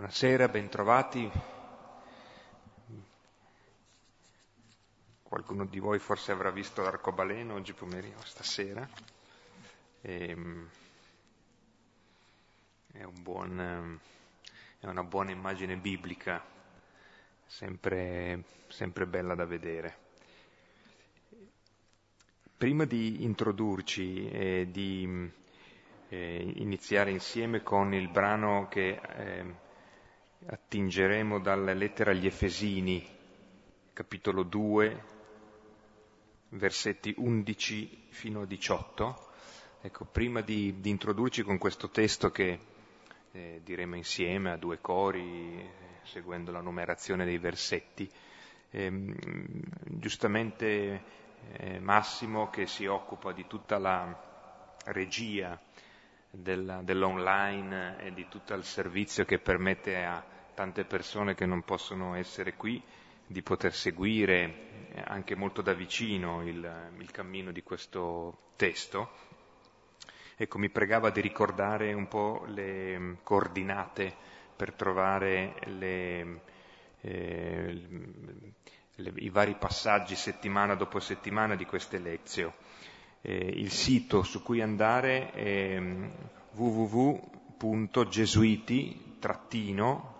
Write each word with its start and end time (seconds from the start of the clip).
Buonasera, 0.00 0.48
bentrovati. 0.48 1.30
Qualcuno 5.22 5.66
di 5.66 5.78
voi 5.78 5.98
forse 5.98 6.32
avrà 6.32 6.50
visto 6.50 6.80
l'arcobaleno 6.80 7.52
oggi 7.52 7.74
pomeriggio, 7.74 8.24
stasera. 8.24 8.88
E, 10.00 10.30
ehm, 10.30 10.68
è, 12.92 13.02
un 13.02 13.22
buon, 13.22 14.00
è, 14.78 14.86
una 14.86 15.04
buona 15.04 15.32
immagine 15.32 15.76
biblica, 15.76 16.42
sempre, 17.44 18.44
sempre 18.68 19.04
bella 19.04 19.34
da 19.34 19.44
vedere. 19.44 19.96
Prima 22.56 22.86
di 22.86 23.22
introdurci 23.22 24.30
e 24.30 24.66
di 24.70 25.30
eh, 26.08 26.52
iniziare 26.56 27.10
insieme 27.10 27.62
con 27.62 27.92
il 27.92 28.08
brano 28.08 28.66
che 28.70 28.98
eh, 28.98 29.68
attingeremo 30.46 31.38
dalla 31.38 31.72
lettera 31.74 32.10
agli 32.12 32.26
Efesini, 32.26 33.06
capitolo 33.92 34.42
2, 34.42 35.04
versetti 36.50 37.14
11 37.16 38.06
fino 38.08 38.42
a 38.42 38.46
18. 38.46 39.28
Ecco, 39.82 40.04
prima 40.04 40.40
di, 40.40 40.80
di 40.80 40.90
introdurci 40.90 41.42
con 41.42 41.58
questo 41.58 41.88
testo 41.90 42.30
che 42.30 42.58
eh, 43.32 43.60
diremo 43.64 43.96
insieme 43.96 44.50
a 44.50 44.56
due 44.56 44.80
cori, 44.80 45.58
eh, 45.58 45.68
seguendo 46.04 46.50
la 46.50 46.60
numerazione 46.60 47.24
dei 47.24 47.38
versetti, 47.38 48.10
ehm, 48.70 49.14
giustamente 49.84 51.02
eh, 51.52 51.78
Massimo 51.80 52.50
che 52.50 52.66
si 52.66 52.86
occupa 52.86 53.32
di 53.32 53.46
tutta 53.46 53.78
la 53.78 54.28
regia 54.86 55.58
della, 56.30 56.80
dell'online 56.82 57.98
e 58.00 58.12
di 58.12 58.26
tutto 58.28 58.54
il 58.54 58.64
servizio 58.64 59.24
che 59.24 59.38
permette 59.38 60.04
a 60.04 60.24
tante 60.54 60.84
persone 60.84 61.34
che 61.34 61.46
non 61.46 61.62
possono 61.62 62.14
essere 62.14 62.54
qui 62.54 62.82
di 63.26 63.42
poter 63.42 63.74
seguire 63.74 64.68
anche 65.04 65.34
molto 65.34 65.62
da 65.62 65.72
vicino 65.72 66.46
il, 66.46 66.92
il 66.98 67.10
cammino 67.10 67.52
di 67.52 67.62
questo 67.62 68.52
testo. 68.56 69.28
Ecco, 70.36 70.58
mi 70.58 70.70
pregava 70.70 71.10
di 71.10 71.20
ricordare 71.20 71.92
un 71.92 72.08
po' 72.08 72.44
le 72.46 73.18
coordinate 73.22 74.14
per 74.56 74.72
trovare 74.72 75.54
le, 75.66 76.40
eh, 77.02 77.86
le, 78.94 79.12
i 79.16 79.28
vari 79.28 79.54
passaggi 79.54 80.16
settimana 80.16 80.74
dopo 80.74 80.98
settimana 80.98 81.54
di 81.56 81.66
queste 81.66 81.98
lezioni 81.98 82.52
eh, 83.22 83.34
il 83.34 83.70
sito 83.70 84.22
su 84.22 84.42
cui 84.42 84.60
andare 84.60 85.30
è 85.32 85.78
mm, 85.78 86.04
www.gesuiti 86.54 89.16
trattino, 89.18 90.14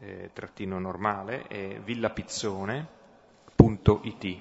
eh, 0.00 0.30
è 0.32 1.80
villapizzone.it. 1.80 4.40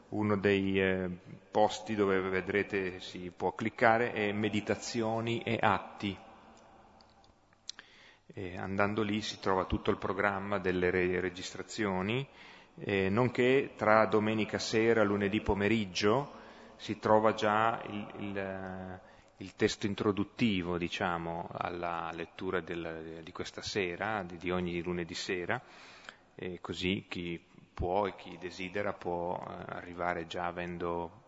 uno 0.09 0.37
dei 0.37 0.79
eh, 0.79 1.09
posti 1.51 1.95
dove 1.95 2.19
vedrete 2.21 2.99
si 3.01 3.33
può 3.35 3.53
cliccare 3.53 4.13
è 4.13 4.31
meditazioni 4.31 5.41
e 5.41 5.57
atti 5.59 6.15
e 8.37 8.57
andando 8.57 9.01
lì 9.01 9.21
si 9.21 9.39
trova 9.39 9.63
tutto 9.63 9.91
il 9.91 9.97
programma 9.97 10.59
delle 10.59 10.89
re- 10.89 11.21
registrazioni, 11.21 12.27
eh, 12.79 13.07
nonché 13.07 13.71
tra 13.77 14.05
domenica 14.07 14.59
sera 14.59 15.01
e 15.01 15.05
lunedì 15.05 15.39
pomeriggio 15.39 16.33
si 16.75 16.99
trova 16.99 17.33
già 17.33 17.81
il, 17.87 18.07
il, 18.17 18.99
il 19.37 19.55
testo 19.55 19.85
introduttivo, 19.85 20.77
diciamo, 20.77 21.47
alla 21.49 22.11
lettura 22.13 22.59
del, 22.59 23.21
di 23.23 23.31
questa 23.31 23.61
sera, 23.61 24.21
di, 24.23 24.35
di 24.35 24.51
ogni 24.51 24.81
lunedì 24.81 25.13
sera, 25.13 25.61
e 26.35 26.59
così 26.59 27.05
chi 27.07 27.41
può 27.73 28.05
e 28.05 28.17
chi 28.17 28.37
desidera 28.37 28.91
può 28.91 29.41
eh, 29.47 29.63
arrivare 29.75 30.27
già 30.27 30.47
avendo 30.47 31.23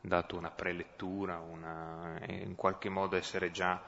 dato 0.00 0.36
una 0.36 0.50
prelettura, 0.50 1.38
una, 1.38 2.18
in 2.26 2.56
qualche 2.56 2.88
modo 2.88 3.14
essere 3.14 3.52
già 3.52 3.80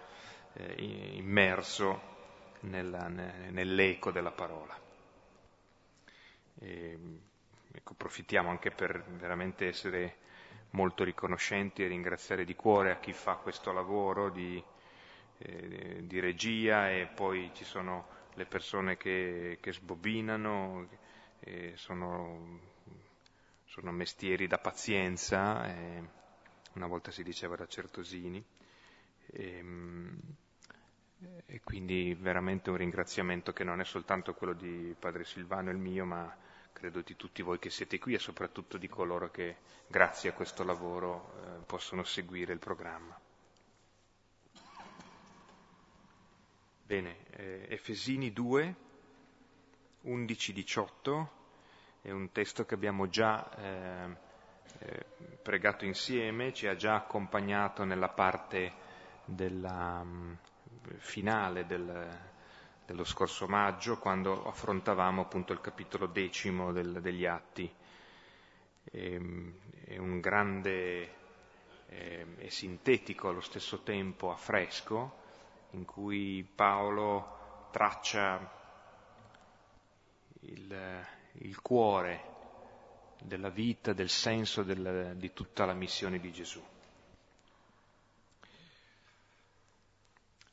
eh, 0.52 0.74
immerso 1.16 2.18
nella, 2.60 3.08
nell'eco 3.08 4.10
della 4.10 4.30
parola. 4.32 4.78
E, 6.58 6.98
ecco, 7.72 7.92
approfittiamo 7.92 8.50
anche 8.50 8.70
per 8.70 9.02
veramente 9.02 9.66
essere 9.66 10.16
molto 10.70 11.04
riconoscenti 11.04 11.82
e 11.82 11.88
ringraziare 11.88 12.44
di 12.44 12.54
cuore 12.54 12.90
a 12.92 12.98
chi 12.98 13.12
fa 13.12 13.34
questo 13.36 13.72
lavoro 13.72 14.30
di, 14.30 14.62
eh, 15.38 16.00
di 16.06 16.20
regia 16.20 16.90
e 16.90 17.06
poi 17.06 17.50
ci 17.54 17.64
sono 17.64 18.18
le 18.34 18.46
persone 18.46 18.96
che, 18.96 19.58
che 19.60 19.72
sbobinano, 19.72 20.88
eh, 21.40 21.72
sono, 21.76 22.60
sono, 23.64 23.90
mestieri 23.90 24.46
da 24.46 24.58
pazienza, 24.58 25.66
eh, 25.66 26.02
una 26.74 26.86
volta 26.86 27.10
si 27.10 27.22
diceva 27.22 27.56
da 27.56 27.66
Certosini. 27.66 28.44
E, 29.26 29.56
ehm, 29.56 30.20
e 31.46 31.60
quindi 31.62 32.14
veramente 32.14 32.70
un 32.70 32.76
ringraziamento 32.76 33.52
che 33.52 33.64
non 33.64 33.80
è 33.80 33.84
soltanto 33.84 34.34
quello 34.34 34.52
di 34.54 34.94
Padre 34.98 35.24
Silvano 35.24 35.68
e 35.68 35.72
il 35.72 35.78
mio, 35.78 36.04
ma 36.04 36.34
credo 36.72 37.02
di 37.02 37.16
tutti 37.16 37.42
voi 37.42 37.58
che 37.58 37.70
siete 37.70 37.98
qui 37.98 38.14
e 38.14 38.18
soprattutto 38.18 38.78
di 38.78 38.88
coloro 38.88 39.30
che 39.30 39.56
grazie 39.86 40.30
a 40.30 40.32
questo 40.32 40.64
lavoro 40.64 41.32
eh, 41.42 41.64
possono 41.66 42.04
seguire 42.04 42.52
il 42.52 42.58
programma. 42.58 43.18
Bene, 46.84 47.16
eh, 47.30 47.66
Efesini 47.68 48.32
2, 48.32 48.74
11-18 50.06 51.26
è 52.02 52.10
un 52.10 52.32
testo 52.32 52.64
che 52.64 52.74
abbiamo 52.74 53.08
già 53.08 53.48
eh, 53.56 54.16
eh, 54.78 55.04
pregato 55.42 55.84
insieme, 55.84 56.52
ci 56.52 56.66
ha 56.66 56.74
già 56.74 56.94
accompagnato 56.94 57.84
nella 57.84 58.08
parte 58.08 58.72
della, 59.24 60.04
finale 60.98 61.66
del, 61.66 62.18
dello 62.86 63.04
scorso 63.04 63.46
maggio, 63.46 63.98
quando 63.98 64.46
affrontavamo 64.46 65.22
appunto 65.22 65.52
il 65.52 65.60
capitolo 65.60 66.06
decimo 66.06 66.72
del, 66.72 67.00
degli 67.00 67.26
Atti. 67.26 67.72
E, 68.84 69.12
ehm, 69.12 69.54
è 69.84 69.96
un 69.98 70.20
grande 70.20 71.18
e 71.90 72.50
sintetico 72.50 73.28
allo 73.28 73.40
stesso 73.40 73.82
tempo 73.82 74.30
a 74.30 74.36
fresco, 74.36 75.18
in 75.72 75.84
cui 75.84 76.48
Paolo 76.54 77.68
traccia 77.72 78.58
il, 80.42 81.06
il 81.32 81.60
cuore 81.60 82.28
della 83.22 83.50
vita, 83.50 83.92
del 83.92 84.08
senso 84.08 84.62
del, 84.62 85.14
di 85.16 85.32
tutta 85.32 85.64
la 85.64 85.74
missione 85.74 86.20
di 86.20 86.30
Gesù. 86.32 86.62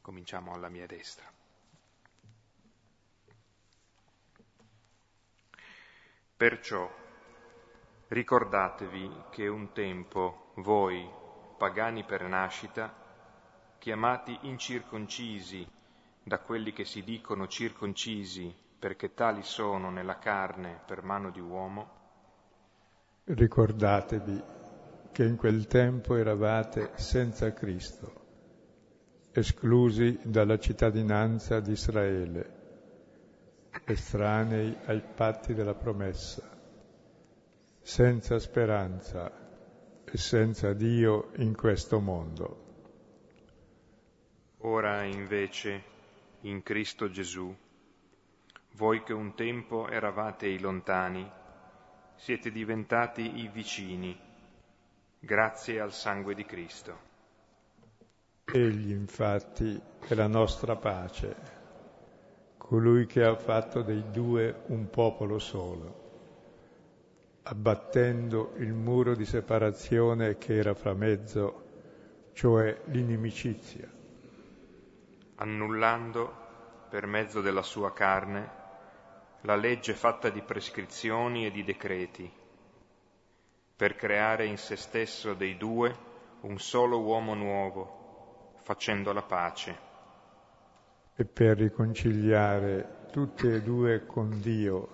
Cominciamo 0.07 0.53
alla 0.53 0.69
mia 0.69 0.85
destra. 0.85 1.25
Perciò 6.37 6.89
ricordatevi 8.07 9.23
che 9.29 9.49
un 9.49 9.73
tempo 9.73 10.53
voi, 10.55 11.05
pagani 11.57 12.05
per 12.05 12.23
nascita, 12.23 12.89
chiamati 13.79 14.37
incirconcisi 14.43 15.69
da 16.23 16.39
quelli 16.39 16.71
che 16.71 16.85
si 16.85 17.03
dicono 17.03 17.45
circoncisi 17.47 18.55
perché 18.79 19.13
tali 19.13 19.43
sono 19.43 19.89
nella 19.89 20.19
carne 20.19 20.79
per 20.85 21.03
mano 21.03 21.31
di 21.31 21.41
uomo, 21.41 21.91
ricordatevi 23.25 24.41
che 25.11 25.25
in 25.25 25.35
quel 25.35 25.67
tempo 25.67 26.15
eravate 26.15 26.93
senza 26.95 27.51
Cristo 27.51 28.26
esclusi 29.37 30.17
dalla 30.23 30.57
cittadinanza 30.57 31.59
di 31.59 31.71
Israele, 31.71 32.55
estranei 33.85 34.75
ai 34.85 34.99
patti 34.99 35.53
della 35.53 35.75
promessa, 35.75 36.41
senza 37.79 38.39
speranza 38.39 39.31
e 40.03 40.17
senza 40.17 40.73
Dio 40.73 41.29
in 41.35 41.55
questo 41.55 41.99
mondo. 41.99 42.65
Ora 44.61 45.03
invece, 45.03 45.83
in 46.41 46.63
Cristo 46.63 47.07
Gesù, 47.07 47.55
voi 48.71 49.03
che 49.03 49.13
un 49.13 49.35
tempo 49.35 49.87
eravate 49.87 50.47
i 50.47 50.59
lontani, 50.59 51.31
siete 52.15 52.49
diventati 52.49 53.37
i 53.43 53.47
vicini, 53.49 54.19
grazie 55.19 55.79
al 55.79 55.93
sangue 55.93 56.33
di 56.33 56.43
Cristo. 56.43 57.06
Egli 58.49 58.91
infatti 58.91 59.77
è 59.99 60.13
la 60.13 60.27
nostra 60.27 60.77
pace, 60.77 61.35
colui 62.57 63.05
che 63.05 63.21
ha 63.21 63.35
fatto 63.35 63.81
dei 63.81 64.09
due 64.09 64.61
un 64.67 64.89
popolo 64.89 65.37
solo, 65.37 66.05
abbattendo 67.43 68.53
il 68.59 68.71
muro 68.71 69.15
di 69.15 69.25
separazione 69.25 70.37
che 70.37 70.55
era 70.55 70.73
fra 70.73 70.93
mezzo, 70.93 71.65
cioè 72.31 72.83
l'inimicizia. 72.85 73.91
Annullando 75.35 76.33
per 76.89 77.05
mezzo 77.05 77.41
della 77.41 77.63
sua 77.63 77.91
carne 77.91 78.49
la 79.41 79.57
legge 79.57 79.93
fatta 79.93 80.29
di 80.29 80.41
prescrizioni 80.41 81.45
e 81.45 81.51
di 81.51 81.65
decreti, 81.65 82.31
per 83.75 83.97
creare 83.97 84.45
in 84.45 84.57
se 84.57 84.77
stesso 84.77 85.33
dei 85.33 85.57
due 85.57 85.93
un 86.41 86.57
solo 86.59 87.01
uomo 87.01 87.33
nuovo, 87.33 87.96
facendo 88.67 89.13
la 89.13 89.21
pace. 89.21 89.77
E 91.15 91.23
per 91.23 91.57
riconciliare 91.57 93.05
tutte 93.13 93.55
e 93.55 93.61
due 93.61 94.05
con 94.05 94.41
Dio 94.41 94.89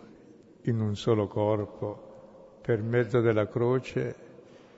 in 0.66 0.80
un 0.80 0.96
solo 0.96 1.26
corpo, 1.26 2.60
per 2.62 2.84
mezzo 2.84 3.20
della 3.20 3.48
croce, 3.48 4.16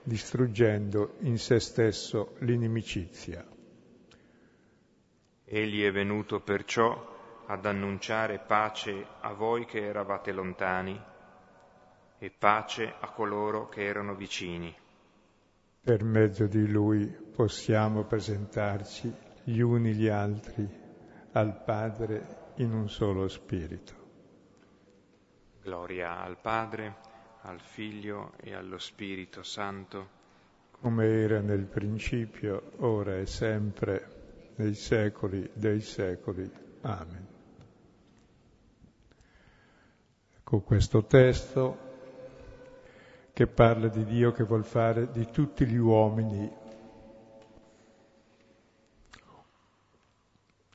distruggendo 0.01 1.15
in 1.23 1.37
se 1.37 1.59
stesso 1.59 2.35
l'inimicizia. 2.39 3.45
Egli 5.43 5.83
è 5.83 5.91
venuto 5.91 6.39
perciò 6.39 7.43
ad 7.47 7.65
annunciare 7.65 8.39
pace 8.39 9.05
a 9.19 9.33
voi 9.33 9.65
che 9.65 9.83
eravate 9.83 10.31
lontani 10.31 10.97
e 12.17 12.29
pace 12.29 12.93
a 12.97 13.09
coloro 13.09 13.67
che 13.67 13.83
erano 13.83 14.15
vicini. 14.15 14.73
Per 15.85 16.03
mezzo 16.03 16.47
di 16.47 16.67
Lui 16.67 17.05
possiamo 17.05 18.05
presentarci 18.05 19.13
gli 19.43 19.59
uni 19.59 19.93
gli 19.93 20.07
altri 20.07 20.67
al 21.33 21.61
Padre 21.63 22.53
in 22.55 22.73
un 22.73 22.89
solo 22.89 23.27
spirito. 23.27 23.93
Gloria 25.61 26.23
al 26.23 26.39
Padre, 26.41 26.95
al 27.41 27.59
Figlio 27.59 28.31
e 28.37 28.55
allo 28.55 28.79
Spirito 28.79 29.43
Santo. 29.43 30.09
Come 30.71 31.05
era 31.05 31.39
nel 31.41 31.65
principio, 31.65 32.71
ora 32.77 33.19
e 33.19 33.27
sempre, 33.27 34.53
nei 34.55 34.73
secoli 34.73 35.47
dei 35.53 35.81
secoli. 35.81 36.51
Amen. 36.81 37.27
Con 40.41 40.63
questo 40.63 41.03
testo 41.05 41.84
che 43.35 43.47
parla 43.47 43.89
di 43.89 44.05
Dio 44.05 44.31
che 44.31 44.45
vuol 44.45 44.63
fare 44.63 45.11
di 45.11 45.27
tutti 45.29 45.65
gli 45.65 45.75
uomini, 45.75 46.49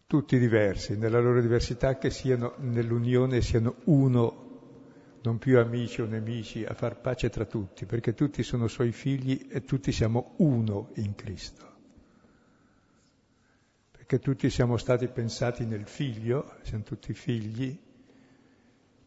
tutti 0.06 0.38
diversi, 0.38 0.94
nella 0.98 1.20
loro 1.20 1.40
diversità, 1.40 1.96
che 1.96 2.10
siano 2.10 2.56
nell'unione, 2.58 3.40
siano 3.40 3.76
uno, 3.84 5.20
non 5.22 5.38
più 5.38 5.58
amici 5.58 6.02
o 6.02 6.04
nemici, 6.04 6.62
a 6.62 6.74
far 6.74 7.00
pace 7.00 7.30
tra 7.30 7.46
tutti, 7.46 7.86
perché 7.86 8.12
tutti 8.12 8.42
sono 8.42 8.68
suoi 8.68 8.92
figli 8.92 9.46
e 9.48 9.64
tutti 9.64 9.90
siamo 9.90 10.34
uno 10.36 10.90
in 10.96 11.14
Cristo. 11.14 11.64
Perché 13.90 14.18
tutti 14.18 14.50
siamo 14.50 14.76
stati 14.76 15.08
pensati 15.08 15.64
nel 15.64 15.86
figlio, 15.86 16.56
siamo 16.60 16.84
tutti 16.84 17.14
figli, 17.14 17.88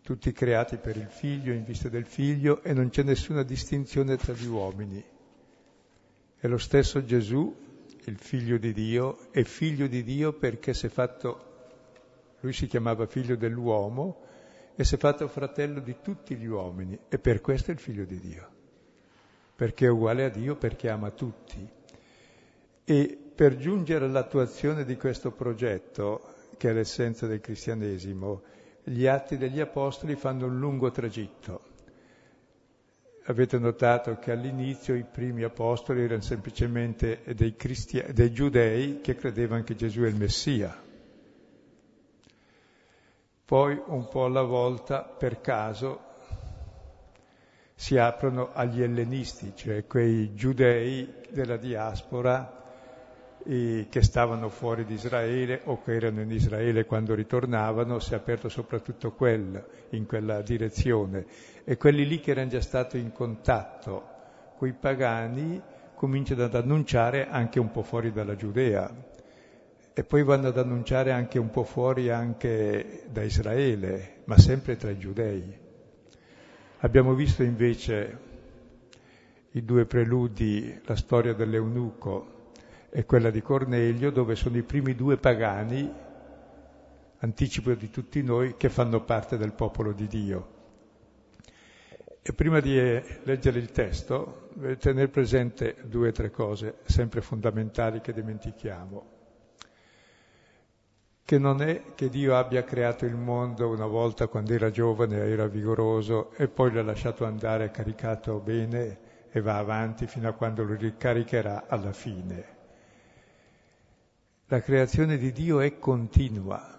tutti 0.04 0.34
creati 0.34 0.76
per 0.76 0.98
il 0.98 1.08
figlio, 1.08 1.54
in 1.54 1.64
vista 1.64 1.88
del 1.88 2.06
figlio, 2.06 2.62
e 2.62 2.74
non 2.74 2.90
c'è 2.90 3.04
nessuna 3.04 3.42
distinzione 3.42 4.18
tra 4.18 4.34
gli 4.34 4.46
uomini. 4.46 5.02
È 6.38 6.48
lo 6.48 6.58
stesso 6.58 7.06
Gesù, 7.06 7.56
il 8.04 8.18
figlio 8.18 8.58
di 8.58 8.74
Dio, 8.74 9.32
è 9.32 9.44
figlio 9.44 9.88
di 9.88 10.04
Dio 10.04 10.34
perché 10.34 10.74
si 10.74 10.88
è 10.88 10.90
fatto, 10.90 11.52
lui 12.42 12.52
si 12.52 12.68
chiamava 12.68 13.08
figlio 13.08 13.38
dell'uomo, 13.38 14.20
e 14.76 14.84
si 14.84 14.96
è 14.96 14.98
fatto 14.98 15.26
fratello 15.30 15.80
di 15.80 15.96
tutti 16.02 16.36
gli 16.36 16.48
uomini, 16.48 17.00
e 17.08 17.18
per 17.18 17.40
questo 17.40 17.72
è 17.72 17.74
il 17.74 17.80
figlio 17.80 18.04
di 18.04 18.20
Dio, 18.20 18.50
perché 19.56 19.86
è 19.86 19.90
uguale 19.90 20.26
a 20.26 20.30
Dio, 20.30 20.58
perché 20.58 20.90
ama 20.90 21.12
tutti. 21.12 21.66
E 22.84 23.18
per 23.34 23.56
giungere 23.56 24.04
all'attuazione 24.04 24.84
di 24.84 24.98
questo 24.98 25.32
progetto, 25.32 26.34
che 26.58 26.72
è 26.72 26.74
l'essenza 26.74 27.26
del 27.26 27.40
cristianesimo, 27.40 28.42
gli 28.84 29.08
atti 29.08 29.38
degli 29.38 29.60
apostoli 29.60 30.16
fanno 30.16 30.48
un 30.48 30.60
lungo 30.60 30.92
tragitto. 30.92 31.72
Avete 33.26 33.58
notato 33.58 34.18
che 34.20 34.32
all'inizio 34.32 34.96
i 34.96 35.06
primi 35.06 35.44
apostoli 35.44 36.04
erano 36.04 36.22
semplicemente 36.22 37.22
dei, 37.34 37.56
cristia- 37.56 38.12
dei 38.12 38.34
giudei 38.34 39.00
che 39.00 39.16
credevano 39.16 39.64
che 39.64 39.76
Gesù 39.76 40.02
è 40.02 40.08
il 40.08 40.16
Messia. 40.16 40.78
Poi 43.46 43.82
un 43.86 44.08
po' 44.10 44.26
alla 44.26 44.42
volta, 44.42 45.04
per 45.04 45.40
caso, 45.40 46.12
si 47.76 47.98
aprono 47.98 48.52
agli 48.54 48.82
ellenisti, 48.82 49.54
cioè 49.56 49.86
quei 49.88 50.34
giudei 50.34 51.14
della 51.30 51.58
diaspora 51.58 52.63
che 53.44 54.02
stavano 54.02 54.48
fuori 54.48 54.86
di 54.86 54.94
Israele 54.94 55.62
o 55.66 55.82
che 55.82 55.94
erano 55.94 56.22
in 56.22 56.32
Israele 56.32 56.86
quando 56.86 57.14
ritornavano, 57.14 58.00
si 58.00 58.14
è 58.14 58.16
aperto 58.16 58.48
soprattutto 58.48 59.12
quello, 59.12 59.66
in 59.90 60.06
quella 60.06 60.42
direzione. 60.42 61.26
E 61.66 61.76
quelli 61.76 62.06
lì 62.06 62.20
che 62.20 62.32
erano 62.32 62.50
già 62.50 62.62
stati 62.62 63.00
in 63.00 63.12
contatto 63.12 64.12
con 64.58 64.68
i 64.68 64.74
pagani 64.74 65.62
cominciano 65.96 66.44
ad 66.44 66.56
annunciare 66.56 67.28
anche 67.28 67.60
un 67.60 67.70
po' 67.72 67.84
fuori 67.84 68.12
dalla 68.12 68.36
Giudea 68.36 68.90
e 69.94 70.04
poi 70.04 70.24
vanno 70.24 70.48
ad 70.48 70.58
annunciare 70.58 71.12
anche 71.12 71.38
un 71.38 71.50
po' 71.50 71.64
fuori 71.64 72.10
anche 72.10 73.04
da 73.12 73.22
Israele, 73.24 74.22
ma 74.26 74.38
sempre 74.38 74.76
tra 74.76 74.90
i 74.90 74.98
giudei. 74.98 75.62
Abbiamo 76.80 77.14
visto 77.14 77.44
invece 77.44 78.32
i 79.52 79.64
due 79.64 79.86
preludi, 79.86 80.82
la 80.86 80.96
storia 80.96 81.34
dell'eunuco 81.34 82.33
e 82.96 83.06
quella 83.06 83.32
di 83.32 83.42
Cornelio, 83.42 84.12
dove 84.12 84.36
sono 84.36 84.56
i 84.56 84.62
primi 84.62 84.94
due 84.94 85.18
pagani, 85.18 85.92
anticipo 87.18 87.74
di 87.74 87.90
tutti 87.90 88.22
noi, 88.22 88.56
che 88.56 88.70
fanno 88.70 89.02
parte 89.02 89.36
del 89.36 89.54
popolo 89.54 89.94
di 89.94 90.06
Dio. 90.06 90.48
E 92.22 92.34
prima 92.34 92.60
di 92.60 92.78
eh, 92.78 93.04
leggere 93.24 93.58
il 93.58 93.72
testo, 93.72 94.50
dovete 94.54 94.90
tenere 94.90 95.08
presente 95.08 95.76
due 95.86 96.10
o 96.10 96.12
tre 96.12 96.30
cose 96.30 96.82
sempre 96.84 97.22
fondamentali 97.22 98.00
che 98.00 98.14
dimentichiamo. 98.14 99.12
Che 101.26 101.38
non 101.40 101.64
è 101.64 101.82
che 101.96 102.10
Dio 102.10 102.36
abbia 102.36 102.64
creato 102.64 103.06
il 103.06 103.16
mondo 103.16 103.70
una 103.70 103.88
volta 103.88 104.28
quando 104.28 104.54
era 104.54 104.70
giovane, 104.70 105.18
era 105.18 105.48
vigoroso 105.48 106.32
e 106.36 106.48
poi 106.48 106.72
l'ha 106.72 106.84
lasciato 106.84 107.26
andare 107.26 107.72
caricato 107.72 108.38
bene 108.38 109.00
e 109.32 109.42
va 109.42 109.58
avanti 109.58 110.06
fino 110.06 110.30
a 110.30 110.34
quando 110.34 110.64
lo 110.64 110.76
ricaricherà 110.76 111.66
alla 111.68 111.92
fine. 111.92 112.62
La 114.48 114.60
creazione 114.60 115.18
di 115.18 115.32
Dio 115.32 115.62
è 115.62 115.80
continua, 115.80 116.78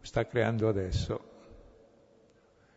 sta 0.00 0.26
creando 0.26 0.68
adesso. 0.68 1.30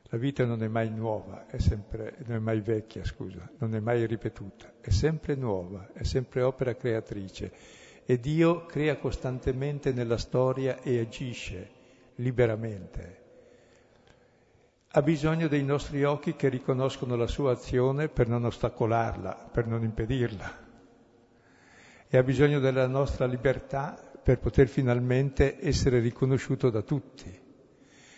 La 0.09 0.17
vita 0.17 0.43
non 0.43 0.61
è 0.61 0.67
mai 0.67 0.89
nuova, 0.89 1.47
è 1.47 1.59
sempre, 1.59 2.17
non 2.25 2.35
è 2.35 2.39
mai 2.39 2.59
vecchia, 2.59 3.05
scusa, 3.05 3.49
non 3.57 3.73
è 3.73 3.79
mai 3.79 4.05
ripetuta, 4.05 4.73
è 4.81 4.89
sempre 4.89 5.35
nuova, 5.35 5.91
è 5.93 6.03
sempre 6.03 6.41
opera 6.41 6.75
creatrice. 6.75 7.51
E 8.05 8.19
Dio 8.19 8.65
crea 8.65 8.97
costantemente 8.97 9.93
nella 9.93 10.17
storia 10.17 10.81
e 10.81 10.99
agisce 10.99 11.69
liberamente. 12.15 13.23
Ha 14.89 15.01
bisogno 15.01 15.47
dei 15.47 15.63
nostri 15.63 16.03
occhi 16.03 16.35
che 16.35 16.49
riconoscono 16.49 17.15
la 17.15 17.27
sua 17.27 17.53
azione 17.53 18.09
per 18.09 18.27
non 18.27 18.43
ostacolarla, 18.43 19.49
per 19.51 19.67
non 19.67 19.83
impedirla 19.83 20.63
e 22.07 22.17
ha 22.17 22.23
bisogno 22.23 22.59
della 22.59 22.87
nostra 22.87 23.25
libertà 23.25 23.99
per 24.21 24.39
poter 24.39 24.67
finalmente 24.67 25.57
essere 25.59 25.99
riconosciuto 25.99 26.69
da 26.69 26.81
tutti. 26.81 27.43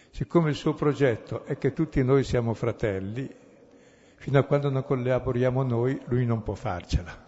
Siccome 0.09 0.49
il 0.49 0.55
suo 0.55 0.73
progetto 0.73 1.45
è 1.45 1.57
che 1.57 1.73
tutti 1.73 2.03
noi 2.03 2.23
siamo 2.23 2.53
fratelli, 2.53 3.29
fino 4.15 4.39
a 4.39 4.43
quando 4.43 4.69
non 4.69 4.83
collaboriamo 4.83 5.63
noi, 5.63 5.99
lui 6.05 6.25
non 6.25 6.43
può 6.43 6.53
farcela. 6.53 7.25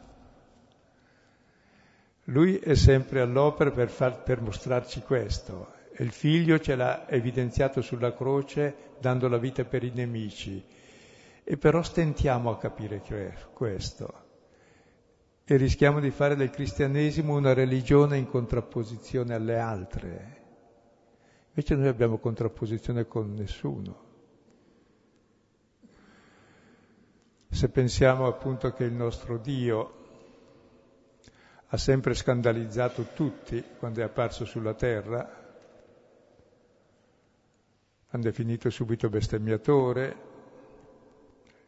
Lui 2.25 2.57
è 2.57 2.75
sempre 2.75 3.21
all'opera 3.21 3.71
per, 3.71 3.89
far, 3.89 4.23
per 4.23 4.41
mostrarci 4.41 5.01
questo. 5.01 5.73
Il 5.97 6.11
figlio 6.11 6.59
ce 6.59 6.75
l'ha 6.75 7.09
evidenziato 7.09 7.81
sulla 7.81 8.13
croce 8.13 8.75
dando 8.99 9.27
la 9.27 9.37
vita 9.37 9.63
per 9.65 9.83
i 9.83 9.91
nemici. 9.93 10.63
E 11.43 11.57
però 11.57 11.81
stentiamo 11.81 12.51
a 12.51 12.57
capire 12.57 13.01
questo 13.53 14.27
e 15.51 15.57
rischiamo 15.57 15.99
di 15.99 16.11
fare 16.11 16.35
del 16.35 16.51
cristianesimo 16.51 17.35
una 17.35 17.53
religione 17.53 18.17
in 18.17 18.27
contrapposizione 18.27 19.33
alle 19.33 19.57
altre. 19.57 20.37
Invece 21.47 21.73
noi 21.73 21.87
abbiamo 21.87 22.19
contrapposizione 22.19 23.07
con 23.07 23.33
nessuno. 23.33 24.05
Se 27.49 27.67
pensiamo 27.69 28.27
appunto 28.27 28.71
che 28.73 28.83
il 28.83 28.93
nostro 28.93 29.39
Dio 29.39 29.93
ha 31.65 31.77
sempre 31.77 32.13
scandalizzato 32.13 33.07
tutti 33.15 33.63
quando 33.79 34.01
è 34.01 34.03
apparso 34.03 34.45
sulla 34.45 34.75
terra, 34.75 35.27
hanno 38.07 38.23
definito 38.23 38.69
subito 38.69 39.09
bestemmiatore, 39.09 40.15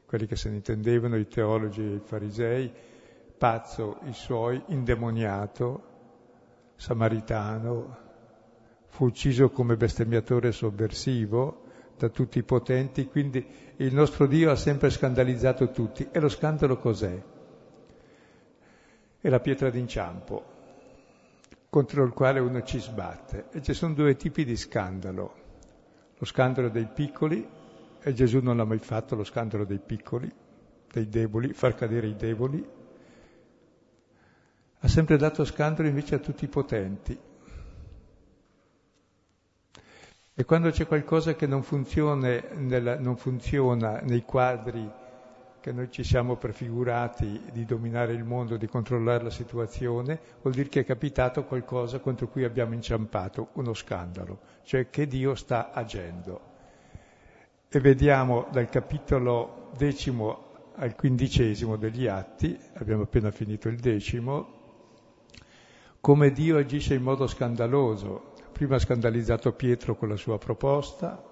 quelli 0.06 0.28
che 0.28 0.36
se 0.36 0.50
ne 0.50 0.58
intendevano, 0.58 1.18
i 1.18 1.28
teologi 1.28 1.82
e 1.82 1.96
i 1.96 2.02
farisei, 2.04 2.90
pazzo 3.42 3.98
i 4.04 4.14
suoi, 4.14 4.62
indemoniato, 4.68 5.84
samaritano, 6.76 7.98
fu 8.86 9.06
ucciso 9.06 9.50
come 9.50 9.76
bestemmiatore 9.78 10.52
sovversivo 10.52 11.64
da 11.98 12.10
tutti 12.10 12.38
i 12.38 12.44
potenti, 12.44 13.08
quindi 13.08 13.44
il 13.78 13.96
nostro 13.96 14.28
Dio 14.28 14.52
ha 14.52 14.56
sempre 14.56 14.92
scandalizzato 14.92 15.72
tutti. 15.72 16.08
E 16.12 16.20
lo 16.20 16.30
scandalo 16.30 16.78
cos'è? 16.78 17.20
È 19.20 19.28
la 19.28 19.40
pietra 19.40 19.72
d'inciampo 19.72 20.44
contro 21.68 22.04
il 22.04 22.12
quale 22.12 22.40
uno 22.40 22.62
ci 22.62 22.80
sbatte. 22.80 23.48
E 23.54 23.64
ci 23.64 23.74
sono 23.74 23.96
due 23.96 24.16
tipi 24.18 24.46
di 24.46 24.56
scandalo. 24.56 25.34
Lo 26.16 26.26
scandalo 26.28 26.70
dei 26.70 26.88
piccoli, 26.94 27.50
e 28.04 28.14
Gesù 28.14 28.38
non 28.38 28.58
l'ha 28.58 28.66
mai 28.66 28.78
fatto, 28.78 29.16
lo 29.16 29.24
scandalo 29.24 29.66
dei 29.66 29.80
piccoli, 29.80 30.32
dei 30.92 31.10
deboli, 31.10 31.54
far 31.54 31.74
cadere 31.74 32.06
i 32.06 32.16
deboli. 32.16 32.80
Ha 34.84 34.88
sempre 34.88 35.18
dato 35.18 35.46
scandalo 35.46 35.88
invece 35.88 36.16
a 36.16 36.20
tutti 36.20 36.46
i 36.46 36.48
potenti. 36.48 37.18
E 40.34 40.46
quando 40.46 40.72
c'è 40.72 40.88
qualcosa 40.88 41.36
che 41.36 41.46
non 41.46 41.62
funziona, 41.62 42.42
nella, 42.56 42.98
non 42.98 43.16
funziona 43.16 44.00
nei 44.00 44.24
quadri 44.24 44.90
che 45.60 45.72
noi 45.72 45.92
ci 45.92 46.04
siamo 46.04 46.36
prefigurati 46.36 47.40
di 47.52 47.64
dominare 47.64 48.14
il 48.14 48.24
mondo, 48.24 48.58
di 48.58 48.66
controllare 48.66 49.26
la 49.26 49.30
situazione, 49.30 50.20
vuol 50.42 50.56
dire 50.56 50.68
che 50.68 50.80
è 50.80 50.84
capitato 50.86 51.44
qualcosa 51.44 52.00
contro 52.00 52.28
cui 52.28 52.44
abbiamo 52.44 52.74
inciampato, 52.74 53.50
uno 53.54 53.76
scandalo, 53.76 54.40
cioè 54.64 54.90
che 54.90 55.06
Dio 55.06 55.36
sta 55.36 55.72
agendo. 55.72 56.50
E 57.70 57.80
vediamo 57.80 58.48
dal 58.52 58.68
capitolo 58.70 59.70
decimo 59.78 60.50
al 60.78 60.96
quindicesimo 60.96 61.76
degli 61.76 62.08
Atti, 62.08 62.58
abbiamo 62.74 63.04
appena 63.04 63.30
finito 63.30 63.68
il 63.68 63.78
decimo, 63.78 64.61
come 66.02 66.32
Dio 66.32 66.58
agisce 66.58 66.96
in 66.96 67.04
modo 67.04 67.28
scandaloso, 67.28 68.30
Prima 68.52 68.76
ha 68.76 68.80
scandalizzato 68.80 69.54
Pietro 69.54 69.96
con 69.96 70.10
la 70.10 70.16
sua 70.16 70.38
proposta 70.38 71.24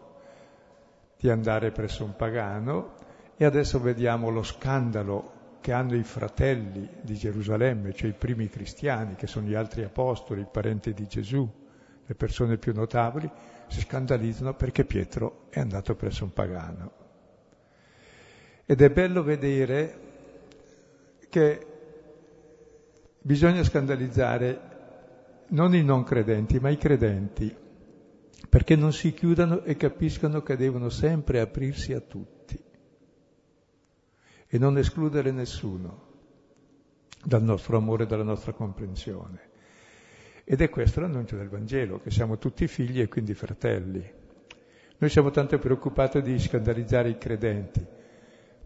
di 1.15 1.29
andare 1.29 1.71
presso 1.71 2.03
un 2.03 2.15
pagano 2.15 2.95
e 3.35 3.45
adesso 3.45 3.79
vediamo 3.79 4.29
lo 4.29 4.41
scandalo 4.41 5.57
che 5.61 5.71
hanno 5.71 5.95
i 5.95 6.03
fratelli 6.03 6.89
di 7.01 7.15
Gerusalemme, 7.15 7.93
cioè 7.93 8.09
i 8.09 8.13
primi 8.13 8.47
cristiani, 8.47 9.15
che 9.15 9.27
sono 9.27 9.47
gli 9.47 9.53
altri 9.53 9.83
apostoli, 9.83 10.41
i 10.41 10.47
parenti 10.49 10.93
di 10.93 11.05
Gesù, 11.05 11.47
le 12.05 12.15
persone 12.15 12.57
più 12.57 12.73
notabili, 12.73 13.29
si 13.67 13.81
scandalizzano 13.81 14.55
perché 14.55 14.85
Pietro 14.85 15.45
è 15.49 15.59
andato 15.59 15.95
presso 15.95 16.23
un 16.23 16.33
pagano. 16.33 16.91
Ed 18.65 18.81
è 18.81 18.89
bello 18.89 19.21
vedere 19.21 19.99
che 21.29 21.68
bisogna 23.21 23.63
scandalizzare 23.63 24.67
non 25.49 25.75
i 25.75 25.83
non 25.83 26.03
credenti, 26.03 26.59
ma 26.59 26.69
i 26.69 26.77
credenti, 26.77 27.55
perché 28.47 28.75
non 28.75 28.93
si 28.93 29.13
chiudano 29.13 29.63
e 29.63 29.75
capiscano 29.75 30.41
che 30.41 30.55
devono 30.55 30.89
sempre 30.89 31.39
aprirsi 31.39 31.93
a 31.93 31.99
tutti 31.99 32.57
e 34.47 34.57
non 34.57 34.77
escludere 34.77 35.31
nessuno 35.31 36.07
dal 37.23 37.43
nostro 37.43 37.77
amore 37.77 38.05
dalla 38.05 38.23
nostra 38.23 38.53
comprensione. 38.53 39.47
Ed 40.43 40.61
è 40.61 40.69
questo 40.69 40.99
l'annuncio 40.99 41.35
del 41.35 41.49
Vangelo, 41.49 41.99
che 41.99 42.09
siamo 42.09 42.39
tutti 42.39 42.67
figli 42.67 43.01
e 43.01 43.07
quindi 43.07 43.35
fratelli. 43.35 44.17
Noi 44.97 45.09
siamo 45.09 45.29
tanto 45.29 45.59
preoccupati 45.59 46.21
di 46.21 46.39
scandalizzare 46.39 47.09
i 47.09 47.17
credenti, 47.17 47.85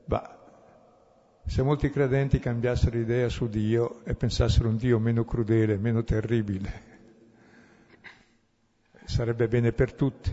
ma 0.06 0.43
se 1.46 1.62
molti 1.62 1.90
credenti 1.90 2.40
cambiassero 2.40 2.98
idea 2.98 3.28
su 3.28 3.48
Dio 3.50 4.04
e 4.06 4.16
pensassero 4.16 4.70
un 4.70 4.78
Dio 4.78 4.98
meno 4.98 5.26
crudele, 5.26 5.78
meno 5.78 6.04
terribile, 6.04 6.92
sarebbe 9.04 9.48
bene 9.48 9.74
per 9.74 9.94
tutti, 9.94 10.32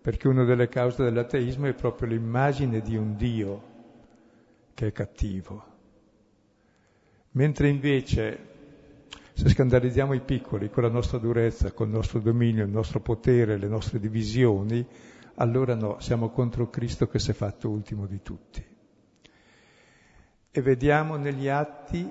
perché 0.00 0.26
una 0.26 0.44
delle 0.44 0.68
cause 0.68 1.04
dell'ateismo 1.04 1.66
è 1.66 1.74
proprio 1.74 2.08
l'immagine 2.08 2.80
di 2.80 2.96
un 2.96 3.14
Dio 3.16 3.62
che 4.72 4.86
è 4.86 4.92
cattivo. 4.92 5.76
Mentre 7.32 7.68
invece, 7.68 8.38
se 9.34 9.48
scandalizziamo 9.50 10.14
i 10.14 10.22
piccoli 10.22 10.70
con 10.70 10.82
la 10.82 10.88
nostra 10.88 11.18
durezza, 11.18 11.72
con 11.72 11.88
il 11.88 11.94
nostro 11.94 12.20
dominio, 12.20 12.64
il 12.64 12.70
nostro 12.70 13.00
potere, 13.00 13.58
le 13.58 13.68
nostre 13.68 14.00
divisioni, 14.00 14.84
allora 15.34 15.74
no, 15.74 16.00
siamo 16.00 16.30
contro 16.30 16.70
Cristo 16.70 17.06
che 17.06 17.18
si 17.18 17.32
è 17.32 17.34
fatto 17.34 17.68
ultimo 17.68 18.06
di 18.06 18.22
tutti 18.22 18.76
e 20.50 20.62
vediamo 20.62 21.16
negli 21.16 21.48
atti 21.48 22.10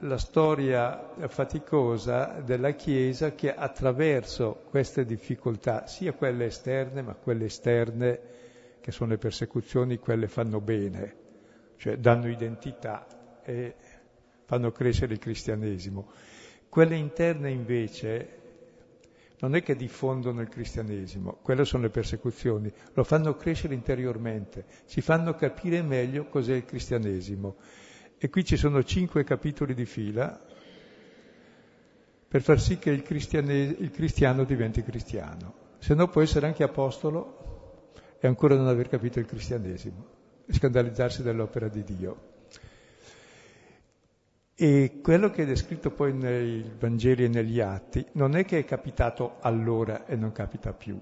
la 0.00 0.18
storia 0.18 1.12
faticosa 1.28 2.40
della 2.44 2.72
Chiesa 2.72 3.34
che 3.34 3.54
attraverso 3.54 4.62
queste 4.70 5.04
difficoltà, 5.04 5.86
sia 5.86 6.12
quelle 6.12 6.46
esterne, 6.46 7.02
ma 7.02 7.14
quelle 7.14 7.44
esterne 7.44 8.20
che 8.80 8.92
sono 8.92 9.10
le 9.10 9.18
persecuzioni, 9.18 9.98
quelle 9.98 10.26
fanno 10.26 10.60
bene, 10.60 11.16
cioè 11.76 11.98
danno 11.98 12.28
identità 12.28 13.06
e 13.42 13.74
fanno 14.44 14.72
crescere 14.72 15.12
il 15.12 15.18
cristianesimo. 15.18 16.10
Quelle 16.68 16.96
interne 16.96 17.50
invece 17.50 18.39
non 19.40 19.54
è 19.54 19.62
che 19.62 19.74
diffondono 19.74 20.40
il 20.40 20.48
cristianesimo, 20.48 21.38
quelle 21.42 21.64
sono 21.64 21.84
le 21.84 21.90
persecuzioni, 21.90 22.70
lo 22.92 23.04
fanno 23.04 23.36
crescere 23.36 23.74
interiormente, 23.74 24.66
ci 24.86 25.00
fanno 25.00 25.34
capire 25.34 25.82
meglio 25.82 26.26
cos'è 26.26 26.54
il 26.54 26.64
cristianesimo. 26.64 27.56
E 28.18 28.28
qui 28.28 28.44
ci 28.44 28.56
sono 28.56 28.82
cinque 28.82 29.24
capitoli 29.24 29.72
di 29.72 29.86
fila 29.86 30.38
per 32.28 32.42
far 32.42 32.60
sì 32.60 32.78
che 32.78 32.90
il, 32.90 33.02
il 33.08 33.90
cristiano 33.90 34.44
diventi 34.44 34.82
cristiano, 34.82 35.54
se 35.78 35.94
no 35.94 36.08
può 36.08 36.20
essere 36.20 36.46
anche 36.46 36.62
apostolo 36.62 37.92
e 38.20 38.28
ancora 38.28 38.54
non 38.54 38.68
aver 38.68 38.88
capito 38.88 39.18
il 39.18 39.26
cristianesimo 39.26 40.06
e 40.46 40.52
scandalizzarsi 40.52 41.22
dell'opera 41.22 41.68
di 41.68 41.82
Dio. 41.82 42.29
E 44.62 45.00
quello 45.02 45.30
che 45.30 45.44
è 45.44 45.46
descritto 45.46 45.90
poi 45.90 46.12
nei 46.12 46.70
Vangeli 46.78 47.24
e 47.24 47.28
negli 47.28 47.60
Atti 47.60 48.04
non 48.12 48.36
è 48.36 48.44
che 48.44 48.58
è 48.58 48.64
capitato 48.66 49.38
allora 49.40 50.04
e 50.04 50.16
non 50.16 50.32
capita 50.32 50.74
più, 50.74 51.00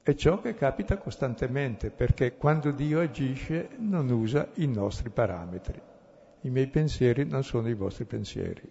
è 0.00 0.14
ciò 0.14 0.40
che 0.40 0.54
capita 0.54 0.96
costantemente, 0.98 1.90
perché 1.90 2.36
quando 2.36 2.70
Dio 2.70 3.00
agisce 3.00 3.70
non 3.78 4.08
usa 4.08 4.50
i 4.54 4.68
nostri 4.68 5.10
parametri. 5.10 5.82
I 6.42 6.50
miei 6.50 6.68
pensieri 6.68 7.24
non 7.24 7.42
sono 7.42 7.68
i 7.68 7.74
vostri 7.74 8.04
pensieri. 8.04 8.70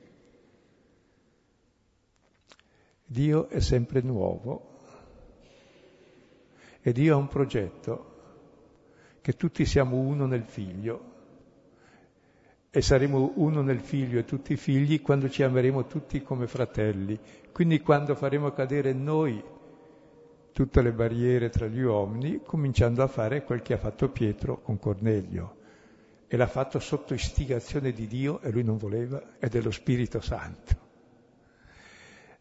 Dio 3.04 3.50
è 3.50 3.60
sempre 3.60 4.00
nuovo 4.00 4.80
e 6.80 6.94
Dio 6.94 7.16
ha 7.16 7.18
un 7.18 7.28
progetto 7.28 8.12
che 9.20 9.34
tutti 9.34 9.66
siamo 9.66 9.98
uno 9.98 10.26
nel 10.26 10.46
figlio 10.46 11.12
e 12.76 12.82
saremo 12.82 13.34
uno 13.36 13.62
nel 13.62 13.82
figlio 13.82 14.18
e 14.18 14.26
tutti 14.26 14.56
figli 14.56 15.00
quando 15.00 15.30
ci 15.30 15.44
ameremo 15.44 15.86
tutti 15.86 16.24
come 16.24 16.48
fratelli. 16.48 17.20
Quindi 17.52 17.82
quando 17.82 18.16
faremo 18.16 18.50
cadere 18.50 18.94
noi 18.94 19.40
tutte 20.52 20.82
le 20.82 20.92
barriere 20.92 21.50
tra 21.50 21.68
gli 21.68 21.82
uomini, 21.82 22.42
cominciando 22.44 23.04
a 23.04 23.08
fare 23.08 23.44
quel 23.44 23.62
che 23.62 23.76
ha 23.76 23.78
fatto 23.78 24.10
Pietro 24.10 24.60
con 24.62 24.80
Cornelio. 24.80 25.58
E 26.28 26.36
l'ha 26.36 26.48
fatto 26.48 26.80
sotto 26.80 27.14
istigazione 27.14 27.92
di 27.92 28.08
Dio 28.08 28.42
e 28.42 28.50
lui 28.50 28.64
non 28.64 28.78
voleva, 28.78 29.22
e 29.38 29.50
dello 29.50 29.70
Spirito 29.70 30.20
Santo. 30.20 30.76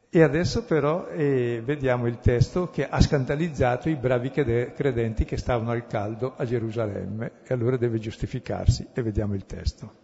E 0.09 0.23
adesso 0.23 0.65
però 0.65 1.09
eh, 1.09 1.61
vediamo 1.63 2.07
il 2.07 2.21
testo 2.21 2.71
che 2.71 2.89
ha 2.89 3.03
scandalizzato 3.03 3.91
i 3.91 3.97
bravi 3.97 4.31
credenti 4.31 5.27
che 5.27 5.37
stavano 5.37 5.73
al 5.73 5.87
caldo 5.87 6.37
a 6.39 6.47
Gerusalemme 6.47 7.33
e 7.45 7.53
allora 7.53 7.77
deve 7.77 7.99
giustificarsi 7.99 8.89
e 8.95 9.03
vediamo 9.03 9.35
il 9.35 9.45
testo. 9.45 10.02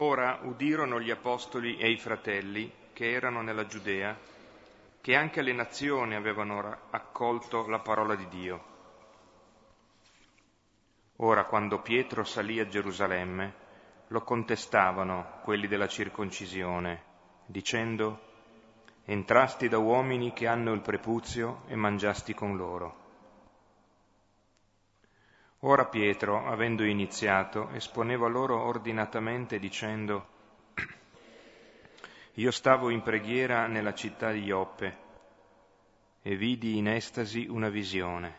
Ora 0.00 0.40
udirono 0.42 1.00
gli 1.00 1.10
apostoli 1.10 1.78
e 1.78 1.90
i 1.90 1.96
fratelli 1.96 2.70
che 2.92 3.12
erano 3.12 3.40
nella 3.40 3.64
Giudea, 3.64 4.14
che 5.00 5.14
anche 5.14 5.40
le 5.40 5.54
nazioni 5.54 6.14
avevano 6.14 6.80
accolto 6.90 7.66
la 7.66 7.78
parola 7.78 8.14
di 8.14 8.28
Dio. 8.28 8.64
Ora, 11.16 11.44
quando 11.44 11.80
Pietro 11.80 12.24
salì 12.24 12.60
a 12.60 12.68
Gerusalemme, 12.68 13.54
lo 14.08 14.20
contestavano 14.20 15.40
quelli 15.42 15.66
della 15.66 15.88
circoncisione, 15.88 17.02
dicendo, 17.46 18.20
entrasti 19.06 19.66
da 19.66 19.78
uomini 19.78 20.34
che 20.34 20.46
hanno 20.46 20.74
il 20.74 20.82
prepuzio 20.82 21.62
e 21.68 21.74
mangiasti 21.74 22.34
con 22.34 22.54
loro. 22.54 23.05
Ora 25.60 25.86
Pietro, 25.86 26.46
avendo 26.46 26.84
iniziato, 26.84 27.70
esponeva 27.70 28.28
loro 28.28 28.62
ordinatamente 28.62 29.58
dicendo, 29.58 30.26
Io 32.34 32.50
stavo 32.50 32.90
in 32.90 33.00
preghiera 33.00 33.66
nella 33.66 33.94
città 33.94 34.32
di 34.32 34.42
Ioppe 34.42 35.04
e 36.20 36.36
vidi 36.36 36.76
in 36.76 36.88
estasi 36.88 37.46
una 37.48 37.70
visione, 37.70 38.34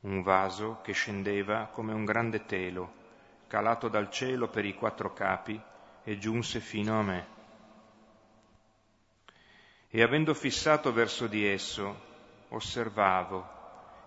un 0.00 0.20
vaso 0.20 0.80
che 0.82 0.92
scendeva 0.92 1.70
come 1.72 1.94
un 1.94 2.04
grande 2.04 2.44
telo, 2.44 2.92
calato 3.46 3.88
dal 3.88 4.10
cielo 4.10 4.48
per 4.48 4.66
i 4.66 4.74
quattro 4.74 5.14
capi 5.14 5.58
e 6.04 6.18
giunse 6.18 6.60
fino 6.60 6.98
a 6.98 7.02
me. 7.02 7.26
E 9.88 10.02
avendo 10.02 10.34
fissato 10.34 10.92
verso 10.92 11.26
di 11.26 11.46
esso, 11.46 11.98
osservavo 12.48 13.56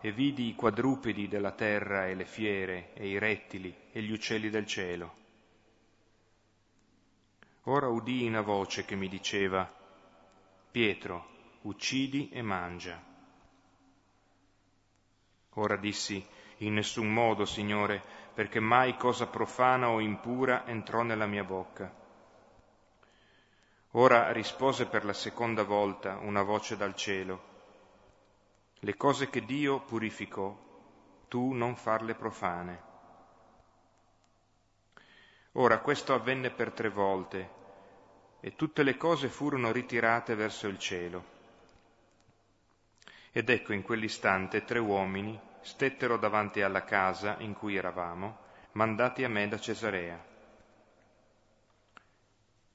e 0.02 0.12
vidi 0.12 0.48
i 0.48 0.56
quadrupedi 0.56 1.28
della 1.28 1.52
terra 1.52 2.08
e 2.08 2.16
le 2.16 2.26
fiere 2.26 2.94
e 2.94 3.08
i 3.08 3.20
rettili 3.20 3.74
e 3.92 4.02
gli 4.02 4.12
uccelli 4.12 4.50
del 4.50 4.66
cielo. 4.66 5.20
Ora 7.66 7.88
udii 7.88 8.28
una 8.28 8.42
voce 8.42 8.84
che 8.84 8.96
mi 8.96 9.08
diceva, 9.08 9.72
Pietro, 10.72 11.28
uccidi 11.62 12.30
e 12.30 12.42
mangia. 12.42 13.00
Ora 15.56 15.76
dissi, 15.76 16.26
in 16.58 16.74
nessun 16.74 17.14
modo, 17.14 17.46
Signore, 17.46 18.02
perché 18.34 18.60
mai 18.60 18.98
cosa 18.98 19.28
profana 19.28 19.90
o 19.90 20.00
impura 20.00 20.66
entrò 20.66 21.04
nella 21.04 21.28
mia 21.28 21.44
bocca. 21.44 21.94
Ora 23.92 24.32
rispose 24.32 24.88
per 24.88 25.06
la 25.06 25.14
seconda 25.14 25.64
volta 25.64 26.18
una 26.18 26.42
voce 26.42 26.78
dal 26.78 26.96
cielo, 26.96 27.51
le 28.84 28.98
cose 28.98 29.30
che 29.30 29.46
Dio 29.46 29.82
purificò, 29.82 30.58
tu 31.28 31.52
non 31.52 31.76
farle 31.76 32.16
profane. 32.16 32.90
Ora 35.54 35.78
questo 35.82 36.16
avvenne 36.16 36.50
per 36.50 36.72
tre 36.72 36.90
volte 36.90 37.50
e 38.40 38.56
tutte 38.56 38.82
le 38.82 38.98
cose 38.98 39.28
furono 39.28 39.72
ritirate 39.72 40.34
verso 40.34 40.68
il 40.68 40.80
cielo. 40.80 41.24
Ed 43.32 43.50
ecco 43.50 43.74
in 43.74 43.84
quell'istante 43.84 44.66
tre 44.66 44.80
uomini 44.80 45.40
stettero 45.62 46.18
davanti 46.18 46.64
alla 46.64 46.84
casa 46.84 47.36
in 47.38 47.54
cui 47.54 47.76
eravamo, 47.76 48.38
mandati 48.72 49.24
a 49.24 49.30
me 49.30 49.48
da 49.48 49.60
Cesarea. 49.60 50.26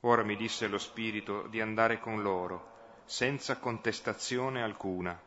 Ora 0.00 0.22
mi 0.22 0.36
disse 0.36 0.68
lo 0.68 0.78
Spirito 0.78 1.48
di 1.48 1.60
andare 1.60 1.98
con 1.98 2.22
loro, 2.22 3.00
senza 3.06 3.58
contestazione 3.58 4.62
alcuna 4.62 5.25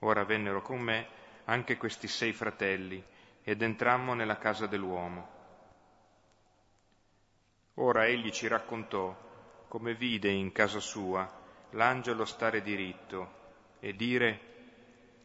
Ora 0.00 0.24
vennero 0.24 0.62
con 0.62 0.80
me 0.80 1.06
anche 1.44 1.76
questi 1.76 2.06
sei 2.06 2.32
fratelli 2.32 3.02
ed 3.42 3.62
entrammo 3.62 4.14
nella 4.14 4.38
casa 4.38 4.66
dell'uomo. 4.66 5.36
Ora 7.74 8.06
egli 8.06 8.30
ci 8.30 8.46
raccontò 8.48 9.16
come 9.68 9.94
vide 9.94 10.30
in 10.30 10.52
casa 10.52 10.80
sua 10.80 11.28
l'angelo 11.70 12.24
stare 12.24 12.62
diritto 12.62 13.36
e 13.80 13.94
dire 13.94 14.40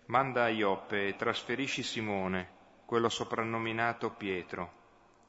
manda 0.05 0.43
a 0.43 0.49
Ioppe 0.49 1.07
e 1.07 1.15
trasferisci 1.15 1.81
Simone, 1.81 2.49
quello 2.85 3.09
soprannominato 3.09 4.11
Pietro, 4.11 4.71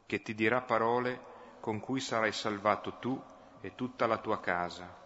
che 0.06 0.22
ti 0.22 0.34
dirà 0.34 0.60
parole 0.60 1.32
con 1.60 1.80
cui 1.80 2.00
sarai 2.00 2.32
salvato 2.32 2.98
tu 2.98 3.20
e 3.60 3.74
tutta 3.74 4.06
la 4.06 4.18
tua 4.18 4.40
casa. 4.40 5.03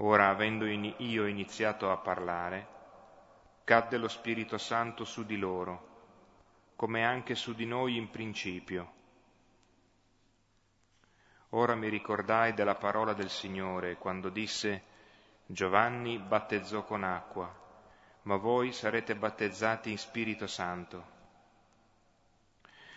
Ora, 0.00 0.28
avendo 0.28 0.64
in 0.66 0.94
io 0.98 1.26
iniziato 1.26 1.90
a 1.90 1.96
parlare, 1.96 2.66
cadde 3.64 3.96
lo 3.96 4.06
Spirito 4.06 4.56
Santo 4.56 5.04
su 5.04 5.24
di 5.24 5.36
loro, 5.36 5.86
come 6.76 7.04
anche 7.04 7.34
su 7.34 7.52
di 7.52 7.66
noi 7.66 7.96
in 7.96 8.08
principio. 8.08 8.92
Ora 11.50 11.74
mi 11.74 11.88
ricordai 11.88 12.54
della 12.54 12.76
parola 12.76 13.12
del 13.12 13.28
Signore 13.28 13.96
quando 13.96 14.28
disse 14.28 14.82
Giovanni 15.46 16.18
battezzò 16.18 16.84
con 16.84 17.02
acqua, 17.02 17.52
ma 18.22 18.36
voi 18.36 18.70
sarete 18.72 19.16
battezzati 19.16 19.90
in 19.90 19.98
Spirito 19.98 20.46
Santo. 20.46 21.16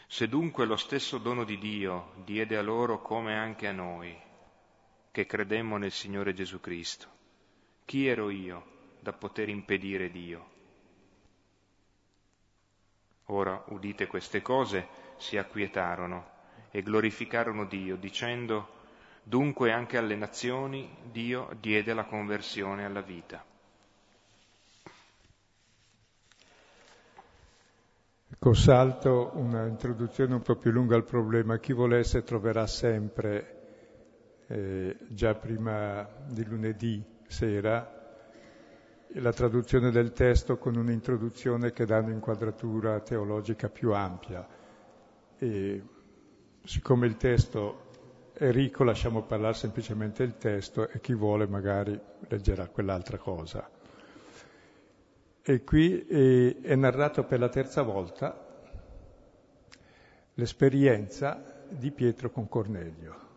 Se 0.06 0.28
dunque 0.28 0.66
lo 0.66 0.76
stesso 0.76 1.18
dono 1.18 1.46
di 1.46 1.58
Dio 1.58 2.12
diede 2.26 2.58
a 2.58 2.62
loro 2.62 3.02
come 3.02 3.36
anche 3.36 3.68
a 3.68 3.72
noi, 3.72 4.30
che 5.12 5.26
credemmo 5.26 5.78
nel 5.78 5.92
Signore 5.92 6.34
Gesù 6.34 6.60
Cristo. 6.62 7.08
Chi 7.86 8.08
ero 8.08 8.30
io 8.30 8.66
da 9.02 9.12
poter 9.12 9.50
impedire 9.50 10.10
Dio? 10.10 10.50
Ora, 13.26 13.62
udite 13.68 14.08
queste 14.08 14.42
cose, 14.42 14.88
si 15.18 15.38
acquietarono 15.38 16.30
e 16.72 16.82
glorificarono 16.82 17.66
Dio, 17.66 17.98
dicendo, 17.98 18.80
dunque 19.24 19.72
anche 19.72 19.98
alle 19.98 20.16
nazioni 20.16 20.90
Dio 21.12 21.50
diede 21.60 21.94
la 21.94 22.06
conversione 22.06 22.86
alla 22.86 23.02
vita. 23.02 23.44
Ecco, 28.34 28.54
salto 28.54 29.32
una 29.36 29.68
introduzione 29.68 30.34
un 30.34 30.42
po' 30.42 30.56
più 30.56 30.72
lunga 30.72 30.96
al 30.96 31.04
problema. 31.04 31.60
Chi 31.60 31.74
volesse 31.74 32.24
troverà 32.24 32.66
sempre 32.66 33.61
eh, 34.52 34.98
già 35.08 35.34
prima 35.34 36.06
di 36.28 36.44
lunedì 36.44 37.02
sera 37.26 38.00
la 39.16 39.32
traduzione 39.32 39.92
del 39.92 40.12
testo 40.12 40.58
con 40.58 40.76
un'introduzione 40.76 41.72
che 41.72 41.86
dà 41.86 42.00
un'inquadratura 42.00 43.00
teologica 43.00 43.70
più 43.70 43.94
ampia. 43.94 44.46
E 45.38 45.84
siccome 46.64 47.08
il 47.08 47.18
testo 47.18 47.90
è 48.34 48.52
ricco 48.52 48.84
lasciamo 48.84 49.24
parlare 49.24 49.54
semplicemente 49.54 50.24
il 50.24 50.38
testo 50.38 50.88
e 50.88 51.00
chi 51.00 51.14
vuole 51.14 51.48
magari 51.48 52.00
leggerà 52.28 52.68
quell'altra 52.68 53.18
cosa. 53.18 53.70
E 55.44 55.64
qui 55.64 56.06
è, 56.06 56.62
è 56.62 56.76
narrato 56.76 57.24
per 57.24 57.40
la 57.40 57.50
terza 57.50 57.82
volta 57.84 58.50
l'esperienza 60.34 61.64
di 61.70 61.92
Pietro 61.92 62.32
con 62.32 62.48
Cornelio. 62.48 63.31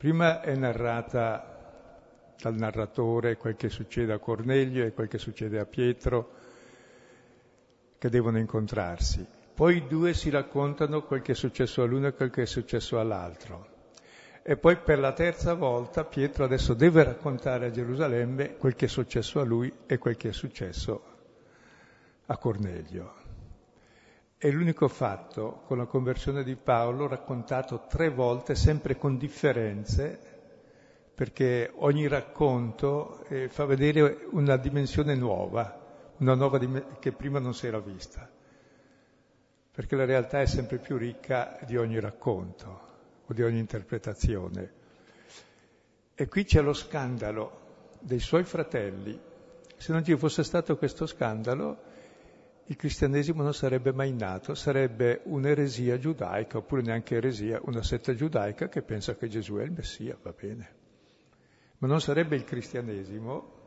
Prima 0.00 0.40
è 0.40 0.54
narrata 0.54 2.32
dal 2.40 2.54
narratore 2.54 3.36
quel 3.36 3.54
che 3.54 3.68
succede 3.68 4.14
a 4.14 4.18
Cornelio 4.18 4.86
e 4.86 4.94
quel 4.94 5.08
che 5.08 5.18
succede 5.18 5.58
a 5.58 5.66
Pietro, 5.66 6.30
che 7.98 8.08
devono 8.08 8.38
incontrarsi. 8.38 9.26
Poi 9.52 9.76
i 9.76 9.86
due 9.86 10.14
si 10.14 10.30
raccontano 10.30 11.02
quel 11.02 11.20
che 11.20 11.32
è 11.32 11.34
successo 11.34 11.82
all'uno 11.82 12.06
e 12.06 12.14
quel 12.14 12.30
che 12.30 12.40
è 12.40 12.46
successo 12.46 12.98
all'altro. 12.98 13.66
E 14.40 14.56
poi 14.56 14.78
per 14.78 15.00
la 15.00 15.12
terza 15.12 15.52
volta 15.52 16.02
Pietro 16.04 16.44
adesso 16.44 16.72
deve 16.72 17.04
raccontare 17.04 17.66
a 17.66 17.70
Gerusalemme 17.70 18.56
quel 18.56 18.74
che 18.74 18.86
è 18.86 18.88
successo 18.88 19.38
a 19.38 19.44
lui 19.44 19.70
e 19.84 19.98
quel 19.98 20.16
che 20.16 20.30
è 20.30 20.32
successo 20.32 21.02
a 22.24 22.38
Cornelio. 22.38 23.29
È 24.42 24.50
l'unico 24.50 24.88
fatto 24.88 25.60
con 25.66 25.76
la 25.76 25.84
conversione 25.84 26.42
di 26.42 26.56
Paolo 26.56 27.06
raccontato 27.06 27.84
tre 27.86 28.08
volte, 28.08 28.54
sempre 28.54 28.96
con 28.96 29.18
differenze, 29.18 30.18
perché 31.14 31.70
ogni 31.74 32.08
racconto 32.08 33.22
eh, 33.28 33.50
fa 33.50 33.66
vedere 33.66 34.24
una 34.30 34.56
dimensione 34.56 35.14
nuova, 35.14 35.78
una 36.16 36.34
nuova 36.34 36.56
dim- 36.56 36.98
che 37.00 37.12
prima 37.12 37.38
non 37.38 37.52
si 37.52 37.66
era 37.66 37.80
vista, 37.80 38.26
perché 39.72 39.94
la 39.94 40.06
realtà 40.06 40.40
è 40.40 40.46
sempre 40.46 40.78
più 40.78 40.96
ricca 40.96 41.58
di 41.66 41.76
ogni 41.76 42.00
racconto 42.00 42.80
o 43.26 43.34
di 43.34 43.42
ogni 43.42 43.58
interpretazione. 43.58 44.72
E 46.14 46.28
qui 46.28 46.44
c'è 46.44 46.62
lo 46.62 46.72
scandalo 46.72 47.60
dei 48.00 48.20
suoi 48.20 48.44
fratelli. 48.44 49.20
Se 49.76 49.92
non 49.92 50.02
ci 50.02 50.16
fosse 50.16 50.42
stato 50.42 50.78
questo 50.78 51.04
scandalo, 51.04 51.89
il 52.70 52.76
cristianesimo 52.76 53.42
non 53.42 53.52
sarebbe 53.52 53.92
mai 53.92 54.12
nato, 54.12 54.54
sarebbe 54.54 55.22
un'eresia 55.24 55.98
giudaica, 55.98 56.58
oppure 56.58 56.82
neanche 56.82 57.16
eresia, 57.16 57.60
una 57.64 57.82
setta 57.82 58.14
giudaica 58.14 58.68
che 58.68 58.82
pensa 58.82 59.16
che 59.16 59.26
Gesù 59.26 59.56
è 59.56 59.64
il 59.64 59.72
Messia, 59.72 60.16
va 60.22 60.32
bene. 60.32 60.74
Ma 61.78 61.88
non 61.88 62.00
sarebbe 62.00 62.36
il 62.36 62.44
cristianesimo, 62.44 63.58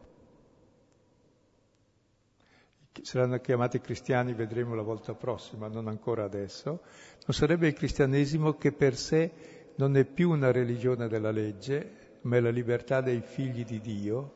saranno 3.01 3.41
chiamati 3.41 3.81
cristiani, 3.81 4.33
vedremo 4.33 4.73
la 4.73 4.83
volta 4.83 5.13
prossima, 5.13 5.67
non 5.67 5.89
ancora 5.89 6.23
adesso, 6.23 6.69
non 6.69 7.35
sarebbe 7.35 7.67
il 7.67 7.73
cristianesimo 7.73 8.53
che 8.53 8.71
per 8.71 8.95
sé 8.95 9.31
non 9.75 9.97
è 9.97 10.05
più 10.05 10.29
una 10.29 10.51
religione 10.51 11.09
della 11.09 11.31
legge, 11.31 12.19
ma 12.21 12.37
è 12.37 12.39
la 12.39 12.51
libertà 12.51 13.01
dei 13.01 13.19
figli 13.19 13.65
di 13.65 13.81
Dio, 13.81 14.35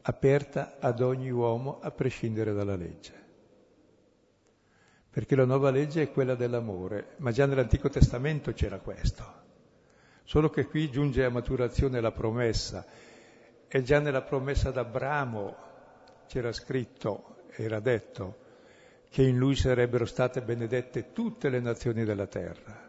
aperta 0.00 0.78
ad 0.80 1.02
ogni 1.02 1.30
uomo 1.30 1.78
a 1.82 1.90
prescindere 1.90 2.54
dalla 2.54 2.74
legge 2.74 3.19
perché 5.10 5.34
la 5.34 5.44
nuova 5.44 5.70
legge 5.70 6.02
è 6.02 6.12
quella 6.12 6.36
dell'amore, 6.36 7.14
ma 7.16 7.32
già 7.32 7.44
nell'Antico 7.44 7.88
Testamento 7.88 8.52
c'era 8.52 8.78
questo. 8.78 9.38
Solo 10.22 10.50
che 10.50 10.66
qui 10.66 10.88
giunge 10.88 11.24
a 11.24 11.30
maturazione 11.30 12.00
la 12.00 12.12
promessa, 12.12 12.86
e 13.66 13.82
già 13.82 13.98
nella 13.98 14.22
promessa 14.22 14.70
d'Abramo 14.70 15.56
c'era 16.26 16.52
scritto, 16.52 17.42
era 17.56 17.80
detto, 17.80 18.36
che 19.10 19.22
in 19.22 19.36
lui 19.36 19.56
sarebbero 19.56 20.04
state 20.04 20.42
benedette 20.42 21.12
tutte 21.12 21.48
le 21.48 21.58
nazioni 21.58 22.04
della 22.04 22.26
terra. 22.26 22.88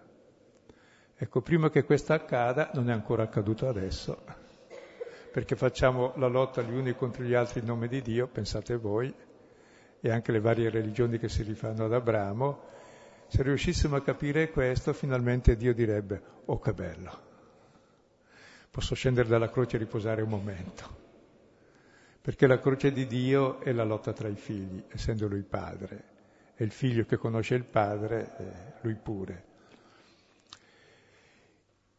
Ecco, 1.15 1.41
prima 1.41 1.71
che 1.71 1.83
questo 1.83 2.13
accada, 2.13 2.69
non 2.75 2.89
è 2.89 2.93
ancora 2.93 3.23
accaduto 3.23 3.67
adesso, 3.67 4.23
perché 5.31 5.55
facciamo 5.55 6.13
la 6.17 6.27
lotta 6.27 6.61
gli 6.61 6.73
uni 6.73 6.93
contro 6.93 7.23
gli 7.23 7.33
altri 7.33 7.61
in 7.61 7.65
nome 7.65 7.87
di 7.87 8.01
Dio, 8.01 8.27
pensate 8.27 8.75
voi, 8.75 9.11
e 10.01 10.09
anche 10.09 10.31
le 10.31 10.39
varie 10.39 10.69
religioni 10.69 11.19
che 11.19 11.29
si 11.29 11.43
rifanno 11.43 11.85
ad 11.85 11.93
Abramo, 11.93 12.69
se 13.27 13.43
riuscissimo 13.43 13.95
a 13.95 14.01
capire 14.01 14.49
questo, 14.49 14.91
finalmente 14.93 15.55
Dio 15.55 15.73
direbbe, 15.73 16.21
oh 16.45 16.59
che 16.59 16.73
bello, 16.73 17.19
posso 18.69 18.95
scendere 18.95 19.29
dalla 19.29 19.49
croce 19.49 19.75
e 19.75 19.79
riposare 19.79 20.21
un 20.21 20.29
momento. 20.29 20.99
Perché 22.21 22.45
la 22.45 22.59
croce 22.59 22.91
di 22.91 23.07
Dio 23.07 23.61
è 23.61 23.71
la 23.71 23.83
lotta 23.83 24.11
tra 24.11 24.27
i 24.27 24.35
figli, 24.35 24.83
essendo 24.89 25.27
lui 25.27 25.43
padre. 25.43 26.09
E 26.55 26.63
il 26.63 26.71
figlio 26.71 27.05
che 27.05 27.17
conosce 27.17 27.55
il 27.55 27.63
padre, 27.63 28.35
eh, 28.37 28.43
lui 28.81 28.95
pure. 28.95 29.43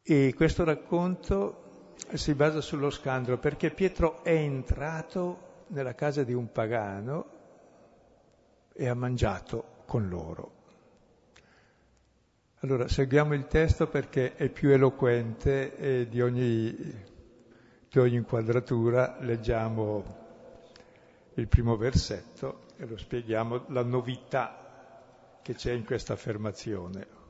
E 0.03 0.35
questo 0.37 0.65
racconto 0.65 1.95
si 2.15 2.35
basa 2.35 2.61
sullo 2.61 2.91
scandalo 2.91 3.39
perché 3.39 3.71
Pietro 3.71 4.23
è 4.23 4.33
entrato 4.33 5.65
nella 5.69 5.95
casa 5.95 6.25
di 6.25 6.33
un 6.33 6.51
pagano 6.53 7.41
e 8.75 8.89
ha 8.89 8.95
mangiato 8.95 9.83
con 9.87 10.09
loro. 10.09 10.61
Allora, 12.61 12.87
seguiamo 12.87 13.35
il 13.35 13.47
testo 13.47 13.89
perché 13.89 14.37
è 14.37 14.49
più 14.49 14.71
eloquente 14.71 15.77
e 15.77 16.09
di 16.09 16.21
ogni, 16.21 16.73
di 17.91 17.99
ogni 17.99 18.17
inquadratura 18.17 19.17
leggiamo 19.21 20.21
il 21.35 21.49
primo 21.49 21.77
versetto 21.77 22.67
e 22.77 22.87
lo 22.87 22.97
spieghiamo, 22.97 23.65
la 23.69 23.83
novità 23.83 25.39
che 25.43 25.55
c'è 25.55 25.73
in 25.73 25.85
questa 25.85 26.13
affermazione. 26.13 27.21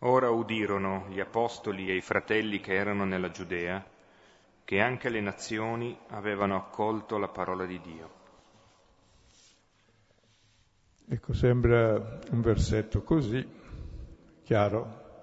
Ora 0.00 0.30
udirono 0.30 1.06
gli 1.08 1.20
apostoli 1.20 1.88
e 1.88 1.96
i 1.96 2.00
fratelli 2.00 2.60
che 2.60 2.74
erano 2.74 3.04
nella 3.04 3.30
Giudea 3.30 3.84
che 4.68 4.82
anche 4.82 5.08
le 5.08 5.22
nazioni 5.22 5.98
avevano 6.08 6.54
accolto 6.54 7.16
la 7.16 7.28
parola 7.28 7.64
di 7.64 7.80
Dio. 7.80 8.10
Ecco, 11.08 11.32
sembra 11.32 12.20
un 12.28 12.42
versetto 12.42 13.00
così, 13.00 13.48
chiaro. 14.42 15.22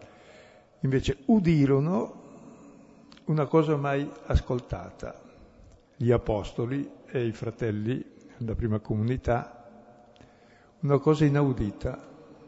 Invece 0.79 1.17
udirono 1.25 2.23
una 3.25 3.45
cosa 3.45 3.75
mai 3.75 4.09
ascoltata. 4.25 5.21
Gli 5.95 6.11
apostoli 6.11 6.91
e 7.05 7.23
i 7.23 7.31
fratelli 7.31 8.03
della 8.37 8.55
prima 8.55 8.79
comunità, 8.79 9.69
una 10.79 10.97
cosa 10.97 11.23
inaudita 11.23 11.95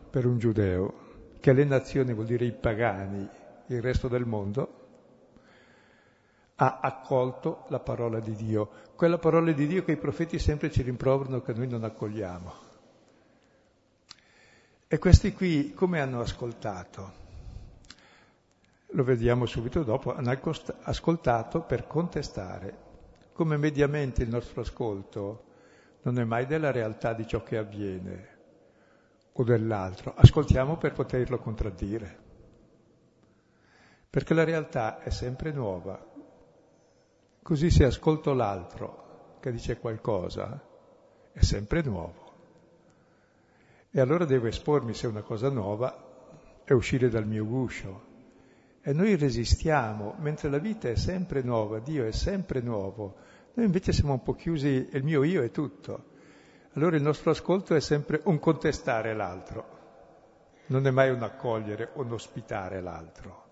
per 0.09 0.25
un 0.25 0.39
giudeo, 0.39 0.93
che 1.39 1.53
le 1.53 1.63
nazioni 1.63 2.11
vuol 2.11 2.25
dire 2.25 2.45
i 2.45 2.53
pagani, 2.53 3.29
il 3.67 3.81
resto 3.83 4.07
del 4.07 4.25
mondo, 4.25 4.86
ha 6.59 6.79
accolto 6.81 7.65
la 7.69 7.79
parola 7.79 8.19
di 8.19 8.35
Dio, 8.35 8.69
quella 8.95 9.19
parola 9.19 9.51
di 9.51 9.67
Dio 9.67 9.83
che 9.83 9.91
i 9.91 9.97
profeti 9.97 10.39
sempre 10.39 10.71
ci 10.71 10.81
rimproverano 10.81 11.41
che 11.41 11.53
noi 11.53 11.67
non 11.67 11.83
accogliamo. 11.83 12.65
E 14.87 14.97
questi 14.97 15.33
qui 15.33 15.73
come 15.73 15.99
hanno 15.99 16.21
ascoltato? 16.21 17.25
Lo 18.91 19.03
vediamo 19.03 19.45
subito 19.45 19.83
dopo, 19.83 20.15
hanno 20.15 20.35
ascoltato 20.83 21.61
per 21.61 21.85
contestare. 21.85 22.85
Come 23.33 23.57
mediamente 23.57 24.23
il 24.23 24.29
nostro 24.29 24.61
ascolto 24.61 25.43
non 26.03 26.17
è 26.17 26.23
mai 26.23 26.47
della 26.47 26.71
realtà 26.71 27.13
di 27.13 27.27
ciò 27.27 27.43
che 27.43 27.57
avviene 27.57 28.35
o 29.33 29.43
dell'altro, 29.43 30.13
ascoltiamo 30.15 30.77
per 30.77 30.93
poterlo 30.93 31.37
contraddire. 31.37 32.25
Perché 34.09 34.33
la 34.33 34.43
realtà 34.43 34.99
è 35.01 35.11
sempre 35.11 35.51
nuova. 35.51 36.15
Così 37.47 37.69
se 37.69 37.85
ascolto 37.85 38.33
l'altro 38.33 39.37
che 39.39 39.53
dice 39.53 39.79
qualcosa, 39.79 40.61
è 41.31 41.41
sempre 41.41 41.81
nuovo. 41.81 42.33
E 43.89 44.01
allora 44.01 44.25
devo 44.25 44.47
espormi 44.47 44.93
se 44.93 45.07
è 45.07 45.09
una 45.09 45.21
cosa 45.21 45.47
nuova 45.47 46.59
e 46.65 46.73
uscire 46.73 47.07
dal 47.07 47.25
mio 47.25 47.45
guscio. 47.45 48.01
E 48.81 48.91
noi 48.91 49.15
resistiamo, 49.15 50.15
mentre 50.17 50.49
la 50.49 50.57
vita 50.57 50.89
è 50.89 50.95
sempre 50.97 51.41
nuova, 51.41 51.79
Dio 51.79 52.05
è 52.05 52.11
sempre 52.11 52.59
nuovo. 52.59 53.15
Noi 53.53 53.65
invece 53.65 53.93
siamo 53.93 54.11
un 54.11 54.23
po' 54.23 54.33
chiusi, 54.33 54.89
il 54.91 55.03
mio 55.05 55.23
io 55.23 55.41
è 55.41 55.49
tutto. 55.49 56.03
Allora 56.73 56.97
il 56.97 57.01
nostro 57.01 57.31
ascolto 57.31 57.75
è 57.75 57.79
sempre 57.79 58.19
un 58.25 58.39
contestare 58.39 59.15
l'altro, 59.15 59.77
non 60.65 60.85
è 60.85 60.91
mai 60.91 61.11
un 61.11 61.23
accogliere 61.23 61.91
un 61.93 62.11
ospitare 62.11 62.81
l'altro. 62.81 63.45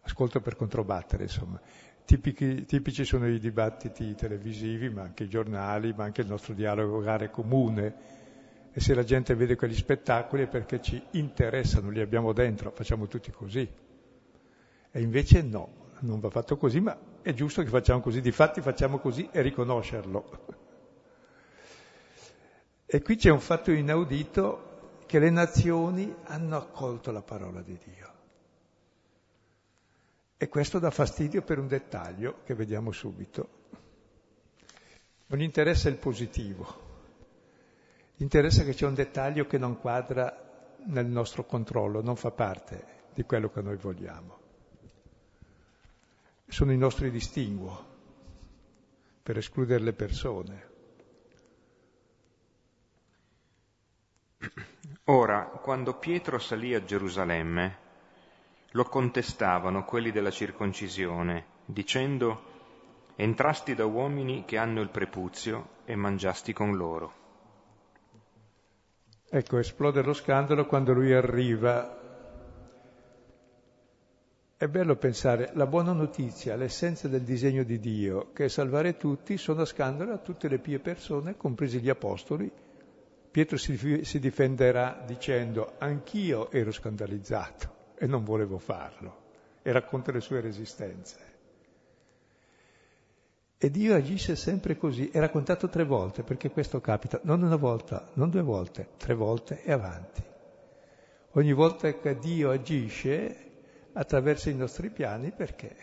Ascolto 0.00 0.40
per 0.40 0.56
controbattere, 0.56 1.22
insomma. 1.22 1.60
Tipici, 2.04 2.64
tipici 2.64 3.04
sono 3.04 3.28
i 3.28 3.38
dibattiti 3.38 4.14
televisivi, 4.14 4.90
ma 4.90 5.02
anche 5.02 5.24
i 5.24 5.28
giornali, 5.28 5.92
ma 5.96 6.04
anche 6.04 6.20
il 6.20 6.26
nostro 6.26 6.52
dialogo 6.54 7.02
comune 7.30 8.20
e 8.74 8.80
se 8.80 8.94
la 8.94 9.04
gente 9.04 9.34
vede 9.34 9.54
quegli 9.54 9.74
spettacoli 9.74 10.44
è 10.44 10.46
perché 10.46 10.80
ci 10.80 11.02
interessano, 11.12 11.90
li 11.90 12.00
abbiamo 12.00 12.32
dentro, 12.32 12.70
facciamo 12.70 13.06
tutti 13.06 13.30
così. 13.30 13.68
E 14.90 15.00
invece 15.00 15.42
no, 15.42 15.90
non 16.00 16.20
va 16.20 16.30
fatto 16.30 16.56
così, 16.56 16.80
ma 16.80 16.98
è 17.20 17.34
giusto 17.34 17.62
che 17.62 17.68
facciamo 17.68 18.00
così, 18.00 18.22
difatti 18.22 18.62
facciamo 18.62 18.98
così 18.98 19.28
e 19.30 19.42
riconoscerlo. 19.42 20.46
E 22.86 23.02
qui 23.02 23.16
c'è 23.16 23.30
un 23.30 23.40
fatto 23.40 23.70
inaudito 23.70 25.00
che 25.04 25.18
le 25.18 25.30
nazioni 25.30 26.14
hanno 26.24 26.56
accolto 26.56 27.10
la 27.10 27.22
parola 27.22 27.60
di 27.60 27.78
Dio. 27.84 28.10
E 30.42 30.48
questo 30.48 30.80
dà 30.80 30.90
fastidio 30.90 31.42
per 31.42 31.60
un 31.60 31.68
dettaglio 31.68 32.40
che 32.42 32.56
vediamo 32.56 32.90
subito. 32.90 33.48
Non 35.26 35.40
interessa 35.40 35.88
il 35.88 35.98
positivo, 35.98 36.66
interessa 38.16 38.64
che 38.64 38.74
c'è 38.74 38.84
un 38.84 38.94
dettaglio 38.94 39.46
che 39.46 39.56
non 39.56 39.78
quadra 39.78 40.74
nel 40.86 41.06
nostro 41.06 41.46
controllo, 41.46 42.02
non 42.02 42.16
fa 42.16 42.32
parte 42.32 43.04
di 43.14 43.22
quello 43.22 43.50
che 43.50 43.62
noi 43.62 43.76
vogliamo. 43.76 44.40
Sono 46.48 46.72
i 46.72 46.76
nostri 46.76 47.12
distinguo 47.12 47.86
per 49.22 49.36
escludere 49.36 49.84
le 49.84 49.92
persone. 49.92 50.70
Ora, 55.04 55.44
quando 55.44 55.96
Pietro 56.00 56.40
salì 56.40 56.74
a 56.74 56.82
Gerusalemme, 56.82 57.81
lo 58.72 58.84
contestavano 58.84 59.84
quelli 59.84 60.10
della 60.10 60.30
circoncisione, 60.30 61.46
dicendo, 61.66 62.50
entrasti 63.16 63.74
da 63.74 63.84
uomini 63.84 64.44
che 64.46 64.56
hanno 64.56 64.80
il 64.80 64.88
prepuzio 64.88 65.80
e 65.84 65.94
mangiasti 65.94 66.52
con 66.52 66.74
loro. 66.76 67.20
Ecco, 69.28 69.58
esplode 69.58 70.02
lo 70.02 70.12
scandalo 70.12 70.66
quando 70.66 70.92
lui 70.92 71.12
arriva. 71.12 72.00
È 74.56 74.68
bello 74.68 74.96
pensare, 74.96 75.50
la 75.54 75.66
buona 75.66 75.92
notizia, 75.92 76.54
l'essenza 76.54 77.08
del 77.08 77.22
disegno 77.22 77.64
di 77.64 77.78
Dio, 77.78 78.30
che 78.32 78.44
è 78.44 78.48
salvare 78.48 78.96
tutti, 78.96 79.36
sono 79.36 79.62
a 79.62 79.66
scandalo 79.66 80.12
a 80.12 80.18
tutte 80.18 80.48
le 80.48 80.58
pie 80.58 80.78
persone, 80.78 81.36
compresi 81.36 81.80
gli 81.80 81.88
apostoli. 81.88 82.50
Pietro 83.30 83.56
si, 83.56 84.04
si 84.04 84.18
difenderà 84.18 85.02
dicendo, 85.04 85.74
anch'io 85.78 86.50
ero 86.50 86.70
scandalizzato 86.70 87.80
e 88.02 88.06
non 88.08 88.24
volevo 88.24 88.58
farlo, 88.58 89.16
e 89.62 89.70
racconta 89.70 90.10
le 90.10 90.20
sue 90.20 90.40
resistenze. 90.40 91.18
E 93.56 93.70
Dio 93.70 93.94
agisce 93.94 94.34
sempre 94.34 94.76
così, 94.76 95.10
è 95.10 95.20
raccontato 95.20 95.68
tre 95.68 95.84
volte, 95.84 96.24
perché 96.24 96.50
questo 96.50 96.80
capita, 96.80 97.20
non 97.22 97.42
una 97.42 97.54
volta, 97.54 98.10
non 98.14 98.28
due 98.28 98.42
volte, 98.42 98.88
tre 98.96 99.14
volte 99.14 99.62
e 99.62 99.70
avanti. 99.70 100.20
Ogni 101.34 101.52
volta 101.52 101.92
che 101.92 102.18
Dio 102.18 102.50
agisce 102.50 103.50
attraverso 103.92 104.50
i 104.50 104.56
nostri 104.56 104.90
piani, 104.90 105.30
perché 105.30 105.76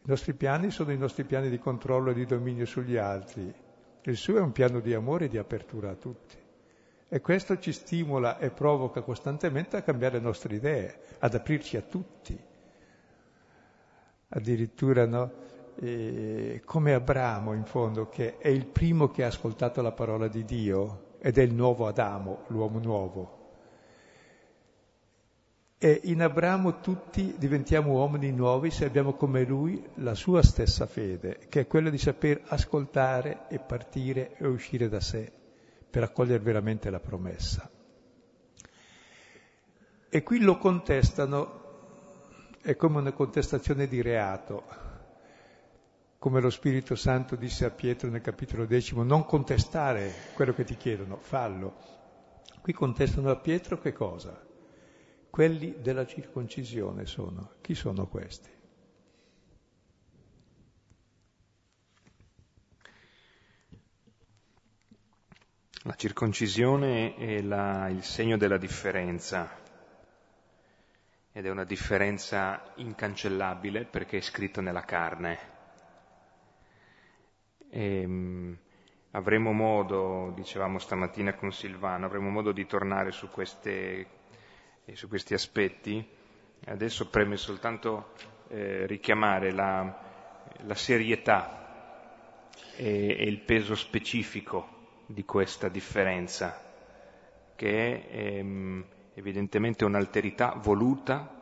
i 0.00 0.08
nostri 0.08 0.32
piani 0.32 0.70
sono 0.70 0.92
i 0.92 0.96
nostri 0.96 1.24
piani 1.24 1.50
di 1.50 1.58
controllo 1.58 2.12
e 2.12 2.14
di 2.14 2.24
dominio 2.24 2.64
sugli 2.64 2.96
altri, 2.96 3.54
il 4.00 4.16
suo 4.16 4.38
è 4.38 4.40
un 4.40 4.52
piano 4.52 4.80
di 4.80 4.94
amore 4.94 5.26
e 5.26 5.28
di 5.28 5.36
apertura 5.36 5.90
a 5.90 5.94
tutti. 5.94 6.44
E 7.08 7.20
questo 7.20 7.58
ci 7.60 7.70
stimola 7.70 8.38
e 8.38 8.50
provoca 8.50 9.00
costantemente 9.00 9.76
a 9.76 9.82
cambiare 9.82 10.18
le 10.18 10.24
nostre 10.24 10.56
idee, 10.56 10.98
ad 11.20 11.34
aprirci 11.34 11.76
a 11.76 11.82
tutti. 11.82 12.36
Addirittura 14.30 15.06
no? 15.06 15.30
eh, 15.76 16.62
come 16.64 16.94
Abramo 16.94 17.52
in 17.52 17.64
fondo, 17.64 18.08
che 18.08 18.38
è 18.38 18.48
il 18.48 18.66
primo 18.66 19.08
che 19.08 19.22
ha 19.22 19.28
ascoltato 19.28 19.82
la 19.82 19.92
parola 19.92 20.26
di 20.26 20.44
Dio 20.44 21.14
ed 21.20 21.38
è 21.38 21.42
il 21.42 21.54
nuovo 21.54 21.86
Adamo, 21.86 22.42
l'uomo 22.48 22.80
nuovo. 22.80 23.34
E 25.78 26.00
in 26.04 26.22
Abramo 26.22 26.80
tutti 26.80 27.36
diventiamo 27.38 27.92
uomini 27.92 28.32
nuovi 28.32 28.72
se 28.72 28.84
abbiamo 28.84 29.12
come 29.12 29.44
lui 29.44 29.80
la 29.96 30.14
sua 30.14 30.42
stessa 30.42 30.86
fede, 30.86 31.38
che 31.48 31.60
è 31.60 31.66
quella 31.68 31.90
di 31.90 31.98
saper 31.98 32.42
ascoltare 32.46 33.42
e 33.48 33.60
partire 33.60 34.34
e 34.38 34.46
uscire 34.48 34.88
da 34.88 34.98
sé 34.98 35.44
per 35.90 36.02
accogliere 36.02 36.42
veramente 36.42 36.90
la 36.90 37.00
promessa. 37.00 37.70
E 40.08 40.22
qui 40.22 40.40
lo 40.40 40.56
contestano, 40.56 41.64
è 42.62 42.76
come 42.76 42.98
una 42.98 43.12
contestazione 43.12 43.86
di 43.86 44.00
reato, 44.02 44.64
come 46.18 46.40
lo 46.40 46.50
Spirito 46.50 46.94
Santo 46.94 47.36
disse 47.36 47.64
a 47.64 47.70
Pietro 47.70 48.08
nel 48.08 48.20
capitolo 48.20 48.66
decimo, 48.66 49.02
non 49.02 49.24
contestare 49.24 50.12
quello 50.34 50.54
che 50.54 50.64
ti 50.64 50.76
chiedono, 50.76 51.18
fallo. 51.18 51.76
Qui 52.62 52.72
contestano 52.72 53.30
a 53.30 53.36
Pietro 53.36 53.78
che 53.78 53.92
cosa? 53.92 54.44
Quelli 55.30 55.76
della 55.80 56.06
circoncisione 56.06 57.06
sono. 57.06 57.52
Chi 57.60 57.74
sono 57.74 58.06
questi? 58.06 58.55
La 65.86 65.94
circoncisione 65.94 67.14
è 67.14 67.40
la, 67.42 67.86
il 67.88 68.02
segno 68.02 68.36
della 68.36 68.56
differenza 68.56 69.48
ed 71.30 71.46
è 71.46 71.48
una 71.48 71.62
differenza 71.62 72.72
incancellabile 72.74 73.84
perché 73.84 74.16
è 74.16 74.20
scritta 74.20 74.60
nella 74.60 74.80
carne. 74.80 75.38
E, 77.70 78.00
ehm, 78.00 78.58
avremo 79.12 79.52
modo, 79.52 80.32
dicevamo 80.34 80.80
stamattina 80.80 81.34
con 81.34 81.52
Silvano, 81.52 82.06
avremo 82.06 82.30
modo 82.30 82.50
di 82.50 82.66
tornare 82.66 83.12
su 83.12 83.30
queste 83.30 84.06
e 84.84 84.96
su 84.96 85.06
questi 85.06 85.34
aspetti. 85.34 86.04
Adesso 86.64 87.10
preme 87.10 87.36
soltanto 87.36 88.14
eh, 88.48 88.86
richiamare 88.86 89.52
la, 89.52 90.42
la 90.62 90.74
serietà 90.74 92.50
e, 92.74 93.14
e, 93.20 93.22
il 93.22 93.38
peso 93.38 93.76
specifico 93.76 94.75
di 95.06 95.24
questa 95.24 95.68
differenza, 95.68 96.62
che 97.54 98.08
è 98.08 98.16
ehm, 98.16 98.84
evidentemente 99.14 99.84
un'alterità 99.84 100.54
voluta 100.56 101.32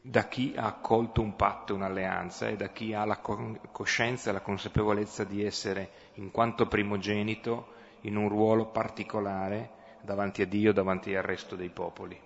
da 0.00 0.28
chi 0.28 0.52
ha 0.56 0.66
accolto 0.66 1.22
un 1.22 1.34
patto, 1.34 1.74
un'alleanza 1.74 2.48
e 2.48 2.56
da 2.56 2.68
chi 2.68 2.92
ha 2.92 3.04
la 3.04 3.18
coscienza 3.18 4.30
e 4.30 4.32
la 4.34 4.42
consapevolezza 4.42 5.24
di 5.24 5.42
essere, 5.42 5.90
in 6.14 6.30
quanto 6.30 6.68
primogenito, 6.68 7.72
in 8.02 8.16
un 8.16 8.28
ruolo 8.28 8.66
particolare 8.66 9.70
davanti 10.02 10.42
a 10.42 10.46
Dio, 10.46 10.72
davanti 10.72 11.14
al 11.14 11.22
resto 11.22 11.56
dei 11.56 11.70
popoli. 11.70 12.20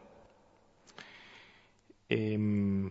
E, 2.07 2.33
ehm, 2.33 2.91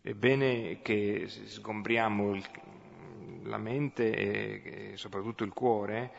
è 0.00 0.14
bene 0.14 0.80
che 0.80 1.26
sgombriamo 1.28 2.34
il, 2.34 2.48
la 3.44 3.58
mente 3.58 4.14
e, 4.14 4.90
e, 4.92 4.96
soprattutto 4.96 5.44
il 5.44 5.52
cuore 5.52 6.10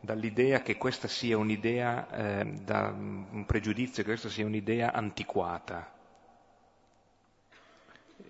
dall'idea 0.00 0.62
che 0.62 0.76
questa 0.76 1.08
sia 1.08 1.36
un'idea, 1.36 2.40
eh, 2.40 2.44
da 2.62 2.88
un 2.88 3.44
pregiudizio 3.46 4.02
che 4.02 4.10
questa 4.10 4.28
sia 4.28 4.46
un'idea 4.46 4.92
antiquata. 4.92 5.92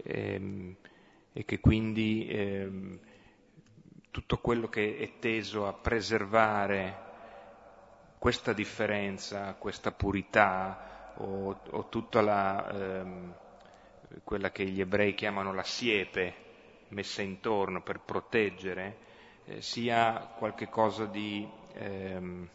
E, 0.03 0.33
ehm, 0.35 0.77
e 1.33 1.45
che 1.45 1.61
quindi 1.61 2.27
eh, 2.27 2.99
tutto 4.11 4.39
quello 4.39 4.69
che 4.69 4.97
è 4.99 5.19
teso 5.21 5.67
a 5.67 5.73
preservare 5.73 7.07
questa 8.19 8.53
differenza, 8.53 9.55
questa 9.55 9.93
purità 9.93 11.13
o, 11.19 11.61
o 11.71 11.89
tutta 11.89 12.21
la, 12.21 12.71
ehm, 12.73 13.35
quella 14.25 14.51
che 14.51 14.65
gli 14.65 14.81
ebrei 14.81 15.15
chiamano 15.15 15.53
la 15.53 15.63
siepe 15.63 16.47
messa 16.89 17.23
intorno 17.23 17.83
per 17.83 18.01
proteggere, 18.01 18.97
eh, 19.45 19.61
sia 19.63 20.19
qualcosa 20.37 21.07
di 21.07 21.49
ehm, 21.75 22.49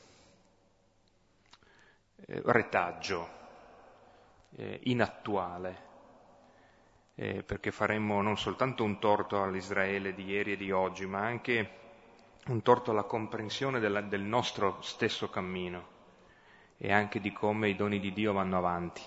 eh, 2.25 2.41
retaggio, 2.45 3.29
eh, 4.55 4.79
inattuale. 4.83 5.91
Eh, 7.15 7.43
perché 7.43 7.71
faremmo 7.71 8.21
non 8.23 8.37
soltanto 8.37 8.83
un 8.83 8.99
torto 8.99 9.41
all'Israele 9.41 10.15
di 10.15 10.25
ieri 10.25 10.53
e 10.53 10.57
di 10.57 10.71
oggi, 10.71 11.05
ma 11.05 11.19
anche 11.19 11.81
un 12.47 12.61
torto 12.61 12.91
alla 12.91 13.03
comprensione 13.03 13.79
della, 13.79 14.01
del 14.01 14.21
nostro 14.21 14.81
stesso 14.81 15.29
cammino 15.29 15.91
e 16.77 16.91
anche 16.91 17.19
di 17.21 17.31
come 17.31 17.69
i 17.69 17.75
doni 17.75 17.99
di 17.99 18.11
Dio 18.11 18.33
vanno 18.33 18.57
avanti. 18.57 19.01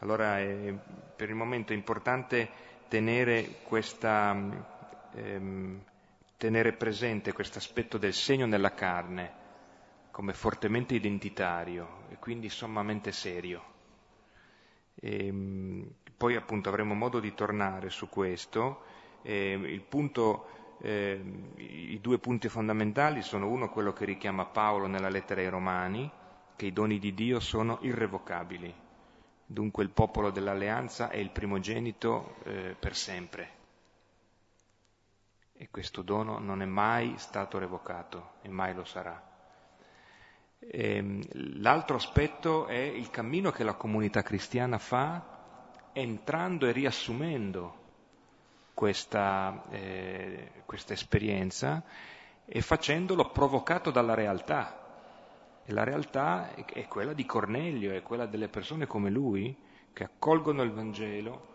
Allora 0.00 0.38
è, 0.38 0.74
per 1.16 1.28
il 1.28 1.34
momento 1.34 1.72
è 1.72 1.76
importante 1.76 2.50
tenere, 2.92 3.60
questa, 3.62 4.36
ehm, 5.14 5.82
tenere 6.36 6.74
presente 6.74 7.32
questo 7.32 7.56
aspetto 7.56 7.96
del 7.96 8.12
segno 8.12 8.44
nella 8.44 8.74
carne 8.74 9.40
come 10.10 10.34
fortemente 10.34 10.94
identitario 10.94 12.02
e 12.10 12.18
quindi 12.18 12.50
sommamente 12.50 13.10
serio. 13.10 13.64
E, 14.94 15.26
ehm, 15.26 15.90
poi 16.18 16.36
appunto 16.36 16.68
avremo 16.68 16.92
modo 16.92 17.18
di 17.18 17.32
tornare 17.32 17.88
su 17.88 18.10
questo. 18.10 18.82
E, 19.22 19.52
il 19.52 19.80
punto 19.80 20.76
eh, 20.82 21.18
i 21.56 21.98
due 21.98 22.18
punti 22.18 22.50
fondamentali 22.50 23.22
sono 23.22 23.48
uno 23.48 23.70
quello 23.70 23.94
che 23.94 24.04
richiama 24.04 24.44
Paolo 24.44 24.86
nella 24.86 25.08
lettera 25.08 25.40
ai 25.40 25.48
Romani, 25.48 26.10
che 26.56 26.66
i 26.66 26.74
doni 26.74 26.98
di 26.98 27.14
Dio 27.14 27.40
sono 27.40 27.78
irrevocabili, 27.80 28.74
dunque 29.52 29.82
il 29.82 29.90
popolo 29.90 30.30
dell'alleanza 30.30 31.10
è 31.10 31.16
il 31.16 31.30
primogenito 31.30 32.36
eh, 32.44 32.76
per 32.78 32.96
sempre. 32.96 33.60
E 35.54 35.68
questo 35.70 36.02
dono 36.02 36.38
non 36.38 36.62
è 36.62 36.64
mai 36.64 37.14
stato 37.18 37.58
revocato 37.58 38.32
e 38.42 38.48
mai 38.48 38.74
lo 38.74 38.84
sarà. 38.84 39.30
E, 40.58 40.96
ehm, 40.96 41.22
l'altro 41.60 41.96
aspetto 41.96 42.66
è 42.66 42.76
il 42.76 43.10
cammino 43.10 43.50
che 43.50 43.64
la 43.64 43.74
comunità 43.74 44.22
cristiana 44.22 44.78
fa 44.78 45.30
entrando 45.92 46.66
e 46.66 46.72
riassumendo 46.72 47.80
questa, 48.74 49.64
eh, 49.70 50.62
questa 50.64 50.94
esperienza 50.94 51.82
e 52.44 52.60
facendolo 52.60 53.30
provocato 53.30 53.90
dalla 53.90 54.14
realtà. 54.14 54.81
E 55.64 55.72
la 55.72 55.84
realtà 55.84 56.54
è 56.54 56.86
quella 56.88 57.12
di 57.12 57.24
Cornelio, 57.24 57.92
è 57.92 58.02
quella 58.02 58.26
delle 58.26 58.48
persone 58.48 58.86
come 58.86 59.10
lui 59.10 59.56
che 59.92 60.04
accolgono 60.04 60.62
il 60.62 60.72
Vangelo, 60.72 61.50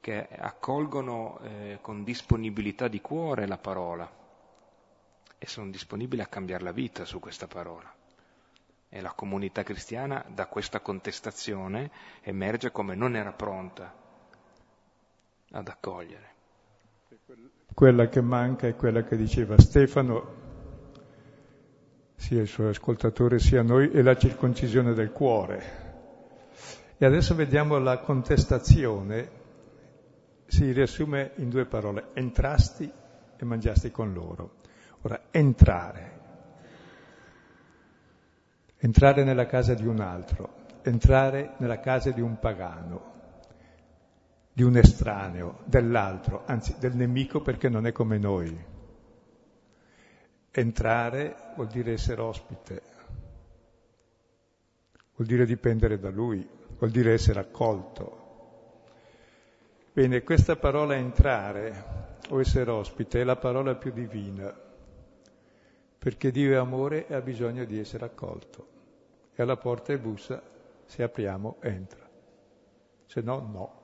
che 0.00 0.28
accolgono 0.28 1.38
eh, 1.42 1.78
con 1.80 2.04
disponibilità 2.04 2.88
di 2.88 3.00
cuore 3.00 3.46
la 3.46 3.58
parola 3.58 4.10
e 5.38 5.46
sono 5.46 5.70
disponibili 5.70 6.22
a 6.22 6.26
cambiare 6.26 6.64
la 6.64 6.72
vita 6.72 7.04
su 7.04 7.20
questa 7.20 7.46
parola. 7.46 7.92
E 8.88 9.00
la 9.00 9.12
comunità 9.12 9.62
cristiana 9.62 10.24
da 10.28 10.46
questa 10.46 10.80
contestazione 10.80 11.90
emerge 12.22 12.70
come 12.70 12.94
non 12.94 13.16
era 13.16 13.32
pronta 13.32 13.92
ad 15.50 15.68
accogliere. 15.68 16.32
Quella 17.74 18.08
che 18.08 18.20
manca 18.20 18.68
è 18.68 18.76
quella 18.76 19.02
che 19.02 19.16
diceva 19.16 19.58
Stefano, 19.58 20.43
sia 22.16 22.40
il 22.40 22.46
suo 22.46 22.68
ascoltatore 22.68 23.38
sia 23.38 23.62
noi, 23.62 23.90
è 23.90 24.02
la 24.02 24.16
circoncisione 24.16 24.94
del 24.94 25.10
cuore. 25.10 25.82
E 26.96 27.04
adesso 27.04 27.34
vediamo 27.34 27.78
la 27.78 27.98
contestazione, 27.98 29.42
si 30.46 30.70
riassume 30.72 31.32
in 31.36 31.50
due 31.50 31.66
parole, 31.66 32.08
entrasti 32.14 32.90
e 33.36 33.44
mangiasti 33.44 33.90
con 33.90 34.12
loro. 34.12 34.62
Ora, 35.02 35.20
entrare, 35.30 36.20
entrare 38.78 39.24
nella 39.24 39.46
casa 39.46 39.74
di 39.74 39.86
un 39.86 40.00
altro, 40.00 40.62
entrare 40.82 41.54
nella 41.58 41.80
casa 41.80 42.10
di 42.10 42.20
un 42.20 42.38
pagano, 42.38 43.12
di 44.52 44.62
un 44.62 44.76
estraneo, 44.76 45.58
dell'altro, 45.64 46.44
anzi 46.46 46.76
del 46.78 46.94
nemico 46.94 47.42
perché 47.42 47.68
non 47.68 47.86
è 47.86 47.92
come 47.92 48.18
noi. 48.18 48.72
Entrare 50.56 51.34
vuol 51.56 51.66
dire 51.66 51.94
essere 51.94 52.20
ospite, 52.20 52.82
vuol 55.16 55.26
dire 55.26 55.46
dipendere 55.46 55.98
da 55.98 56.10
lui, 56.10 56.48
vuol 56.78 56.90
dire 56.92 57.12
essere 57.12 57.40
accolto. 57.40 58.22
Bene, 59.92 60.22
questa 60.22 60.54
parola 60.54 60.94
entrare 60.94 62.18
o 62.28 62.38
essere 62.38 62.70
ospite 62.70 63.20
è 63.20 63.24
la 63.24 63.34
parola 63.34 63.74
più 63.74 63.90
divina, 63.90 64.56
perché 65.98 66.30
Dio 66.30 66.52
è 66.52 66.56
amore 66.56 67.08
e 67.08 67.14
ha 67.14 67.20
bisogno 67.20 67.64
di 67.64 67.80
essere 67.80 68.04
accolto. 68.04 68.68
E 69.34 69.42
alla 69.42 69.56
porta 69.56 69.92
è 69.92 69.98
bussa, 69.98 70.40
se 70.84 71.02
apriamo 71.02 71.56
entra, 71.62 72.08
se 73.06 73.20
no 73.22 73.40
no. 73.40 73.82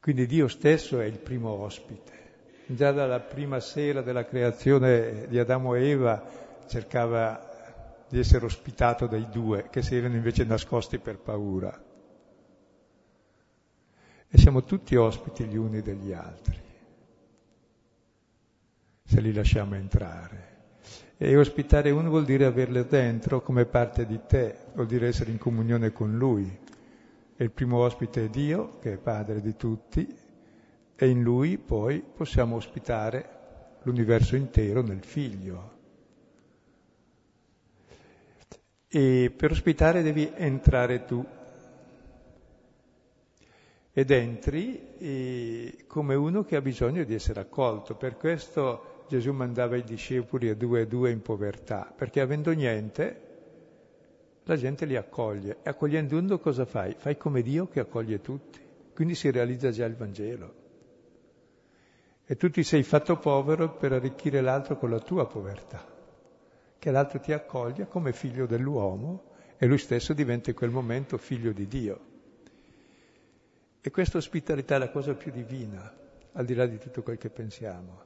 Quindi 0.00 0.26
Dio 0.26 0.48
stesso 0.48 0.98
è 0.98 1.04
il 1.04 1.20
primo 1.20 1.50
ospite. 1.50 2.21
Già 2.66 2.92
dalla 2.92 3.20
prima 3.20 3.60
sera 3.60 4.02
della 4.02 4.24
creazione 4.24 5.26
di 5.28 5.38
Adamo 5.38 5.74
e 5.74 5.88
Eva 5.88 6.22
cercava 6.66 8.04
di 8.08 8.18
essere 8.18 8.44
ospitato 8.44 9.06
dai 9.06 9.28
due 9.30 9.68
che 9.70 9.82
si 9.82 9.96
erano 9.96 10.14
invece 10.14 10.44
nascosti 10.44 10.98
per 10.98 11.18
paura. 11.18 11.82
E 14.28 14.38
siamo 14.38 14.64
tutti 14.64 14.96
ospiti 14.96 15.44
gli 15.44 15.56
uni 15.56 15.82
degli 15.82 16.12
altri, 16.12 16.58
se 19.04 19.20
li 19.20 19.32
lasciamo 19.32 19.74
entrare. 19.74 20.50
E 21.18 21.36
ospitare 21.36 21.90
uno 21.90 22.08
vuol 22.08 22.24
dire 22.24 22.44
averlo 22.44 22.82
dentro 22.82 23.42
come 23.42 23.64
parte 23.64 24.06
di 24.06 24.20
te, 24.26 24.56
vuol 24.74 24.86
dire 24.86 25.08
essere 25.08 25.30
in 25.30 25.38
comunione 25.38 25.92
con 25.92 26.16
lui. 26.16 26.58
E 27.36 27.44
il 27.44 27.50
primo 27.50 27.78
ospite 27.78 28.24
è 28.24 28.28
Dio, 28.28 28.78
che 28.78 28.94
è 28.94 28.96
padre 28.96 29.40
di 29.40 29.54
tutti, 29.56 30.06
e 31.02 31.08
in 31.08 31.20
lui 31.20 31.58
poi 31.58 32.00
possiamo 32.00 32.54
ospitare 32.54 33.28
l'universo 33.82 34.36
intero 34.36 34.82
nel 34.82 35.02
figlio. 35.02 35.70
E 38.86 39.34
per 39.36 39.50
ospitare 39.50 40.02
devi 40.02 40.30
entrare 40.32 41.04
tu. 41.04 41.26
Ed 43.92 44.10
entri 44.12 45.80
come 45.88 46.14
uno 46.14 46.44
che 46.44 46.54
ha 46.54 46.60
bisogno 46.60 47.02
di 47.02 47.14
essere 47.14 47.40
accolto. 47.40 47.96
Per 47.96 48.16
questo 48.16 49.06
Gesù 49.08 49.32
mandava 49.32 49.74
i 49.74 49.82
discepoli 49.82 50.50
a 50.50 50.54
due 50.54 50.82
e 50.82 50.86
due 50.86 51.10
in 51.10 51.20
povertà, 51.20 51.92
perché 51.96 52.20
avendo 52.20 52.52
niente 52.52 53.20
la 54.44 54.56
gente 54.56 54.84
li 54.84 54.94
accoglie. 54.94 55.56
E 55.64 55.70
accogliendo 55.70 56.16
uno 56.16 56.38
cosa 56.38 56.64
fai? 56.64 56.94
Fai 56.96 57.16
come 57.16 57.42
Dio 57.42 57.66
che 57.66 57.80
accoglie 57.80 58.20
tutti. 58.20 58.60
Quindi 58.94 59.16
si 59.16 59.32
realizza 59.32 59.72
già 59.72 59.84
il 59.84 59.96
Vangelo. 59.96 60.60
E 62.32 62.36
tu 62.36 62.48
ti 62.48 62.62
sei 62.62 62.82
fatto 62.82 63.18
povero 63.18 63.74
per 63.76 63.92
arricchire 63.92 64.40
l'altro 64.40 64.78
con 64.78 64.88
la 64.88 65.00
tua 65.00 65.26
povertà 65.26 65.84
che 66.78 66.90
l'altro 66.90 67.20
ti 67.20 67.30
accoglia 67.30 67.84
come 67.84 68.14
figlio 68.14 68.46
dell'uomo 68.46 69.24
e 69.58 69.66
lui 69.66 69.76
stesso 69.76 70.14
diventa 70.14 70.48
in 70.48 70.56
quel 70.56 70.70
momento 70.70 71.18
figlio 71.18 71.52
di 71.52 71.66
Dio. 71.66 72.00
E 73.82 73.90
questa 73.90 74.16
ospitalità 74.16 74.76
è 74.76 74.78
la 74.78 74.88
cosa 74.88 75.12
più 75.12 75.30
divina, 75.30 75.94
al 76.32 76.46
di 76.46 76.54
là 76.54 76.64
di 76.64 76.78
tutto 76.78 77.02
quel 77.02 77.18
che 77.18 77.28
pensiamo. 77.28 78.02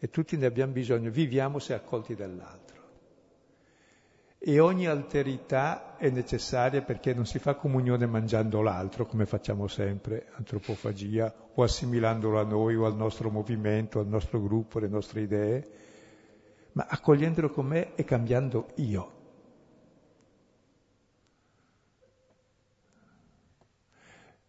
E 0.00 0.10
tutti 0.10 0.36
ne 0.36 0.46
abbiamo 0.46 0.72
bisogno, 0.72 1.08
viviamo 1.12 1.60
se 1.60 1.72
accolti 1.72 2.16
dall'altro. 2.16 2.79
E 4.42 4.58
ogni 4.58 4.86
alterità 4.86 5.98
è 5.98 6.08
necessaria 6.08 6.80
perché 6.80 7.12
non 7.12 7.26
si 7.26 7.38
fa 7.38 7.56
comunione 7.56 8.06
mangiando 8.06 8.62
l'altro, 8.62 9.04
come 9.04 9.26
facciamo 9.26 9.66
sempre, 9.66 10.28
antropofagia, 10.32 11.30
o 11.52 11.62
assimilandolo 11.62 12.40
a 12.40 12.44
noi 12.44 12.74
o 12.74 12.86
al 12.86 12.96
nostro 12.96 13.28
movimento, 13.28 14.00
al 14.00 14.06
nostro 14.06 14.40
gruppo, 14.40 14.78
alle 14.78 14.88
nostre 14.88 15.20
idee, 15.20 15.70
ma 16.72 16.86
accogliendolo 16.88 17.50
con 17.50 17.66
me 17.66 17.94
e 17.94 18.04
cambiando 18.04 18.68
io. 18.76 19.18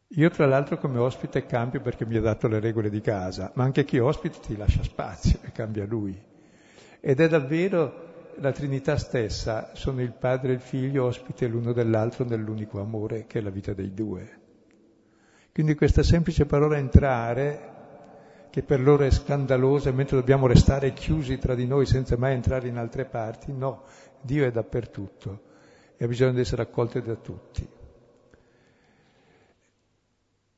Io 0.07 0.29
tra 0.29 0.45
l'altro 0.45 0.77
come 0.77 0.99
ospite 0.99 1.45
cambio 1.45 1.81
perché 1.81 2.05
mi 2.05 2.15
ha 2.15 2.21
dato 2.21 2.47
le 2.47 2.61
regole 2.61 2.89
di 2.89 3.01
casa, 3.01 3.51
ma 3.55 3.65
anche 3.65 3.83
chi 3.83 3.99
ospita 3.99 4.39
ti 4.39 4.55
lascia 4.55 4.83
spazio 4.83 5.39
e 5.41 5.51
cambia 5.51 5.85
lui. 5.85 6.17
Ed 7.01 7.19
è 7.19 7.27
davvero 7.27 8.07
la 8.37 8.51
Trinità 8.51 8.97
stessa, 8.97 9.71
sono 9.73 10.01
il 10.01 10.13
Padre 10.13 10.51
e 10.51 10.55
il 10.55 10.61
Figlio 10.61 11.05
ospite 11.05 11.47
l'uno 11.47 11.73
dell'altro 11.73 12.25
nell'unico 12.25 12.79
amore 12.79 13.25
che 13.27 13.39
è 13.39 13.41
la 13.41 13.49
vita 13.49 13.73
dei 13.73 13.93
due. 13.93 14.39
Quindi 15.51 15.75
questa 15.75 16.03
semplice 16.03 16.45
parola 16.45 16.77
entrare 16.77 17.69
che 18.49 18.63
per 18.63 18.81
loro 18.81 19.05
è 19.05 19.11
scandalosa, 19.11 19.91
mentre 19.91 20.17
dobbiamo 20.17 20.45
restare 20.45 20.93
chiusi 20.93 21.37
tra 21.37 21.55
di 21.55 21.65
noi 21.65 21.85
senza 21.85 22.17
mai 22.17 22.33
entrare 22.33 22.67
in 22.67 22.77
altre 22.77 23.05
parti. 23.05 23.53
No, 23.53 23.83
Dio 24.21 24.45
è 24.45 24.51
dappertutto 24.51 25.41
e 25.97 26.05
ha 26.05 26.07
bisogno 26.07 26.33
di 26.33 26.41
essere 26.41 26.61
accolto 26.61 26.99
da 26.99 27.15
tutti. 27.15 27.67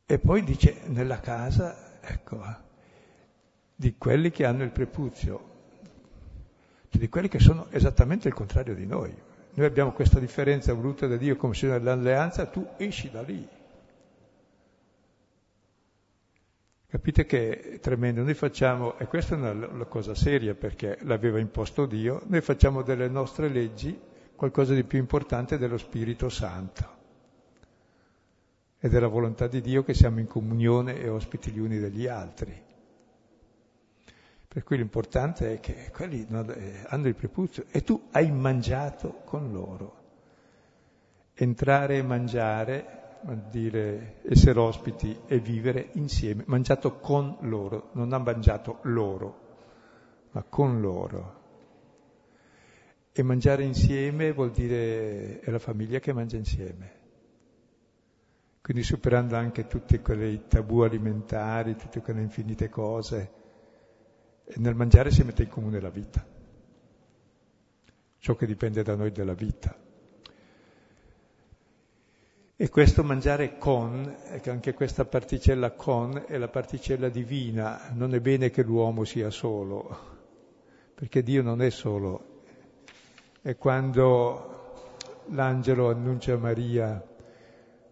E 0.05 0.19
poi 0.19 0.43
dice 0.43 0.81
nella 0.88 1.19
casa, 1.19 1.99
ecco, 2.01 2.41
di 3.75 3.95
quelli 3.97 4.31
che 4.31 4.45
hanno 4.45 4.63
il 4.63 4.71
prepuzio, 4.71 5.52
di 6.97 7.10
quelli 7.10 7.27
che 7.27 7.39
sono 7.39 7.67
esattamente 7.71 8.27
il 8.27 8.34
contrario 8.34 8.75
di 8.75 8.86
noi. 8.86 9.13
Noi 9.56 9.65
abbiamo 9.65 9.91
questa 9.91 10.19
differenza 10.19 10.73
voluta 10.73 11.08
da 11.08 11.17
Dio 11.17 11.36
come 11.36 11.53
segno 11.53 11.73
dell'alleanza, 11.73 12.45
tu 12.47 12.65
esci 12.77 13.12
da 13.12 13.21
lì, 13.21 13.47
Capite 16.93 17.25
che 17.25 17.60
è 17.60 17.79
tremendo, 17.79 18.21
noi 18.21 18.36
facciamo, 18.36 18.99
e 18.99 19.08
questa 19.08 19.34
è 19.34 19.39
una, 19.39 19.67
una 19.67 19.86
cosa 19.86 20.13
seria 20.13 20.53
perché 20.53 20.99
l'aveva 21.01 21.39
imposto 21.39 21.88
Dio, 21.88 22.21
noi 22.27 22.41
facciamo 22.41 22.84
delle 22.84 23.08
nostre 23.08 23.49
leggi 23.49 23.99
qualcosa 24.36 24.75
di 24.75 24.84
più 24.84 24.99
importante 24.99 25.58
dello 25.58 25.79
Spirito 25.79 26.29
Santo 26.29 26.88
e 28.77 28.89
della 28.89 29.08
volontà 29.08 29.47
di 29.47 29.60
Dio 29.62 29.84
che 29.84 29.95
siamo 29.95 30.19
in 30.19 30.27
comunione 30.27 30.99
e 30.99 31.10
ospiti 31.10 31.49
gli 31.49 31.58
uni 31.58 31.79
degli 31.79 32.06
altri. 32.06 32.62
Per 34.53 34.63
cui 34.63 34.77
l'importante 34.77 35.53
è 35.53 35.59
che 35.59 35.89
quelli 35.91 36.27
eh, 36.29 36.83
hanno 36.85 37.07
il 37.07 37.15
prepuzio 37.15 37.65
e 37.71 37.81
tu 37.81 38.09
hai 38.11 38.29
mangiato 38.31 39.21
con 39.25 39.51
loro. 39.51 40.01
Entrare 41.33 41.97
e 41.97 42.03
mangiare 42.03 43.17
dire 43.49 44.17
essere 44.29 44.59
ospiti 44.59 45.21
e 45.25 45.39
vivere 45.39 45.89
insieme, 45.93 46.43
mangiato 46.45 46.99
con 46.99 47.35
loro, 47.39 47.89
non 47.93 48.13
ha 48.13 48.19
mangiato 48.19 48.77
loro, 48.83 49.39
ma 50.33 50.43
con 50.43 50.79
loro. 50.79 51.41
E 53.11 53.23
mangiare 53.23 53.63
insieme 53.63 54.33
vuol 54.33 54.51
dire 54.51 55.39
è 55.39 55.49
la 55.49 55.57
famiglia 55.57 55.97
che 55.97 56.13
mangia 56.13 56.37
insieme. 56.37 56.91
Quindi 58.61 58.83
superando 58.83 59.35
anche 59.35 59.65
tutti 59.65 59.99
quei 59.99 60.45
tabù 60.47 60.81
alimentari, 60.81 61.75
tutte 61.75 62.01
quelle 62.01 62.21
infinite 62.21 62.69
cose, 62.69 63.41
e 64.45 64.53
nel 64.58 64.75
mangiare 64.75 65.12
si 65.12 65.23
mette 65.23 65.43
in 65.43 65.49
comune 65.49 65.79
la 65.79 65.89
vita, 65.89 66.25
ciò 68.19 68.36
che 68.36 68.45
dipende 68.45 68.84
da 68.84 68.95
noi 68.95 69.12
della 69.12 69.34
vita. 69.34 69.75
E 72.56 72.69
questo 72.69 73.03
mangiare 73.03 73.58
con, 73.58 74.15
anche 74.45 74.73
questa 74.73 75.06
particella 75.06 75.71
con 75.71 76.23
è 76.27 76.38
la 76.38 76.47
particella 76.47 77.10
divina, 77.10 77.89
non 77.93 78.13
è 78.13 78.19
bene 78.21 78.51
che 78.51 78.63
l'uomo 78.63 79.03
sia 79.03 79.29
solo, 79.32 80.12
perché 80.93 81.23
Dio 81.23 81.41
non 81.41 81.62
è 81.62 81.69
solo. 81.69 82.41
E 83.41 83.58
quando 83.58 84.95
l'angelo 85.29 85.89
annuncia 85.89 86.34
a 86.34 86.38
Maria 86.38 87.03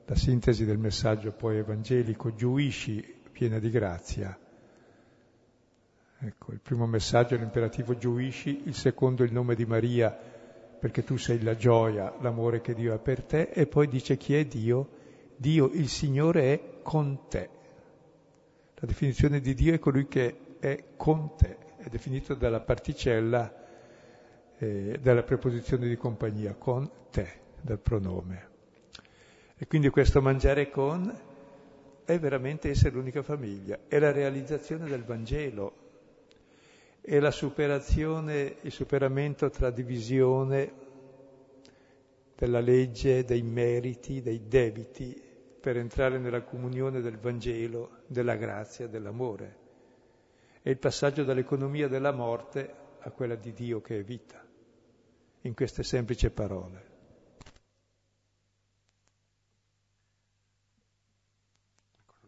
la 0.06 0.16
sintesi 0.16 0.64
del 0.64 0.78
messaggio 0.78 1.32
poi 1.32 1.58
evangelico, 1.58 2.34
giuisci 2.34 3.20
piena 3.32 3.60
di 3.60 3.70
grazia. 3.70 4.38
Ecco, 6.24 6.52
il 6.52 6.60
primo 6.60 6.86
messaggio 6.86 7.34
è 7.34 7.40
l'imperativo 7.40 7.98
giuisci, 7.98 8.62
il 8.66 8.76
secondo 8.76 9.24
il 9.24 9.34
nome 9.34 9.56
di 9.56 9.66
Maria, 9.66 10.16
perché 10.80 11.04
tu 11.04 11.18
sei 11.18 11.42
la 11.42 11.56
gioia, 11.56 12.14
l'amore 12.20 12.62
che 12.62 12.76
Dio 12.76 12.94
ha 12.94 13.00
per 13.00 13.24
te, 13.24 13.50
e 13.52 13.66
poi 13.66 13.88
dice 13.88 14.18
chi 14.18 14.36
è 14.36 14.46
Dio? 14.46 14.88
Dio, 15.36 15.72
il 15.74 15.90
Signore, 15.90 16.54
è 16.54 16.82
con 16.84 17.28
te. 17.28 17.50
La 18.76 18.88
definizione 18.88 19.40
di 19.40 19.56
Dio 19.56 19.74
è 19.74 19.80
colui 19.80 20.08
che 20.08 20.58
è 20.60 20.84
con 20.96 21.36
te, 21.36 21.58
è 21.78 21.90
definito 21.90 22.36
dalla 22.36 22.60
particella, 22.60 23.52
eh, 24.60 25.00
dalla 25.02 25.24
preposizione 25.24 25.88
di 25.88 25.98
compagnia, 25.98 26.54
con 26.54 26.88
te, 27.10 27.32
dal 27.60 27.80
pronome. 27.80 28.50
E 29.58 29.66
quindi 29.66 29.90
questo 29.90 30.22
mangiare 30.22 30.70
con 30.70 31.12
è 32.06 32.20
veramente 32.20 32.70
essere 32.70 32.94
l'unica 32.94 33.24
famiglia, 33.24 33.80
è 33.88 33.98
la 33.98 34.12
realizzazione 34.12 34.88
del 34.88 35.04
Vangelo, 35.04 35.81
è 37.02 37.20
la 37.20 37.32
superazione, 37.32 38.58
il 38.62 38.72
superamento 38.72 39.50
tra 39.50 39.72
divisione 39.72 40.74
della 42.36 42.60
legge, 42.60 43.26
dei 43.26 43.42
meriti, 43.42 44.22
dei 44.22 44.48
debiti, 44.48 45.20
per 45.60 45.78
entrare 45.78 46.18
nella 46.20 46.42
comunione 46.44 47.02
del 47.02 47.18
Vangelo, 47.20 47.98
della 48.06 48.36
grazia, 48.36 48.88
dell'amore. 48.88 49.58
È 50.62 50.70
il 50.70 50.78
passaggio 50.78 51.24
dall'economia 51.24 51.88
della 51.88 52.12
morte 52.12 52.74
a 53.00 53.12
quella 53.12 53.36
di 53.36 53.52
Dio 53.54 53.82
che 53.82 54.00
è 54.00 54.04
vita, 54.04 54.44
in 55.42 55.54
queste 55.54 55.84
semplici 55.84 56.30
parole. 56.30 56.90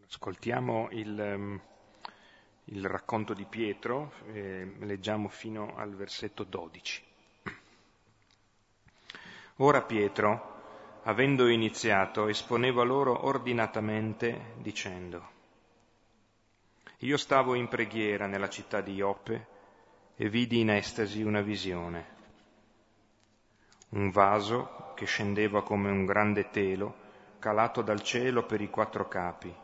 Ascoltiamo 0.06 0.88
il 0.90 1.18
ehm, 1.18 1.60
il 2.66 2.86
racconto 2.86 3.34
di 3.34 3.44
Pietro, 3.44 4.12
eh, 4.32 4.76
leggiamo 4.80 5.28
fino 5.28 5.74
al 5.76 5.94
versetto 5.94 6.44
12. 6.44 7.02
Ora 9.56 9.82
Pietro, 9.82 11.00
avendo 11.02 11.46
iniziato, 11.48 12.28
esponeva 12.28 12.82
loro 12.82 13.26
ordinatamente 13.26 14.54
dicendo, 14.56 15.32
io 16.98 17.16
stavo 17.18 17.54
in 17.54 17.68
preghiera 17.68 18.26
nella 18.26 18.48
città 18.48 18.80
di 18.80 18.94
Ioppe 18.94 19.46
e 20.16 20.28
vidi 20.28 20.60
in 20.60 20.70
estasi 20.70 21.22
una 21.22 21.42
visione. 21.42 22.12
un 23.90 24.10
vaso 24.10 24.92
che 24.96 25.04
scendeva 25.04 25.62
come 25.62 25.88
un 25.88 26.04
grande 26.04 26.50
telo, 26.50 27.02
calato 27.38 27.80
dal 27.80 28.02
cielo 28.02 28.44
per 28.44 28.60
i 28.60 28.68
quattro 28.68 29.06
capi, 29.06 29.54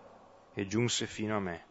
e 0.52 0.66
giunse 0.68 1.06
fino 1.06 1.36
a 1.36 1.40
me. 1.40 1.69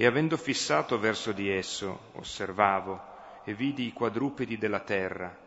E 0.00 0.06
avendo 0.06 0.38
fissato 0.38 0.98
verso 0.98 1.30
di 1.30 1.50
esso, 1.50 2.12
osservavo 2.12 3.42
e 3.44 3.52
vidi 3.52 3.86
i 3.86 3.92
quadrupedi 3.92 4.56
della 4.56 4.80
terra, 4.80 5.38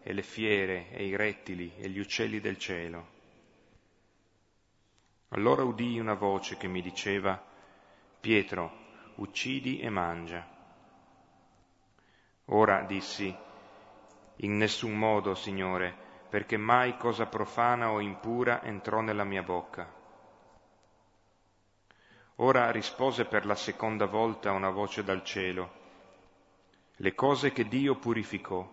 e 0.00 0.12
le 0.12 0.22
fiere, 0.22 0.92
e 0.92 1.06
i 1.06 1.16
rettili, 1.16 1.72
e 1.76 1.88
gli 1.88 1.98
uccelli 1.98 2.38
del 2.38 2.56
cielo. 2.56 3.06
Allora 5.30 5.64
udii 5.64 5.98
una 5.98 6.14
voce 6.14 6.56
che 6.56 6.68
mi 6.68 6.82
diceva, 6.82 7.44
Pietro, 8.20 8.70
uccidi 9.16 9.80
e 9.80 9.90
mangia. 9.90 10.46
Ora 12.44 12.82
dissi, 12.82 13.36
in 14.36 14.56
nessun 14.56 14.96
modo, 14.96 15.34
Signore, 15.34 15.92
perché 16.28 16.56
mai 16.56 16.96
cosa 16.96 17.26
profana 17.26 17.90
o 17.90 17.98
impura 17.98 18.62
entrò 18.62 19.00
nella 19.00 19.24
mia 19.24 19.42
bocca. 19.42 19.95
Ora 22.36 22.70
rispose 22.70 23.24
per 23.24 23.46
la 23.46 23.54
seconda 23.54 24.04
volta 24.04 24.52
una 24.52 24.68
voce 24.68 25.02
dal 25.02 25.24
cielo, 25.24 25.84
le 26.96 27.14
cose 27.14 27.50
che 27.50 27.66
Dio 27.66 27.96
purificò, 27.96 28.66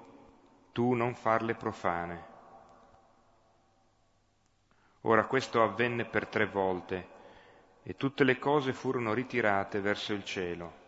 tu 0.74 0.94
non 0.94 1.16
farle 1.16 1.56
profane. 1.56 2.32
Ora 5.02 5.26
questo 5.26 5.64
avvenne 5.64 6.04
per 6.04 6.28
tre 6.28 6.46
volte 6.46 7.08
e 7.84 7.96
tutte 7.96 8.26
le 8.26 8.38
cose 8.38 8.74
furono 8.74 9.14
ritirate 9.14 9.80
verso 9.80 10.12
il 10.12 10.26
cielo. 10.26 10.82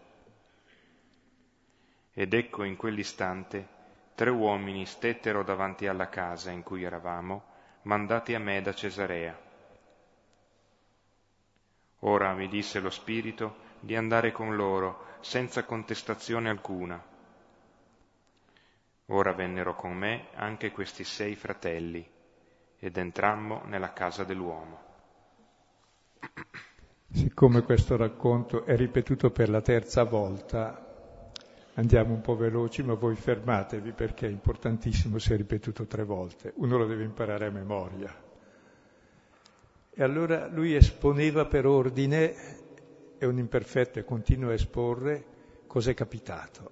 Ed 2.14 2.34
ecco 2.34 2.64
in 2.64 2.76
quell'istante 2.76 3.68
tre 4.16 4.30
uomini 4.30 4.86
stettero 4.86 5.44
davanti 5.44 5.88
alla 5.88 6.10
casa 6.10 6.52
in 6.52 6.64
cui 6.64 6.84
eravamo, 6.84 7.44
mandati 7.84 8.34
a 8.34 8.40
me 8.40 8.62
da 8.62 8.74
Cesarea. 8.74 9.45
Ora 12.08 12.34
mi 12.34 12.47
disse 12.47 12.80
lo 12.80 12.89
Spirito 12.89 13.56
di 13.80 13.95
andare 13.95 14.32
con 14.32 14.56
loro 14.56 15.18
senza 15.22 15.64
contestazione 15.64 16.49
alcuna. 16.49 17.03
Ora 19.08 19.34
vennero 19.34 19.76
con 19.76 19.93
me 19.93 20.28
anche 20.36 20.72
questi 20.72 21.03
sei 21.03 21.36
fratelli 21.36 22.08
ed 22.80 22.97
entrammo 22.97 23.62
nella 23.66 23.93
casa 23.93 24.24
dell'uomo. 24.24 24.84
Siccome 27.12 27.62
questo 27.62 27.95
racconto 27.97 28.66
è 28.66 28.76
ripetuto 28.76 29.30
per 29.32 29.49
la 29.49 29.62
terza 29.62 30.03
volta, 30.03 30.86
Andiamo 31.78 32.14
un 32.14 32.22
po' 32.22 32.38
veloci, 32.38 32.84
ma 32.84 32.93
voi 32.93 33.16
fermatevi 33.16 33.91
perché 33.91 34.28
è 34.28 34.30
importantissimo 34.30 35.18
se 35.18 35.34
è 35.34 35.38
ripetuto 35.38 35.86
tre 35.86 36.06
volte. 36.06 36.53
Uno 36.56 36.78
lo 36.78 36.86
deve 36.86 37.03
imparare 37.03 37.47
a 37.47 37.51
memoria. 37.51 38.16
E 39.98 40.04
allora 40.04 40.48
lui 40.48 40.76
esponeva 40.76 41.46
per 41.46 41.66
ordine, 41.66 42.36
è 43.18 43.24
un 43.24 43.38
imperfetto 43.38 43.98
e 43.98 44.04
continua 44.04 44.50
a 44.50 44.56
esporre 44.56 45.24
cosa 45.68 45.91
è 45.91 45.93
capitato, 45.93 46.72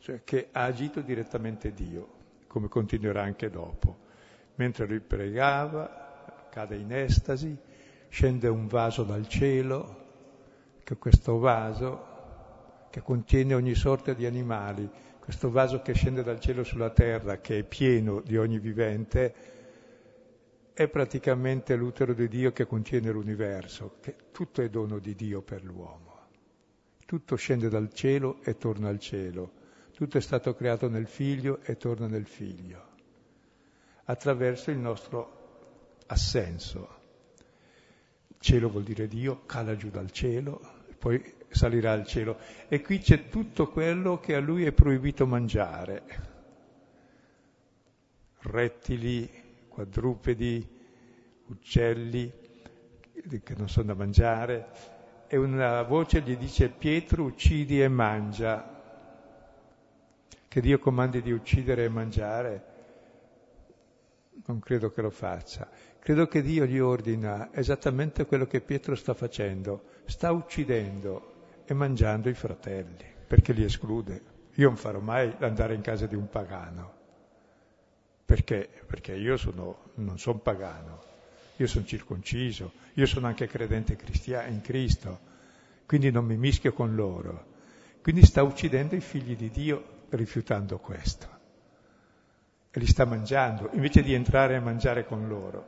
cioè 0.00 0.20
che 0.24 0.48
ha 0.52 0.64
agito 0.64 1.00
direttamente 1.00 1.72
Dio, 1.72 2.08
come 2.46 2.68
continuerà 2.68 3.22
anche 3.22 3.48
dopo. 3.48 3.96
Mentre 4.56 4.86
lui 4.86 5.00
pregava, 5.00 6.48
cade 6.50 6.76
in 6.76 6.92
estasi, 6.92 7.56
scende 8.10 8.48
un 8.48 8.66
vaso 8.66 9.04
dal 9.04 9.26
cielo, 9.26 9.96
che 10.84 10.98
questo 10.98 11.38
vaso 11.38 12.08
che 12.90 13.00
contiene 13.00 13.54
ogni 13.54 13.74
sorta 13.74 14.12
di 14.12 14.26
animali, 14.26 14.86
questo 15.18 15.50
vaso 15.50 15.80
che 15.80 15.94
scende 15.94 16.22
dal 16.22 16.40
cielo 16.40 16.62
sulla 16.62 16.90
terra, 16.90 17.38
che 17.38 17.60
è 17.60 17.62
pieno 17.62 18.20
di 18.20 18.36
ogni 18.36 18.58
vivente, 18.58 19.59
è 20.80 20.88
praticamente 20.88 21.76
l'utero 21.76 22.14
di 22.14 22.26
Dio 22.26 22.52
che 22.52 22.64
contiene 22.64 23.10
l'universo, 23.10 23.96
che 24.00 24.16
tutto 24.32 24.62
è 24.62 24.70
dono 24.70 24.98
di 24.98 25.14
Dio 25.14 25.42
per 25.42 25.62
l'uomo. 25.62 26.28
Tutto 27.04 27.36
scende 27.36 27.68
dal 27.68 27.92
cielo 27.92 28.40
e 28.42 28.56
torna 28.56 28.88
al 28.88 28.98
cielo, 28.98 29.52
tutto 29.92 30.16
è 30.16 30.22
stato 30.22 30.54
creato 30.54 30.88
nel 30.88 31.06
figlio 31.06 31.60
e 31.64 31.76
torna 31.76 32.06
nel 32.06 32.24
figlio, 32.24 32.82
attraverso 34.04 34.70
il 34.70 34.78
nostro 34.78 35.98
assenso. 36.06 36.88
Cielo 38.38 38.70
vuol 38.70 38.84
dire 38.84 39.06
Dio, 39.06 39.44
cala 39.44 39.76
giù 39.76 39.90
dal 39.90 40.10
cielo, 40.10 40.62
poi 40.96 41.22
salirà 41.50 41.92
al 41.92 42.06
cielo. 42.06 42.38
E 42.68 42.80
qui 42.80 43.00
c'è 43.00 43.28
tutto 43.28 43.68
quello 43.68 44.18
che 44.18 44.34
a 44.34 44.40
lui 44.40 44.64
è 44.64 44.72
proibito 44.72 45.26
mangiare. 45.26 46.28
Rettili, 48.38 49.39
quadrupedi, 49.70 50.68
uccelli 51.46 52.30
che 53.42 53.54
non 53.56 53.68
sono 53.68 53.86
da 53.86 53.94
mangiare. 53.94 54.66
E 55.26 55.36
una 55.36 55.82
voce 55.82 56.20
gli 56.20 56.36
dice 56.36 56.68
Pietro 56.68 57.24
uccidi 57.24 57.80
e 57.80 57.88
mangia. 57.88 58.78
Che 60.48 60.60
Dio 60.60 60.78
comandi 60.80 61.22
di 61.22 61.30
uccidere 61.30 61.84
e 61.84 61.88
mangiare, 61.88 62.64
non 64.46 64.58
credo 64.58 64.90
che 64.90 65.00
lo 65.00 65.10
faccia. 65.10 65.68
Credo 66.00 66.26
che 66.26 66.42
Dio 66.42 66.66
gli 66.66 66.80
ordina 66.80 67.50
esattamente 67.52 68.26
quello 68.26 68.46
che 68.46 68.60
Pietro 68.60 68.96
sta 68.96 69.14
facendo. 69.14 69.84
Sta 70.06 70.32
uccidendo 70.32 71.62
e 71.64 71.74
mangiando 71.74 72.28
i 72.28 72.34
fratelli, 72.34 73.04
perché 73.28 73.52
li 73.52 73.62
esclude. 73.62 74.22
Io 74.54 74.66
non 74.66 74.76
farò 74.76 74.98
mai 74.98 75.32
andare 75.38 75.74
in 75.74 75.82
casa 75.82 76.06
di 76.06 76.16
un 76.16 76.28
pagano. 76.28 76.99
Perché? 78.30 78.68
Perché 78.86 79.16
io 79.16 79.36
sono, 79.36 79.90
non 79.94 80.16
sono 80.16 80.38
pagano, 80.38 81.02
io 81.56 81.66
sono 81.66 81.84
circonciso, 81.84 82.70
io 82.94 83.04
sono 83.04 83.26
anche 83.26 83.48
credente 83.48 83.96
cristiano, 83.96 84.52
in 84.52 84.60
Cristo, 84.60 85.18
quindi 85.84 86.12
non 86.12 86.26
mi 86.26 86.36
mischio 86.36 86.72
con 86.72 86.94
loro. 86.94 87.44
Quindi 88.00 88.24
sta 88.24 88.44
uccidendo 88.44 88.94
i 88.94 89.00
figli 89.00 89.34
di 89.34 89.50
Dio 89.50 90.04
rifiutando 90.10 90.78
questo. 90.78 91.26
E 92.70 92.78
li 92.78 92.86
sta 92.86 93.04
mangiando, 93.04 93.68
invece 93.72 94.00
di 94.00 94.14
entrare 94.14 94.54
a 94.54 94.60
mangiare 94.60 95.04
con 95.04 95.26
loro. 95.26 95.66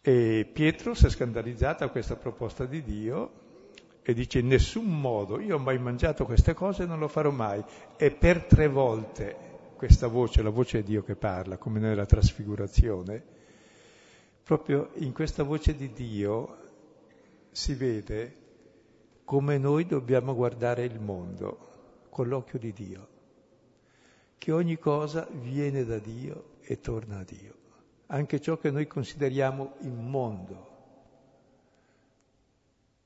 E 0.00 0.48
Pietro 0.50 0.94
si 0.94 1.04
è 1.04 1.10
scandalizzato 1.10 1.84
a 1.84 1.90
questa 1.90 2.16
proposta 2.16 2.64
di 2.64 2.82
Dio 2.82 3.44
e 4.02 4.14
dice 4.14 4.38
in 4.38 4.46
nessun 4.46 4.86
modo, 4.86 5.38
io 5.38 5.56
ho 5.56 5.58
mai 5.58 5.78
mangiato 5.78 6.24
queste 6.24 6.54
cose 6.54 6.84
e 6.84 6.86
non 6.86 6.98
lo 6.98 7.08
farò 7.08 7.30
mai. 7.30 7.62
E 7.98 8.10
per 8.10 8.44
tre 8.44 8.68
volte 8.68 9.45
questa 9.76 10.08
voce, 10.08 10.42
la 10.42 10.50
voce 10.50 10.78
di 10.82 10.88
Dio 10.88 11.02
che 11.02 11.14
parla, 11.14 11.58
come 11.58 11.78
nella 11.78 12.06
trasfigurazione, 12.06 13.22
proprio 14.42 14.90
in 14.94 15.12
questa 15.12 15.42
voce 15.42 15.76
di 15.76 15.92
Dio 15.92 16.56
si 17.50 17.74
vede 17.74 18.44
come 19.24 19.58
noi 19.58 19.86
dobbiamo 19.86 20.34
guardare 20.34 20.84
il 20.84 20.98
mondo 21.00 22.06
con 22.08 22.28
l'occhio 22.28 22.58
di 22.58 22.72
Dio, 22.72 23.08
che 24.38 24.52
ogni 24.52 24.78
cosa 24.78 25.28
viene 25.30 25.84
da 25.84 25.98
Dio 25.98 26.54
e 26.60 26.80
torna 26.80 27.18
a 27.18 27.24
Dio. 27.24 27.54
Anche 28.06 28.40
ciò 28.40 28.56
che 28.56 28.70
noi 28.70 28.86
consideriamo 28.86 29.74
immondo, 29.80 30.74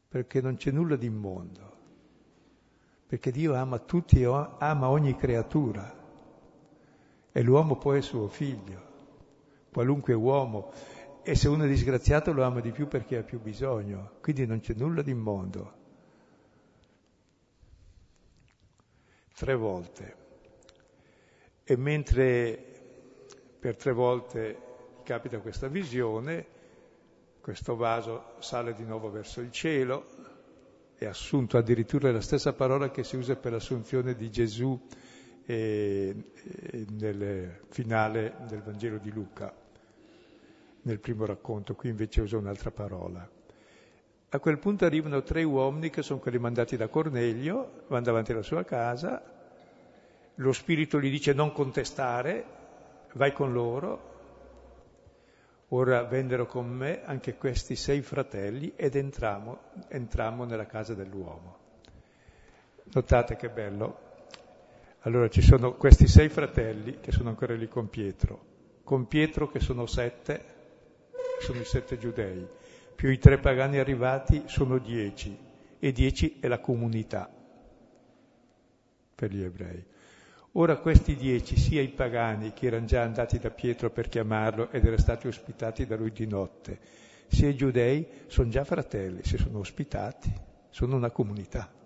perché 0.08 0.40
non 0.40 0.56
c'è 0.56 0.70
nulla 0.70 0.96
di 0.96 1.06
immondo, 1.06 1.76
perché 3.06 3.30
Dio 3.30 3.54
ama 3.54 3.78
tutti 3.78 4.20
e 4.20 4.26
ama 4.26 4.88
ogni 4.88 5.16
creatura 5.16 5.99
e 7.33 7.43
l'uomo 7.43 7.76
poi 7.76 7.99
è 7.99 8.03
suo 8.03 8.28
figlio, 8.28 8.83
qualunque 9.72 10.14
uomo, 10.14 10.72
e 11.22 11.35
se 11.35 11.49
uno 11.49 11.64
è 11.64 11.68
disgraziato 11.68 12.33
lo 12.33 12.43
ama 12.45 12.61
di 12.61 12.72
più 12.72 12.89
perché 12.89 13.18
ha 13.18 13.22
più 13.22 13.41
bisogno, 13.41 14.12
quindi 14.20 14.47
non 14.47 14.61
c'è 14.61 14.74
nulla 14.74 15.03
di 15.03 15.11
immondo. 15.11 15.78
Tre 19.35 19.55
volte. 19.55 20.16
E 21.64 21.76
mentre 21.76 22.64
per 23.59 23.76
tre 23.76 23.93
volte 23.93 24.68
capita 25.05 25.39
questa 25.39 25.68
visione, 25.68 26.47
questo 27.41 27.76
vaso 27.76 28.35
sale 28.41 28.74
di 28.74 28.85
nuovo 28.85 29.11
verso 29.11 29.41
il 29.41 29.51
cielo, 29.51 30.07
è 30.97 31.07
assunto 31.07 31.57
addirittura 31.57 32.11
la 32.12 32.20
stessa 32.20 32.53
parola 32.53 32.91
che 32.91 33.05
si 33.05 33.16
usa 33.16 33.37
per 33.37 33.53
l'assunzione 33.53 34.14
di 34.14 34.31
Gesù 34.31 34.78
eh, 35.51 36.14
eh, 36.70 36.86
nel 36.90 37.61
finale 37.70 38.34
del 38.46 38.62
Vangelo 38.62 38.98
di 38.98 39.11
Luca, 39.11 39.53
nel 40.82 41.01
primo 41.01 41.26
racconto, 41.26 41.74
qui 41.74 41.88
invece 41.88 42.20
usa 42.20 42.36
un'altra 42.36 42.70
parola. 42.70 43.28
A 44.32 44.38
quel 44.38 44.59
punto 44.59 44.84
arrivano 44.84 45.22
tre 45.22 45.42
uomini 45.42 45.90
che 45.90 46.03
sono 46.03 46.20
quelli 46.20 46.38
mandati 46.38 46.76
da 46.76 46.86
Cornelio, 46.86 47.82
vanno 47.88 48.05
davanti 48.05 48.30
alla 48.30 48.42
sua 48.42 48.64
casa, 48.64 49.20
lo 50.36 50.53
spirito 50.53 51.01
gli 51.01 51.11
dice 51.11 51.32
non 51.32 51.53
contestare, 51.53 52.44
vai 53.14 53.32
con 53.32 53.53
loro, 53.53 54.09
Ora 55.72 56.03
vennero 56.03 56.46
con 56.46 56.68
me 56.68 57.05
anche 57.05 57.36
questi 57.36 57.76
sei 57.76 58.03
fratelli 58.03 58.72
ed 58.74 58.96
entrammo 58.96 60.44
nella 60.44 60.66
casa 60.66 60.94
dell'uomo. 60.94 61.59
Notate 62.92 63.36
che 63.36 63.51
bello. 63.51 64.09
Allora 65.05 65.28
ci 65.28 65.40
sono 65.40 65.76
questi 65.76 66.07
sei 66.07 66.28
fratelli 66.28 67.01
che 67.01 67.11
sono 67.11 67.30
ancora 67.30 67.55
lì 67.55 67.68
con 67.68 67.88
Pietro, 67.88 68.44
con 68.84 69.07
Pietro 69.07 69.48
che 69.48 69.59
sono 69.59 69.86
sette, 69.86 70.44
sono 71.40 71.59
i 71.59 71.64
sette 71.64 71.96
giudei, 71.96 72.46
più 72.94 73.09
i 73.09 73.16
tre 73.16 73.38
pagani 73.38 73.78
arrivati 73.78 74.42
sono 74.44 74.76
dieci, 74.76 75.34
e 75.78 75.92
dieci 75.92 76.36
è 76.38 76.48
la 76.48 76.59
comunità 76.59 77.30
per 79.14 79.32
gli 79.32 79.42
ebrei. 79.42 79.82
Ora 80.53 80.76
questi 80.76 81.16
dieci, 81.16 81.57
sia 81.57 81.80
i 81.80 81.88
pagani 81.88 82.53
che 82.53 82.66
erano 82.66 82.84
già 82.84 83.01
andati 83.01 83.38
da 83.38 83.51
Pietro 83.51 83.88
per 83.88 84.09
chiamarlo 84.09 84.70
ed 84.70 84.82
erano 84.82 85.01
stati 85.01 85.28
ospitati 85.28 85.86
da 85.86 85.96
lui 85.96 86.12
di 86.12 86.26
notte, 86.26 86.78
sia 87.26 87.48
i 87.48 87.57
giudei, 87.57 88.07
sono 88.26 88.51
già 88.51 88.64
fratelli, 88.64 89.24
si 89.24 89.38
sono 89.38 89.61
ospitati, 89.61 90.30
sono 90.68 90.96
una 90.96 91.11
comunità. 91.11 91.80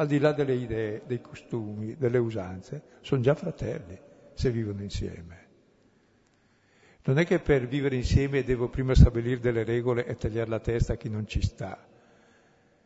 Al 0.00 0.06
di 0.06 0.20
là 0.20 0.32
delle 0.32 0.54
idee, 0.54 1.02
dei 1.06 1.20
costumi, 1.20 1.96
delle 1.96 2.18
usanze, 2.18 2.82
sono 3.00 3.20
già 3.20 3.34
fratelli 3.34 3.98
se 4.32 4.50
vivono 4.52 4.82
insieme. 4.82 5.46
Non 7.02 7.18
è 7.18 7.26
che 7.26 7.40
per 7.40 7.66
vivere 7.66 7.96
insieme 7.96 8.44
devo 8.44 8.68
prima 8.68 8.94
stabilire 8.94 9.40
delle 9.40 9.64
regole 9.64 10.06
e 10.06 10.14
tagliare 10.14 10.48
la 10.48 10.60
testa 10.60 10.92
a 10.92 10.96
chi 10.96 11.08
non 11.08 11.26
ci 11.26 11.42
sta. 11.42 11.84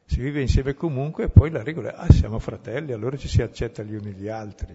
Si 0.06 0.20
vive 0.20 0.40
insieme 0.40 0.72
comunque 0.72 1.24
e 1.24 1.28
poi 1.28 1.50
la 1.50 1.62
regola 1.62 1.90
è, 1.90 1.94
ah, 1.98 2.10
siamo 2.10 2.38
fratelli, 2.38 2.92
allora 2.92 3.16
ci 3.18 3.28
si 3.28 3.42
accetta 3.42 3.82
gli 3.82 3.94
uni 3.94 4.12
gli 4.12 4.28
altri. 4.28 4.74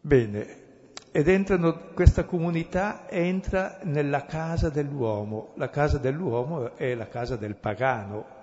Bene, 0.00 0.64
ed 1.12 1.28
entrano, 1.28 1.92
questa 1.94 2.24
comunità 2.24 3.08
entra 3.08 3.78
nella 3.84 4.24
casa 4.24 4.68
dell'uomo. 4.68 5.52
La 5.56 5.70
casa 5.70 5.98
dell'uomo 5.98 6.76
è 6.76 6.94
la 6.94 7.08
casa 7.08 7.36
del 7.36 7.54
pagano. 7.54 8.35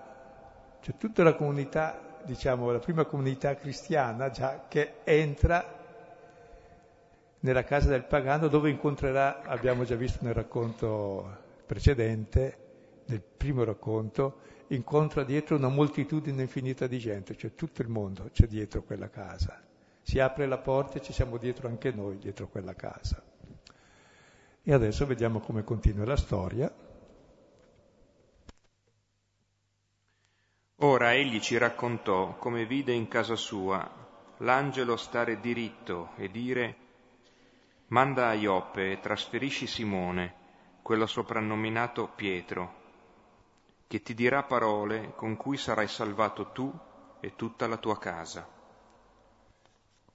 Cioè 0.84 0.98
tutta 0.98 1.24
la 1.24 1.34
comunità, 1.34 2.20
diciamo, 2.26 2.70
la 2.70 2.80
prima 2.80 3.06
comunità 3.06 3.56
cristiana 3.56 4.30
già 4.30 4.66
che 4.68 4.96
entra 5.06 5.80
nella 7.40 7.64
casa 7.64 7.88
del 7.88 8.04
pagano 8.04 8.50
dove 8.50 8.70
incontrerà, 8.70 9.44
abbiamo 9.44 9.86
già 9.86 9.96
visto 9.96 10.26
nel 10.26 10.34
racconto 10.34 11.38
precedente, 11.66 12.58
nel 13.06 13.22
primo 13.22 13.64
racconto, 13.64 14.40
incontra 14.68 15.24
dietro 15.24 15.56
una 15.56 15.70
moltitudine 15.70 16.42
infinita 16.42 16.86
di 16.86 17.00
gente, 17.00 17.38
cioè 17.38 17.56
tutto 17.56 17.82
il 17.82 17.88
mondo 17.88 18.30
c'è 18.34 18.46
dietro 18.46 18.84
quella 18.84 19.10
casa. 19.10 19.62
Si 20.02 20.20
apre 20.20 20.48
la 20.48 20.58
porta 20.58 20.98
e 20.98 21.02
ci 21.02 21.14
siamo 21.14 21.38
dietro 21.38 21.70
anche 21.70 21.94
noi, 21.94 22.18
dietro 22.18 22.50
quella 22.50 22.74
casa. 22.74 23.24
E 24.62 24.74
adesso 24.74 25.06
vediamo 25.06 25.40
come 25.40 25.64
continua 25.64 26.04
la 26.04 26.18
storia. 26.18 26.70
Ora 30.84 31.14
egli 31.14 31.40
ci 31.40 31.58
raccontò 31.58 32.36
come 32.36 32.66
vide 32.66 32.92
in 32.92 33.08
casa 33.08 33.38
sua 33.38 33.90
l'angelo 34.40 34.98
stare 34.98 35.40
diritto 35.40 36.10
e 36.18 36.30
dire 36.30 36.76
Manda 37.88 38.28
a 38.28 38.34
Ioppe 38.34 38.92
e 38.92 39.00
trasferisci 39.00 39.66
Simone, 39.66 40.34
quello 40.82 41.06
soprannominato 41.06 42.12
Pietro, 42.14 42.74
che 43.88 44.02
ti 44.02 44.14
dirà 44.14 44.44
parole 44.44 45.14
con 45.16 45.38
cui 45.38 45.56
sarai 45.56 45.88
salvato 45.88 46.52
tu 46.52 46.70
e 47.22 47.34
tutta 47.38 47.66
la 47.66 47.78
tua 47.78 47.98
casa. 47.98 48.46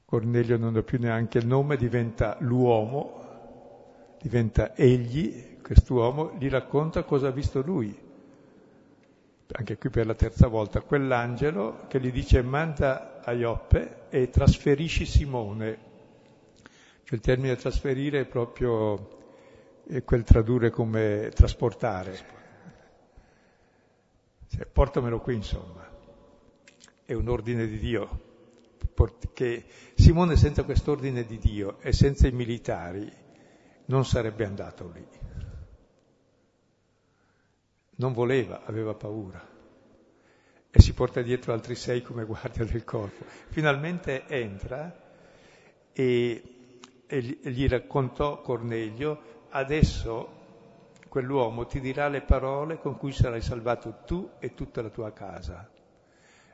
Cornelio 0.05 0.59
non 0.59 0.77
ha 0.77 0.83
più 0.83 0.99
neanche 0.99 1.39
il 1.39 1.47
nome, 1.47 1.79
diventa 1.79 2.37
l'uomo, 2.41 4.17
diventa 4.21 4.75
egli, 4.77 5.63
quest'uomo, 5.63 6.33
gli 6.37 6.51
racconta 6.51 7.05
cosa 7.05 7.29
ha 7.29 7.31
visto 7.31 7.63
lui. 7.63 8.08
Anche 9.51 9.79
qui 9.79 9.89
per 9.89 10.05
la 10.07 10.15
terza 10.15 10.47
volta, 10.47 10.83
quell'angelo 10.83 11.87
che 11.89 11.99
gli 12.01 12.13
dice 12.13 12.43
manda 12.43 13.21
a 13.23 13.33
Ioppe 13.33 14.07
e 14.11 14.29
trasferisci 14.29 15.07
Simone, 15.07 15.79
cioè 17.05 17.17
il 17.17 17.21
termine 17.21 17.57
trasferire 17.57 18.21
è 18.21 18.27
proprio 18.27 19.17
quel 20.05 20.23
tradurre 20.23 20.69
come 20.69 21.31
trasportare. 21.35 22.37
Cioè, 24.49 24.67
portamelo 24.67 25.19
qui, 25.21 25.37
insomma. 25.37 25.87
È 27.05 27.15
un 27.15 27.29
ordine 27.29 27.67
di 27.67 27.79
Dio. 27.79 28.27
Che 29.33 29.65
Simone 29.95 30.37
senza 30.37 30.65
quest'ordine 30.65 31.25
di 31.25 31.39
Dio 31.39 31.79
e 31.81 31.93
senza 31.93 32.27
i 32.27 32.33
militari 32.33 33.11
non 33.87 34.05
sarebbe 34.05 34.45
andato 34.45 34.91
lì. 34.93 35.07
Non 37.99 38.13
voleva, 38.13 38.65
aveva 38.65 38.95
paura. 38.95 39.47
E 40.71 40.81
si 40.81 40.93
porta 40.93 41.23
dietro 41.23 41.53
altri 41.53 41.75
sei 41.75 42.03
come 42.03 42.25
guardia 42.25 42.65
del 42.65 42.85
corpo. 42.85 43.25
Finalmente 43.49 44.27
entra 44.27 45.07
e 45.93 46.59
e 47.11 47.23
gli 47.23 47.67
raccontò 47.67 48.43
Cornelio, 48.43 49.47
adesso 49.49 50.37
quell'uomo 51.09 51.65
ti 51.65 51.81
dirà 51.81 52.07
le 52.09 52.21
parole 52.21 52.79
con 52.79 52.99
cui 52.99 53.13
sarai 53.13 53.41
salvato 53.41 54.03
tu 54.05 54.33
e 54.39 54.53
tutta 54.53 54.83
la 54.83 54.91
tua 54.91 55.11
casa. 55.15 55.71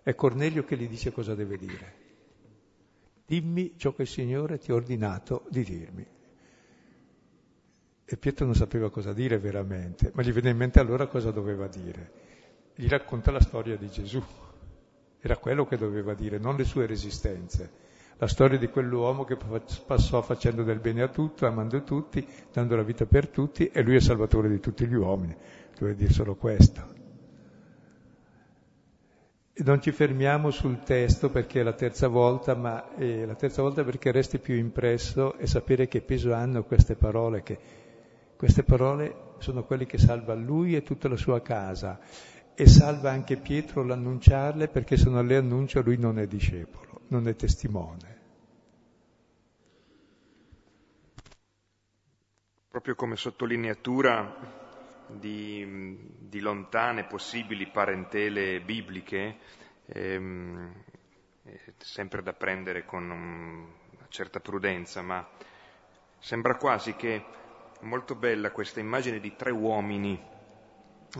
È 0.00 0.14
Cornelio 0.14 0.64
che 0.64 0.76
gli 0.76 0.86
dice 0.86 1.10
cosa 1.10 1.34
deve 1.34 1.56
dire. 1.56 2.02
Dimmi 3.26 3.76
ciò 3.76 3.92
che 3.94 4.02
il 4.02 4.08
Signore 4.08 4.58
ti 4.58 4.70
ha 4.70 4.74
ordinato 4.74 5.44
di 5.50 5.64
dirmi. 5.64 6.06
E 8.04 8.16
Pietro 8.16 8.44
non 8.44 8.54
sapeva 8.54 8.90
cosa 8.90 9.12
dire 9.12 9.38
veramente, 9.38 10.10
ma 10.14 10.22
gli 10.22 10.32
venne 10.32 10.50
in 10.50 10.56
mente 10.56 10.80
allora 10.80 11.06
cosa 11.06 11.30
doveva 11.30 11.66
dire. 11.68 12.10
Gli 12.74 12.88
racconta 12.88 13.30
la 13.30 13.40
storia 13.40 13.76
di 13.76 13.88
Gesù. 13.88 14.22
Era 15.20 15.36
quello 15.38 15.64
che 15.64 15.76
doveva 15.76 16.14
dire, 16.14 16.38
non 16.38 16.56
le 16.56 16.64
sue 16.64 16.86
resistenze 16.86 17.82
la 18.18 18.28
storia 18.28 18.58
di 18.58 18.68
quell'uomo 18.68 19.24
che 19.24 19.36
passò 19.86 20.22
facendo 20.22 20.62
del 20.62 20.78
bene 20.78 21.02
a 21.02 21.08
tutti, 21.08 21.44
amando 21.44 21.82
tutti, 21.82 22.26
dando 22.52 22.76
la 22.76 22.82
vita 22.82 23.06
per 23.06 23.28
tutti 23.28 23.68
e 23.68 23.82
lui 23.82 23.96
è 23.96 24.00
salvatore 24.00 24.48
di 24.48 24.60
tutti 24.60 24.86
gli 24.86 24.94
uomini. 24.94 25.36
Doveva 25.76 25.96
dire 25.96 26.12
solo 26.12 26.36
questo. 26.36 27.02
E 29.52 29.62
non 29.62 29.80
ci 29.80 29.92
fermiamo 29.92 30.50
sul 30.50 30.82
testo 30.82 31.30
perché 31.30 31.60
è 31.60 31.62
la 31.62 31.72
terza 31.72 32.08
volta, 32.08 32.54
ma 32.54 32.94
è 32.94 33.24
la 33.24 33.34
terza 33.34 33.62
volta 33.62 33.84
perché 33.84 34.12
resti 34.12 34.38
più 34.38 34.54
impresso 34.54 35.36
e 35.36 35.46
sapere 35.46 35.88
che 35.88 36.00
peso 36.00 36.32
hanno 36.32 36.64
queste 36.64 36.94
parole, 36.94 37.42
che 37.42 37.58
queste 38.36 38.62
parole 38.62 39.32
sono 39.38 39.64
quelle 39.64 39.86
che 39.86 39.98
salva 39.98 40.34
lui 40.34 40.74
e 40.74 40.82
tutta 40.82 41.08
la 41.08 41.16
sua 41.16 41.40
casa 41.42 42.00
e 42.54 42.66
salva 42.66 43.10
anche 43.10 43.36
Pietro 43.36 43.82
l'annunciarle 43.82 44.68
perché 44.68 44.96
se 44.96 45.10
non 45.10 45.26
le 45.26 45.36
annuncia 45.36 45.80
lui 45.80 45.98
non 45.98 46.18
è 46.18 46.26
discepolo 46.26 46.84
non 47.08 47.28
è 47.28 47.36
testimone. 47.36 48.12
Proprio 52.68 52.94
come 52.96 53.16
sottolineatura 53.16 54.62
di, 55.06 55.96
di 56.18 56.40
lontane 56.40 57.04
possibili 57.04 57.68
parentele 57.68 58.60
bibliche, 58.60 59.38
ehm, 59.86 60.72
sempre 61.78 62.22
da 62.22 62.32
prendere 62.32 62.84
con 62.84 63.08
una 63.10 64.08
certa 64.08 64.40
prudenza, 64.40 65.02
ma 65.02 65.24
sembra 66.18 66.56
quasi 66.56 66.94
che 66.96 67.24
è 67.80 67.84
molto 67.84 68.14
bella 68.14 68.50
questa 68.50 68.80
immagine 68.80 69.20
di 69.20 69.34
tre 69.36 69.50
uomini, 69.50 70.20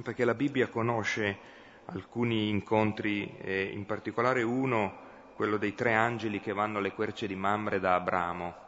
perché 0.02 0.24
la 0.24 0.34
Bibbia 0.34 0.68
conosce 0.68 1.38
alcuni 1.86 2.48
incontri, 2.48 3.36
eh, 3.38 3.70
in 3.72 3.86
particolare 3.86 4.42
uno 4.42 5.02
quello 5.34 5.56
dei 5.56 5.74
tre 5.74 5.94
angeli 5.94 6.40
che 6.40 6.52
vanno 6.52 6.78
alle 6.78 6.92
querce 6.92 7.26
di 7.26 7.34
Mamre 7.34 7.80
da 7.80 7.94
Abramo. 7.94 8.62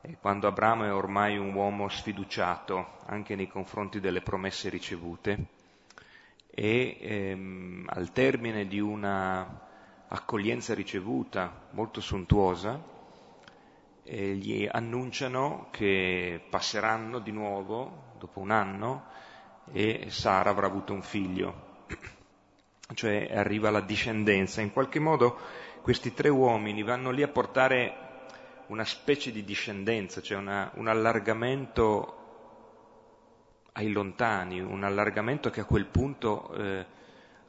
E 0.00 0.16
quando 0.20 0.48
Abramo 0.48 0.84
è 0.84 0.92
ormai 0.92 1.38
un 1.38 1.54
uomo 1.54 1.88
sfiduciato 1.88 3.00
anche 3.06 3.36
nei 3.36 3.46
confronti 3.46 4.00
delle 4.00 4.20
promesse 4.20 4.68
ricevute 4.68 5.60
e 6.54 6.98
ehm, 7.00 7.86
al 7.88 8.12
termine 8.12 8.66
di 8.66 8.80
una 8.80 9.60
accoglienza 10.08 10.74
ricevuta 10.74 11.68
molto 11.70 12.00
sontuosa 12.00 12.91
eh, 14.04 14.34
gli 14.34 14.68
annunciano 14.70 15.68
che 15.70 16.40
passeranno 16.48 17.18
di 17.18 17.30
nuovo 17.30 18.14
dopo 18.18 18.40
un 18.40 18.50
anno 18.50 19.04
e 19.72 20.06
Sara 20.08 20.50
avrà 20.50 20.66
avuto 20.66 20.92
un 20.92 21.02
figlio, 21.02 21.84
cioè 22.94 23.30
arriva 23.32 23.70
la 23.70 23.80
discendenza. 23.80 24.60
In 24.60 24.72
qualche 24.72 24.98
modo 24.98 25.38
questi 25.82 26.12
tre 26.12 26.28
uomini 26.28 26.82
vanno 26.82 27.10
lì 27.10 27.22
a 27.22 27.28
portare 27.28 28.10
una 28.68 28.84
specie 28.84 29.32
di 29.32 29.44
discendenza, 29.44 30.20
cioè 30.20 30.38
una, 30.38 30.70
un 30.74 30.88
allargamento 30.88 32.18
ai 33.72 33.90
lontani, 33.90 34.60
un 34.60 34.84
allargamento 34.84 35.50
che 35.50 35.60
a 35.60 35.64
quel 35.64 35.86
punto 35.86 36.52
eh, 36.54 36.86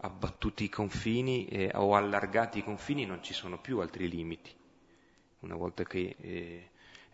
abbattuti 0.01 0.65
i 0.65 0.69
confini 0.69 1.45
eh, 1.47 1.71
o 1.73 1.95
allargati 1.95 2.59
i 2.59 2.63
confini 2.63 3.05
non 3.05 3.21
ci 3.21 3.33
sono 3.33 3.59
più 3.59 3.79
altri 3.79 4.09
limiti 4.09 4.51
una 5.43 5.55
volta 5.55 5.83
che... 5.83 6.15
Eh, 6.19 6.67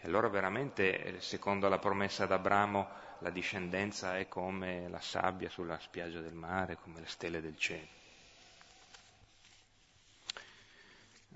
allora 0.04 0.30
veramente, 0.30 1.04
eh, 1.04 1.20
secondo 1.20 1.68
la 1.68 1.78
promessa 1.78 2.24
ad 2.24 2.32
Abramo, 2.32 2.88
la 3.20 3.30
discendenza 3.32 4.18
è 4.18 4.30
come 4.30 4.88
la 4.88 5.02
sabbia 5.02 5.50
sulla 5.50 5.78
spiaggia 5.80 6.22
del 6.22 6.34
mare, 6.34 6.78
come 6.78 7.02
le 7.02 7.08
stelle 7.08 7.42
del 7.42 7.58
cielo. 7.58 7.88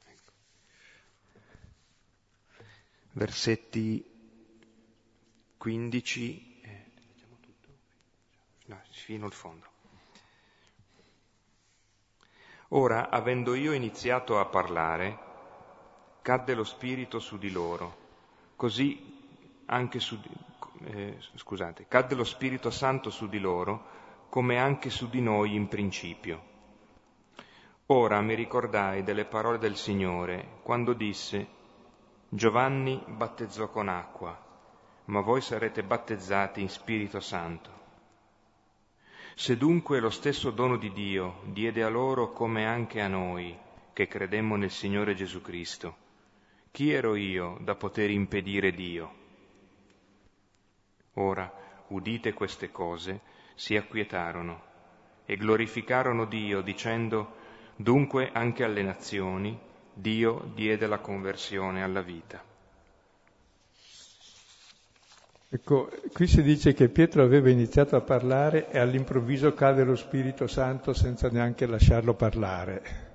Ecco. 0.06 0.32
versetti 3.12 4.10
15 5.58 6.62
eh, 6.62 6.92
no, 8.68 8.82
fino 8.92 9.26
al 9.26 9.34
fondo. 9.34 9.72
Ora, 12.70 13.10
avendo 13.10 13.54
io 13.56 13.74
iniziato 13.74 14.40
a 14.40 14.46
parlare, 14.46 15.32
cadde 16.24 16.54
lo 16.54 16.64
Spirito 16.64 17.20
su 17.20 17.38
di 17.38 17.52
loro, 17.52 17.98
così 18.56 18.98
anche 19.66 20.00
su, 20.00 20.18
eh, 20.86 21.18
scusate, 21.36 21.86
cadde 21.90 22.16
lo 22.16 22.24
Spirito 22.24 22.72
Santo 22.72 23.10
su 23.10 23.28
di 23.28 23.40
loro, 23.40 24.28
come 24.30 24.58
anche 24.58 24.90
su 24.90 25.10
di 25.10 25.20
noi 25.20 25.54
in 25.54 25.68
principio. 25.68 26.52
Ora 27.88 28.22
mi 28.22 28.36
ricordai 28.36 29.04
delle 29.04 29.26
parole 29.26 29.58
del 29.58 29.76
Signore 29.76 30.60
quando 30.64 30.94
disse, 30.94 31.46
Giovanni 32.30 33.04
battezzò 33.06 33.68
con 33.68 33.90
acqua, 33.90 34.42
ma 35.06 35.20
voi 35.20 35.42
sarete 35.42 35.84
battezzati 35.84 36.62
in 36.62 36.70
Spirito 36.70 37.20
Santo. 37.20 37.70
Se 39.36 39.58
dunque 39.58 40.00
lo 40.00 40.10
stesso 40.10 40.52
dono 40.52 40.78
di 40.78 40.94
Dio 40.94 41.42
diede 41.48 41.84
a 41.84 41.90
loro 41.90 42.32
come 42.32 42.66
anche 42.66 43.02
a 43.02 43.10
noi, 43.10 43.60
che 43.92 44.08
credemmo 44.08 44.56
nel 44.56 44.72
Signore 44.72 45.16
Gesù 45.16 45.42
Cristo, 45.42 46.03
chi 46.74 46.92
ero 46.92 47.14
io 47.14 47.60
da 47.62 47.76
poter 47.76 48.10
impedire 48.10 48.72
Dio? 48.72 49.14
Ora, 51.14 51.54
udite 51.90 52.34
queste 52.34 52.72
cose, 52.72 53.20
si 53.54 53.76
acquietarono 53.76 54.60
e 55.28 55.38
glorificarono 55.38 56.26
Dio 56.26 56.62
dicendo, 56.62 57.36
dunque 57.76 58.32
anche 58.34 58.64
alle 58.64 58.82
nazioni 58.82 59.56
Dio 59.94 60.50
diede 60.56 60.88
la 60.88 60.98
conversione 60.98 61.84
alla 61.84 62.02
vita. 62.02 62.44
Ecco, 65.50 65.92
qui 66.12 66.26
si 66.26 66.42
dice 66.42 66.74
che 66.74 66.90
Pietro 66.90 67.22
aveva 67.22 67.52
iniziato 67.52 67.96
a 67.96 68.02
parlare 68.02 68.72
e 68.72 68.80
all'improvviso 68.80 69.54
cade 69.54 69.84
lo 69.84 69.96
Spirito 69.96 70.48
Santo 70.48 70.92
senza 70.94 71.30
neanche 71.30 71.68
lasciarlo 71.68 72.16
parlare. 72.16 73.13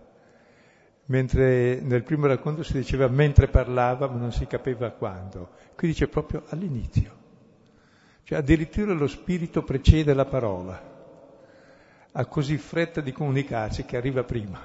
Mentre 1.09 1.81
nel 1.81 2.03
primo 2.03 2.27
racconto 2.27 2.63
si 2.63 2.73
diceva 2.73 3.09
mentre 3.09 3.49
parlava, 3.49 4.09
ma 4.09 4.19
non 4.19 4.33
si 4.33 4.47
capiva 4.47 4.91
quando. 4.91 5.51
Qui 5.77 5.89
dice 5.89 6.09
proprio 6.09 6.45
all'inizio. 6.49 7.17
Cioè 8.25 8.39
addirittura 8.39 8.93
lo 8.93 9.07
Spirito 9.07 9.63
precede 9.63 10.15
la 10.15 10.27
parola. 10.27 10.97
Ha 12.13 12.27
così 12.27 12.57
fretta 12.57 13.01
di 13.01 13.13
comunicarci 13.13 13.85
che 13.85 13.97
arriva 13.97 14.23
prima. 14.25 14.61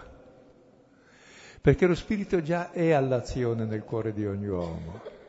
Perché 1.62 1.86
lo 1.86 1.96
Spirito 1.96 2.41
già 2.41 2.72
è 2.72 2.91
all'azione 2.91 3.66
nel 3.66 3.84
cuore 3.84 4.14
di 4.14 4.26
ogni 4.26 4.48
uomo 4.48 5.22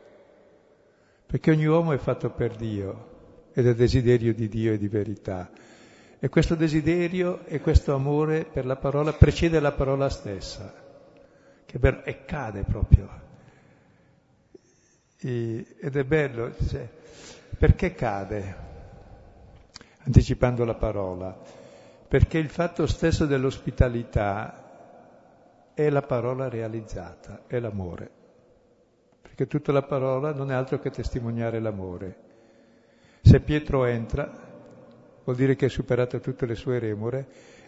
perché 1.25 1.51
ogni 1.51 1.65
uomo 1.65 1.91
è 1.91 1.97
fatto 1.97 2.29
per 2.29 2.55
Dio 2.55 3.49
ed 3.53 3.67
è 3.67 3.75
desiderio 3.75 4.33
di 4.33 4.47
Dio 4.47 4.73
e 4.73 4.77
di 4.77 4.87
verità. 4.87 5.49
E 6.17 6.29
questo 6.29 6.55
desiderio 6.55 7.45
e 7.45 7.59
questo 7.59 7.93
amore 7.93 8.45
per 8.45 8.65
la 8.65 8.77
parola 8.77 9.11
precede 9.11 9.59
la 9.59 9.73
parola 9.73 10.07
stessa, 10.09 10.73
che 11.65 11.79
bello, 11.79 12.03
e 12.03 12.25
cade 12.25 12.63
proprio. 12.63 13.09
E, 15.19 15.75
ed 15.79 15.95
è 15.95 16.03
bello, 16.03 16.53
cioè, 16.67 16.87
perché 17.57 17.93
cade? 17.93 18.63
Anticipando 20.03 20.65
la 20.65 20.75
parola, 20.75 21.37
perché 22.07 22.37
il 22.37 22.49
fatto 22.49 22.85
stesso 22.85 23.25
dell'ospitalità 23.25 24.63
è 25.73 25.89
la 25.89 26.03
parola 26.03 26.47
realizzata, 26.47 27.43
è 27.47 27.59
l'amore 27.59 28.23
perché 29.35 29.47
tutta 29.47 29.73
la 29.73 29.81
parola 29.81 30.31
non 30.31 30.49
è 30.49 30.53
altro 30.53 30.79
che 30.79 30.89
testimoniare 30.89 31.59
l'amore. 31.59 32.15
Se 33.21 33.41
Pietro 33.41 33.83
entra, 33.83 34.31
vuol 35.25 35.35
dire 35.35 35.57
che 35.57 35.65
ha 35.65 35.69
superato 35.69 36.21
tutte 36.21 36.45
le 36.45 36.55
sue 36.55 36.79
remore 36.79 37.27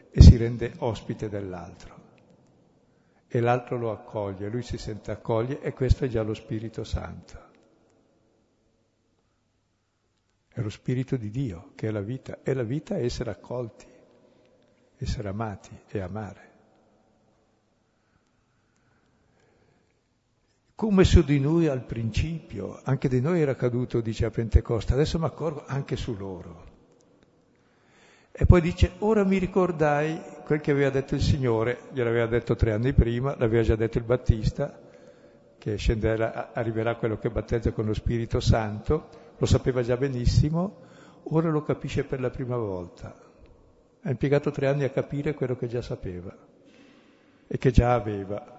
e 0.10 0.22
si 0.22 0.38
rende 0.38 0.72
ospite 0.78 1.28
dell'altro. 1.28 1.97
E 3.28 3.40
l'altro 3.40 3.78
lo 3.78 3.92
accoglie, 3.92 4.50
lui 4.50 4.64
si 4.64 4.78
sente 4.78 5.12
accoglie 5.12 5.60
e 5.62 5.74
questo 5.74 6.06
è 6.06 6.08
già 6.08 6.22
lo 6.22 6.34
Spirito 6.34 6.84
Santo. 6.84 7.46
È 10.48 10.62
lo 10.62 10.70
Spirito 10.70 11.18
di 11.18 11.30
Dio 11.30 11.72
che 11.76 11.88
è 11.88 11.92
la 11.92 12.02
vita. 12.02 12.40
E 12.44 12.54
la 12.54 12.64
vita 12.64 12.96
è 12.96 13.04
essere 13.04 13.32
accolti, 13.32 13.86
essere 14.98 15.28
amati 15.28 15.78
e 15.88 16.00
amare. 16.00 16.48
come 20.78 21.06
su 21.06 21.24
di 21.24 21.40
noi 21.40 21.66
al 21.66 21.82
principio, 21.82 22.80
anche 22.84 23.10
di 23.10 23.20
noi 23.20 23.42
era 23.42 23.56
caduto, 23.56 24.00
dice 24.00 24.26
a 24.26 24.30
Pentecoste, 24.30 24.94
adesso 24.94 25.18
mi 25.18 25.26
accorgo 25.26 25.64
anche 25.66 25.96
su 25.96 26.16
loro. 26.16 26.66
E 28.32 28.46
poi 28.46 28.62
dice, 28.62 28.92
ora 29.00 29.24
mi 29.24 29.40
ricordai 29.40 30.22
quel 30.48 30.62
che 30.62 30.72
aveva 30.72 30.90
detto 30.90 31.14
il 31.14 31.22
Signore, 31.22 31.80
gliel'aveva 31.92 32.26
detto 32.26 32.56
tre 32.56 32.72
anni 32.72 32.94
prima, 32.94 33.36
l'aveva 33.38 33.64
già 33.64 33.76
detto 33.76 33.98
il 33.98 34.06
Battista, 34.06 34.80
che 35.58 35.76
scenderà, 35.76 36.54
arriverà 36.54 36.96
quello 36.96 37.18
che 37.18 37.30
battezza 37.30 37.74
con 37.74 37.86
lo 37.86 37.94
Spirito 37.94 38.40
Santo, 38.40 39.10
lo 39.38 39.46
sapeva 39.46 39.82
già 39.82 39.98
benissimo, 39.98 40.84
ora 41.24 41.50
lo 41.50 41.64
capisce 41.64 42.06
per 42.06 42.22
la 42.22 42.30
prima 42.30 42.56
volta. 42.56 43.14
Ha 44.04 44.10
impiegato 44.10 44.50
tre 44.50 44.68
anni 44.68 44.86
a 44.86 44.90
capire 44.90 45.34
quello 45.34 45.58
che 45.58 45.68
già 45.68 45.82
sapeva 45.82 46.34
e 47.46 47.58
che 47.58 47.72
già 47.72 47.94
aveva 47.94 48.56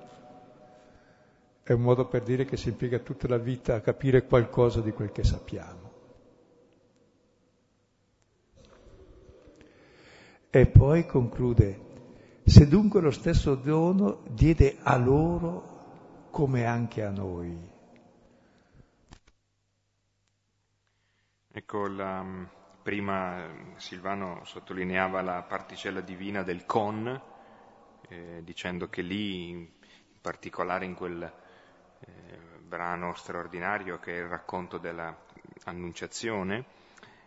è 1.63 1.73
un 1.73 1.81
modo 1.81 2.07
per 2.07 2.23
dire 2.23 2.45
che 2.45 2.59
si 2.59 2.69
impiega 2.69 2.99
tutta 2.99 3.29
la 3.29 3.39
vita 3.39 3.77
a 3.77 3.81
capire 3.81 4.27
qualcosa 4.27 4.83
di 4.83 4.93
quel 4.93 5.11
che 5.11 5.25
sappiamo. 5.25 5.88
E 10.51 10.67
poi 10.67 11.05
conclude, 11.05 12.41
se 12.45 12.67
dunque 12.67 13.03
lo 13.03 13.11
stesso 13.11 13.55
dono 13.55 14.23
diede 14.31 14.79
a 14.83 14.97
loro 14.97 16.29
come 16.31 16.65
anche 16.65 17.05
a 17.05 17.11
noi. 17.11 17.55
Ecco, 21.53 21.87
la, 21.89 22.25
prima 22.83 23.75
Silvano 23.77 24.41
sottolineava 24.45 25.21
la 25.21 25.43
particella 25.43 26.01
divina 26.01 26.43
del 26.43 26.65
con, 26.65 27.21
eh, 28.09 28.41
dicendo 28.43 28.89
che 28.89 29.03
lì, 29.03 29.51
in 29.51 29.69
particolare 30.23 30.87
in 30.87 30.95
quel 30.95 31.23
eh, 31.23 32.39
brano 32.61 33.13
straordinario 33.15 33.99
che 33.99 34.15
è 34.15 34.23
il 34.23 34.29
racconto 34.29 34.79
dell'annunciazione 34.79 36.65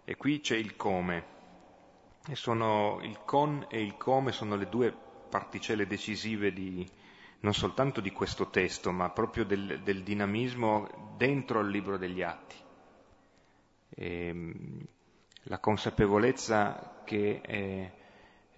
e 0.03 0.17
qui 0.17 0.39
c'è 0.39 0.55
il 0.55 0.75
come. 0.75 1.40
E 2.27 2.35
sono, 2.35 2.99
il 3.01 3.19
con 3.25 3.65
e 3.69 3.81
il 3.81 3.97
come 3.97 4.31
sono 4.31 4.55
le 4.55 4.69
due 4.69 4.95
particelle 5.29 5.87
decisive 5.87 6.53
di, 6.53 6.87
non 7.39 7.53
soltanto 7.53 8.01
di 8.01 8.11
questo 8.11 8.49
testo, 8.49 8.91
ma 8.91 9.09
proprio 9.09 9.45
del, 9.45 9.81
del 9.81 10.03
dinamismo 10.03 11.15
dentro 11.17 11.61
il 11.61 11.69
libro 11.69 11.97
degli 11.97 12.21
atti. 12.21 12.55
E, 13.89 14.27
ehm, 14.27 14.85
la 15.45 15.59
consapevolezza 15.59 17.01
che 17.03 17.41
è, 17.41 17.91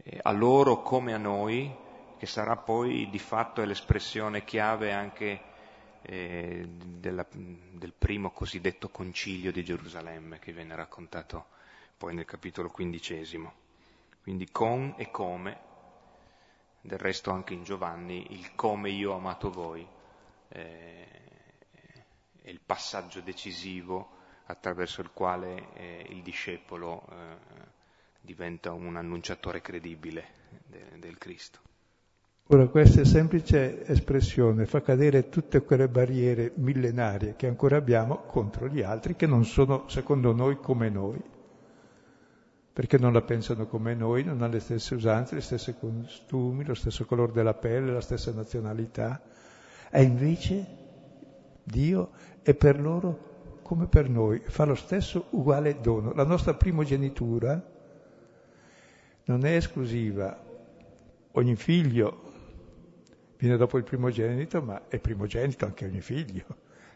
è 0.04 0.20
a 0.22 0.32
loro 0.32 0.82
come 0.82 1.14
a 1.14 1.18
noi, 1.18 1.74
che 2.18 2.26
sarà 2.26 2.58
poi 2.58 3.10
di 3.10 3.20
fatto 3.20 3.64
l'espressione 3.64 4.44
chiave 4.44 4.92
anche 4.92 5.42
eh, 6.02 6.68
della, 6.68 7.26
del 7.32 7.94
primo 7.98 8.32
cosiddetto 8.32 8.90
concilio 8.90 9.52
di 9.52 9.64
Gerusalemme 9.64 10.40
che 10.40 10.52
viene 10.52 10.76
raccontato 10.76 11.46
poi 11.98 12.14
nel 12.14 12.26
capitolo 12.26 12.70
quindicesimo. 12.70 13.54
Quindi 14.22 14.50
con 14.52 14.94
e 14.98 15.12
come, 15.12 15.58
del 16.82 16.98
resto 16.98 17.32
anche 17.32 17.54
in 17.54 17.64
Giovanni, 17.64 18.34
il 18.34 18.56
come 18.56 18.90
io 18.90 19.12
ho 19.12 19.18
amato 19.18 19.52
voi 19.52 19.86
eh, 20.50 21.08
è 22.42 22.50
il 22.50 22.60
passaggio 22.66 23.22
decisivo 23.22 24.10
attraverso 24.46 25.02
il 25.02 25.12
quale 25.14 25.74
eh, 25.74 26.06
il 26.10 26.22
discepolo 26.22 27.06
eh, 27.10 27.38
diventa 28.20 28.72
un 28.74 28.96
annunciatore 28.96 29.62
credibile 29.62 30.28
de, 30.66 31.00
del 31.00 31.18
Cristo. 31.18 31.60
Ora 32.48 32.68
questa 32.68 33.06
semplice 33.06 33.86
espressione 33.88 34.66
fa 34.66 34.82
cadere 34.82 35.30
tutte 35.30 35.64
quelle 35.64 35.88
barriere 35.88 36.52
millenarie 36.56 37.36
che 37.38 37.48
ancora 37.48 37.78
abbiamo 37.78 38.24
contro 38.28 38.68
gli 38.68 38.82
altri 38.82 39.16
che 39.16 39.26
non 39.26 39.46
sono 39.46 39.88
secondo 39.88 40.34
noi 40.34 40.60
come 40.60 40.90
noi, 40.90 41.22
perché 42.74 42.98
non 42.98 43.14
la 43.14 43.22
pensano 43.22 43.68
come 43.68 43.94
noi, 43.94 44.24
non 44.24 44.42
hanno 44.42 44.54
le 44.54 44.60
stesse 44.60 44.96
usanze, 44.96 45.36
le 45.36 45.42
stesse 45.42 45.78
costumi, 45.78 46.66
lo 46.66 46.74
stesso 46.74 47.06
colore 47.06 47.32
della 47.32 47.54
pelle, 47.54 47.92
la 47.92 48.02
stessa 48.02 48.32
nazionalità, 48.32 49.22
e 49.92 50.02
invece 50.02 50.66
Dio 51.64 52.10
è 52.42 52.56
per 52.56 52.82
loro 52.82 53.32
come 53.62 53.86
per 53.86 54.10
noi, 54.10 54.42
fa 54.46 54.66
lo 54.66 54.74
stesso 54.74 55.28
uguale 55.32 55.80
dono. 55.82 56.14
La 56.14 56.26
nostra 56.26 56.56
primogenitura 56.56 57.64
non 59.26 59.46
è 59.46 59.56
esclusiva, 59.56 60.38
ogni 61.32 61.56
figlio 61.56 62.32
viene 63.38 63.56
dopo 63.56 63.78
il 63.78 63.84
primogenito, 63.84 64.62
ma 64.64 64.88
è 64.88 65.00
primogenito 65.00 65.66
anche 65.66 65.86
ogni 65.86 66.02
figlio. 66.02 66.46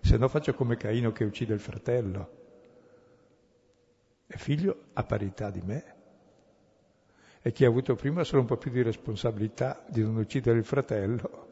se 0.01 0.17
no 0.17 0.28
faccio 0.28 0.53
come 0.53 0.75
Caino 0.75 1.11
che 1.11 1.23
uccide 1.23 1.53
il 1.53 1.59
fratello. 1.59 2.36
È 4.28 4.36
figlio 4.36 4.88
a 4.93 5.03
parità 5.03 5.49
di 5.49 5.61
me. 5.63 5.95
E 7.41 7.51
chi 7.53 7.63
ha 7.63 7.69
avuto 7.69 7.95
prima 7.95 8.25
solo 8.25 8.41
un 8.41 8.47
po' 8.47 8.57
più 8.57 8.71
di 8.71 8.82
responsabilità 8.82 9.86
di 9.88 10.01
non 10.01 10.17
uccidere 10.17 10.57
il 10.57 10.65
fratello 10.65 11.47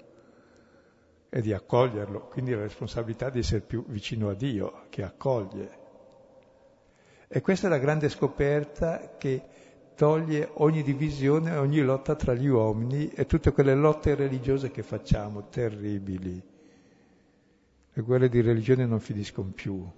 e 1.30 1.41
di 1.41 1.53
accoglierlo, 1.53 2.28
quindi 2.28 2.51
la 2.51 2.61
responsabilità 2.61 3.30
di 3.30 3.39
essere 3.39 3.61
più 3.61 3.86
vicino 3.88 4.30
a 4.30 4.34
Dio 4.34 4.88
che 4.89 5.03
accoglie. 5.03 5.84
E 7.30 7.41
questa 7.41 7.67
è 7.67 7.69
la 7.69 7.78
grande 7.78 8.09
scoperta 8.09 9.15
che 9.17 9.41
toglie 9.95 10.49
ogni 10.55 10.84
divisione, 10.84 11.55
ogni 11.55 11.80
lotta 11.82 12.15
tra 12.15 12.34
gli 12.34 12.47
uomini 12.47 13.09
e 13.09 13.26
tutte 13.26 13.53
quelle 13.53 13.73
lotte 13.73 14.15
religiose 14.15 14.69
che 14.71 14.84
facciamo, 14.84 15.47
terribili. 15.47 16.43
Le 17.93 18.01
guerre 18.01 18.28
di 18.28 18.41
religione 18.41 18.86
non 18.86 18.99
finiscono 18.99 19.51
più. 19.51 19.89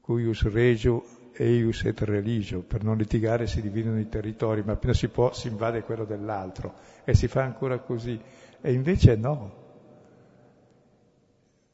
Cuius 0.00 0.42
regio 0.50 1.17
eius 1.38 1.84
et 1.84 2.00
religio, 2.00 2.62
per 2.62 2.82
non 2.82 2.96
litigare 2.96 3.46
si 3.46 3.60
dividono 3.60 3.98
i 3.98 4.08
territori, 4.08 4.62
ma 4.62 4.72
appena 4.72 4.92
si 4.92 5.08
può 5.08 5.32
si 5.32 5.48
invade 5.48 5.82
quello 5.82 6.04
dell'altro 6.04 6.74
e 7.04 7.14
si 7.14 7.28
fa 7.28 7.42
ancora 7.42 7.78
così. 7.78 8.20
E 8.60 8.72
invece 8.72 9.14
no, 9.14 9.66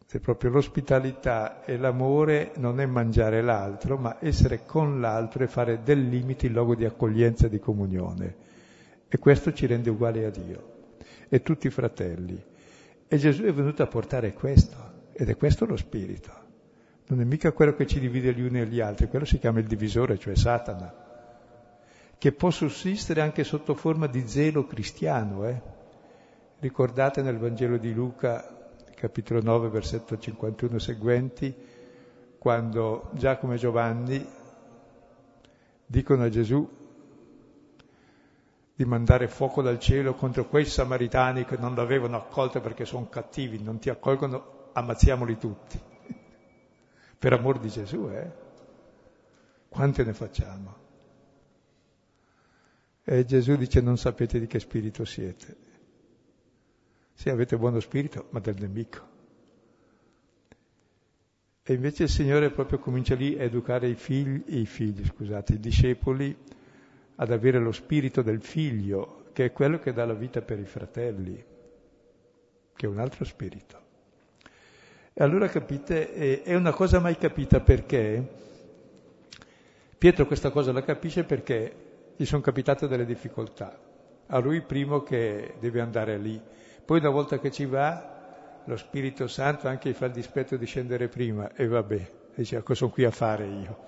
se 0.06 0.20
proprio 0.20 0.50
l'ospitalità 0.50 1.64
e 1.64 1.78
l'amore 1.78 2.52
non 2.56 2.78
è 2.78 2.86
mangiare 2.86 3.40
l'altro, 3.42 3.96
ma 3.96 4.18
essere 4.20 4.64
con 4.66 5.00
l'altro 5.00 5.42
e 5.42 5.48
fare 5.48 5.82
del 5.82 6.08
limite 6.08 6.46
il 6.46 6.52
luogo 6.52 6.74
di 6.74 6.84
accoglienza 6.84 7.46
e 7.46 7.50
di 7.50 7.58
comunione. 7.58 8.36
E 9.08 9.18
questo 9.18 9.52
ci 9.52 9.66
rende 9.66 9.90
uguali 9.90 10.24
a 10.24 10.30
Dio 10.30 10.72
e 11.28 11.42
tutti 11.42 11.70
fratelli. 11.70 12.40
E 13.08 13.16
Gesù 13.16 13.44
è 13.44 13.52
venuto 13.52 13.82
a 13.82 13.86
portare 13.86 14.34
questo, 14.34 14.76
ed 15.12 15.28
è 15.28 15.36
questo 15.36 15.64
lo 15.64 15.76
spirito. 15.76 16.43
Non 17.06 17.20
è 17.20 17.24
mica 17.24 17.52
quello 17.52 17.74
che 17.74 17.86
ci 17.86 18.00
divide 18.00 18.32
gli 18.32 18.40
uni 18.40 18.60
e 18.60 18.66
gli 18.66 18.80
altri, 18.80 19.08
quello 19.08 19.24
si 19.24 19.38
chiama 19.38 19.58
il 19.58 19.66
divisore, 19.66 20.18
cioè 20.18 20.34
Satana, 20.34 20.92
che 22.16 22.32
può 22.32 22.50
sussistere 22.50 23.20
anche 23.20 23.44
sotto 23.44 23.74
forma 23.74 24.06
di 24.06 24.26
zelo 24.26 24.66
cristiano. 24.66 25.46
Eh? 25.46 25.60
Ricordate 26.60 27.20
nel 27.20 27.38
Vangelo 27.38 27.76
di 27.76 27.92
Luca 27.92 28.54
capitolo 28.94 29.42
9, 29.42 29.68
versetto 29.68 30.16
51 30.16 30.78
seguenti, 30.78 31.54
quando 32.38 33.10
Giacomo 33.12 33.52
e 33.52 33.56
Giovanni 33.56 34.26
dicono 35.84 36.22
a 36.22 36.28
Gesù 36.30 36.66
di 38.76 38.84
mandare 38.86 39.28
fuoco 39.28 39.60
dal 39.60 39.78
cielo 39.78 40.14
contro 40.14 40.48
quei 40.48 40.64
samaritani 40.64 41.44
che 41.44 41.58
non 41.58 41.74
l'avevano 41.74 42.16
accolto 42.16 42.60
perché 42.60 42.86
sono 42.86 43.08
cattivi, 43.08 43.62
non 43.62 43.78
ti 43.78 43.90
accolgono, 43.90 44.70
ammazziamoli 44.72 45.36
tutti. 45.36 45.92
Per 47.24 47.32
amor 47.32 47.58
di 47.58 47.70
Gesù, 47.70 48.10
eh? 48.10 48.30
Quante 49.70 50.04
ne 50.04 50.12
facciamo? 50.12 50.76
E 53.02 53.24
Gesù 53.24 53.56
dice 53.56 53.80
non 53.80 53.96
sapete 53.96 54.38
di 54.38 54.46
che 54.46 54.60
spirito 54.60 55.06
siete. 55.06 55.56
Sì, 57.14 57.30
avete 57.30 57.56
buono 57.56 57.80
spirito, 57.80 58.26
ma 58.28 58.40
del 58.40 58.56
nemico. 58.58 59.08
E 61.62 61.72
invece 61.72 62.02
il 62.02 62.10
Signore 62.10 62.50
proprio 62.50 62.78
comincia 62.78 63.14
lì 63.14 63.38
a 63.38 63.42
educare 63.44 63.88
i 63.88 63.94
figli, 63.94 64.58
i 64.58 64.66
figli, 64.66 65.02
scusate, 65.02 65.54
i 65.54 65.60
discepoli 65.60 66.36
ad 67.14 67.32
avere 67.32 67.58
lo 67.58 67.72
spirito 67.72 68.20
del 68.20 68.42
figlio, 68.42 69.30
che 69.32 69.46
è 69.46 69.52
quello 69.52 69.78
che 69.78 69.94
dà 69.94 70.04
la 70.04 70.12
vita 70.12 70.42
per 70.42 70.58
i 70.58 70.66
fratelli, 70.66 71.42
che 72.76 72.84
è 72.84 72.88
un 72.90 72.98
altro 72.98 73.24
spirito. 73.24 73.83
E 75.16 75.22
allora 75.22 75.48
capite, 75.48 76.42
è 76.42 76.54
una 76.56 76.72
cosa 76.72 76.98
mai 76.98 77.16
capita 77.16 77.60
perché 77.60 78.42
Pietro 80.04 80.26
questa 80.26 80.50
cosa 80.50 80.70
la 80.70 80.82
capisce 80.82 81.24
perché 81.24 82.12
gli 82.16 82.26
sono 82.26 82.42
capitate 82.42 82.86
delle 82.88 83.06
difficoltà. 83.06 83.74
A 84.26 84.38
lui 84.38 84.60
primo 84.60 85.02
che 85.02 85.54
deve 85.60 85.80
andare 85.80 86.18
lì, 86.18 86.38
poi 86.84 86.98
una 86.98 87.08
volta 87.08 87.38
che 87.38 87.50
ci 87.50 87.64
va, 87.64 88.60
lo 88.64 88.76
Spirito 88.76 89.26
Santo 89.28 89.66
anche 89.66 89.88
gli 89.88 89.94
fa 89.94 90.04
il 90.04 90.12
dispetto 90.12 90.56
di 90.56 90.66
scendere 90.66 91.08
prima 91.08 91.54
e 91.54 91.66
vabbè, 91.66 92.10
dice 92.34 92.62
cosa 92.62 92.80
sono 92.80 92.90
qui 92.90 93.04
a 93.04 93.10
fare 93.10 93.46
io? 93.46 93.78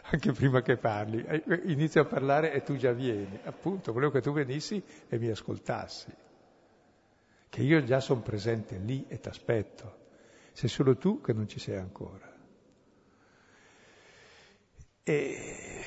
anche 0.10 0.32
prima 0.32 0.60
che 0.60 0.76
parli. 0.76 1.24
Inizio 1.66 2.00
a 2.00 2.06
parlare 2.06 2.52
e 2.52 2.62
tu 2.62 2.74
già 2.74 2.90
vieni. 2.90 3.38
Appunto, 3.44 3.92
volevo 3.92 4.10
che 4.10 4.22
tu 4.22 4.32
venissi 4.32 4.82
e 5.08 5.18
mi 5.18 5.28
ascoltassi. 5.28 6.12
Che 7.54 7.62
io 7.62 7.84
già 7.84 8.00
sono 8.00 8.20
presente 8.20 8.78
lì 8.78 9.04
e 9.06 9.20
ti 9.20 9.28
aspetto. 9.28 9.98
Sei 10.50 10.68
solo 10.68 10.96
tu 10.96 11.20
che 11.20 11.32
non 11.32 11.46
ci 11.46 11.60
sei 11.60 11.76
ancora. 11.76 12.28
E 15.04 15.84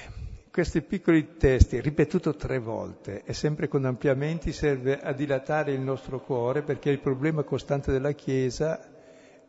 questi 0.50 0.82
piccoli 0.82 1.36
testi, 1.36 1.82
ripetuto 1.82 2.38
tre 2.38 2.60
volte 2.60 3.22
e 3.26 3.34
sempre 3.34 3.68
con 3.68 3.84
ampliamenti, 3.84 4.54
serve 4.54 4.98
a 4.98 5.12
dilatare 5.12 5.74
il 5.74 5.82
nostro 5.82 6.22
cuore 6.22 6.62
perché 6.62 6.90
il 6.90 7.02
problema 7.02 7.44
costante 7.44 7.92
della 7.92 8.14
Chiesa 8.14 8.90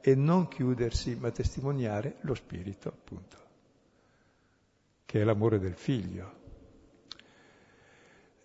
è 0.01 0.13
non 0.17 0.49
chiudersi, 0.49 1.15
ma 1.15 1.31
testimoniare 1.31 2.17
lo 2.23 2.35
Spirito, 2.35 2.89
appunto, 2.89 3.37
che 5.05 5.21
è 5.21 5.23
l'amore 5.23 5.61
del 5.61 5.75
Figlio. 5.75 6.38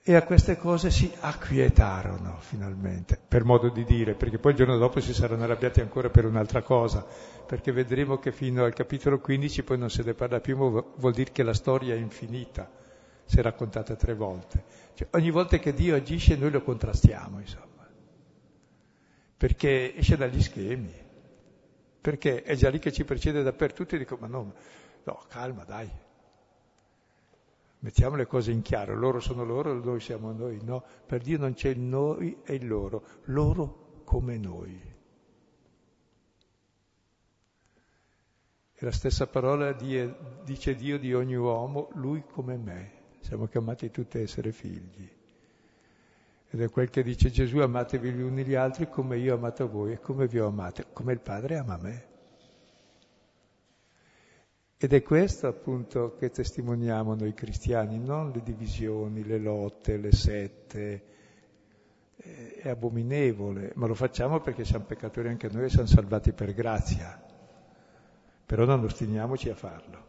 E 0.05 0.15
a 0.15 0.23
queste 0.23 0.57
cose 0.57 0.91
si 0.91 1.09
acquietarono 1.21 2.35
finalmente, 2.41 3.17
per 3.25 3.45
modo 3.45 3.69
di 3.69 3.85
dire, 3.85 4.15
perché 4.15 4.37
poi 4.37 4.51
il 4.51 4.57
giorno 4.57 4.77
dopo 4.77 4.99
si 4.99 5.13
saranno 5.13 5.43
arrabbiati 5.43 5.79
ancora 5.79 6.09
per 6.09 6.25
un'altra 6.25 6.61
cosa, 6.61 7.07
perché 7.47 7.71
vedremo 7.71 8.17
che 8.17 8.33
fino 8.33 8.65
al 8.65 8.73
capitolo 8.73 9.21
15 9.21 9.63
poi 9.63 9.77
non 9.77 9.89
se 9.89 10.03
ne 10.03 10.13
parla 10.13 10.41
più, 10.41 10.57
vuol 10.57 11.13
dire 11.13 11.31
che 11.31 11.41
la 11.41 11.53
storia 11.53 11.93
è 11.93 11.97
infinita, 11.97 12.69
se 13.23 13.41
raccontata 13.41 13.95
tre 13.95 14.13
volte. 14.13 14.65
Cioè, 14.93 15.07
ogni 15.11 15.31
volta 15.31 15.57
che 15.57 15.73
Dio 15.73 15.95
agisce 15.95 16.35
noi 16.35 16.51
lo 16.51 16.63
contrastiamo, 16.63 17.39
insomma, 17.39 17.87
perché 19.37 19.95
esce 19.95 20.17
dagli 20.17 20.41
schemi, 20.41 20.93
perché 22.01 22.43
è 22.43 22.55
già 22.55 22.69
lì 22.69 22.79
che 22.79 22.91
ci 22.91 23.05
precede 23.05 23.41
dappertutto 23.41 23.95
e 23.95 23.99
dico, 23.99 24.17
ma 24.19 24.27
no, 24.27 24.53
no, 25.05 25.23
calma, 25.29 25.63
dai, 25.63 25.89
Mettiamo 27.83 28.15
le 28.15 28.27
cose 28.27 28.51
in 28.51 28.61
chiaro, 28.61 28.95
loro 28.95 29.19
sono 29.19 29.43
loro, 29.43 29.73
noi 29.73 29.99
siamo 29.99 30.31
noi, 30.31 30.57
no? 30.63 30.85
Per 31.05 31.21
Dio 31.21 31.37
non 31.37 31.53
c'è 31.53 31.67
il 31.67 31.81
noi 31.81 32.37
e 32.45 32.55
il 32.55 32.65
loro, 32.65 33.03
loro 33.25 34.03
come 34.05 34.37
noi. 34.37 34.81
E 38.73 38.85
la 38.85 38.91
stessa 38.91 39.27
parola 39.27 39.73
dice 39.73 40.75
Dio 40.75 40.97
di 40.97 41.13
ogni 41.13 41.35
uomo, 41.35 41.89
lui 41.95 42.23
come 42.25 42.55
me. 42.55 42.91
Siamo 43.19 43.47
chiamati 43.47 43.91
tutti 43.91 44.17
a 44.17 44.21
essere 44.21 44.53
figli. 44.53 45.09
Ed 46.51 46.61
è 46.61 46.69
quel 46.69 46.89
che 46.89 47.03
dice 47.03 47.31
Gesù, 47.31 47.57
amatevi 47.57 48.11
gli 48.13 48.21
uni 48.21 48.45
gli 48.45 48.55
altri 48.55 48.87
come 48.87 49.17
io 49.17 49.33
ho 49.33 49.37
amato 49.37 49.67
voi 49.67 49.91
e 49.91 49.99
come 49.99 50.27
vi 50.27 50.39
ho 50.39 50.47
amato, 50.47 50.85
come 50.93 51.11
il 51.11 51.19
Padre 51.19 51.57
ama 51.57 51.77
me. 51.81 52.11
Ed 54.83 54.91
è 54.91 55.01
questo 55.01 55.47
appunto 55.47 56.17
che 56.19 56.29
testimoniamo 56.29 57.15
noi 57.15 57.33
cristiani, 57.33 57.97
non 57.99 58.31
le 58.31 58.43
divisioni, 58.43 59.23
le 59.23 59.37
lotte, 59.37 59.95
le 59.95 60.11
sette. 60.11 61.03
È 62.17 62.67
abominevole, 62.67 63.71
ma 63.75 63.87
lo 63.87 63.93
facciamo 63.93 64.41
perché 64.41 64.65
siamo 64.65 64.83
peccatori 64.83 65.29
anche 65.29 65.47
noi 65.49 65.63
e 65.63 65.69
siamo 65.69 65.87
salvati 65.87 66.33
per 66.33 66.53
grazia. 66.53 67.17
Però 68.45 68.65
non 68.65 68.83
ostiniamoci 68.83 69.47
a 69.47 69.55
farlo. 69.55 70.05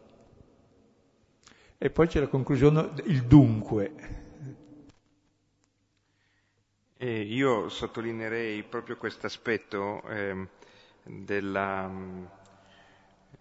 E 1.77 1.89
poi 1.89 2.07
c'è 2.07 2.19
la 2.19 2.27
conclusione, 2.27 2.91
il 3.05 3.23
dunque. 3.23 3.93
E 6.97 7.21
io 7.21 7.69
sottolineerei 7.69 8.61
proprio 8.63 8.97
questo 8.97 9.25
aspetto 9.25 10.01
eh, 10.09 10.47
della 11.03 12.43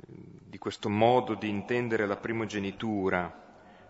di 0.07 0.59
questo 0.59 0.89
modo 0.89 1.35
di 1.35 1.49
intendere 1.49 2.07
la 2.07 2.17
primogenitura, 2.17 3.43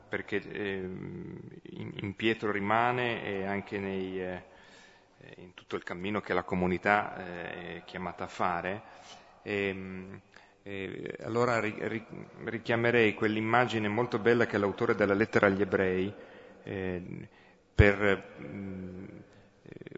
perché 0.08 0.36
eh, 0.36 0.78
in, 0.80 2.14
Pietro 2.16 2.50
rimane 2.50 3.24
e 3.24 3.44
anche 3.44 3.78
nei, 3.78 4.22
eh, 4.22 4.42
in 5.36 5.54
tutto 5.54 5.76
il 5.76 5.82
cammino 5.82 6.20
che 6.20 6.34
la 6.34 6.42
comunità 6.42 7.16
eh, 7.16 7.76
è 7.76 7.82
chiamata 7.84 8.24
a 8.24 8.28
fare. 8.28 8.82
E, 9.42 10.20
e 10.62 11.16
allora 11.22 11.60
ri, 11.60 11.74
ri, 11.78 12.06
richiamerei 12.44 13.12
quell'immagine 13.14 13.88
molto 13.88 14.18
bella 14.18 14.46
che 14.46 14.56
l'autore 14.56 14.94
della 14.94 15.12
lettera 15.12 15.46
agli 15.46 15.60
ebrei 15.60 16.14
eh, 16.62 17.28
per, 17.74 18.36
mh, 18.38 18.46
mm, 18.46 19.04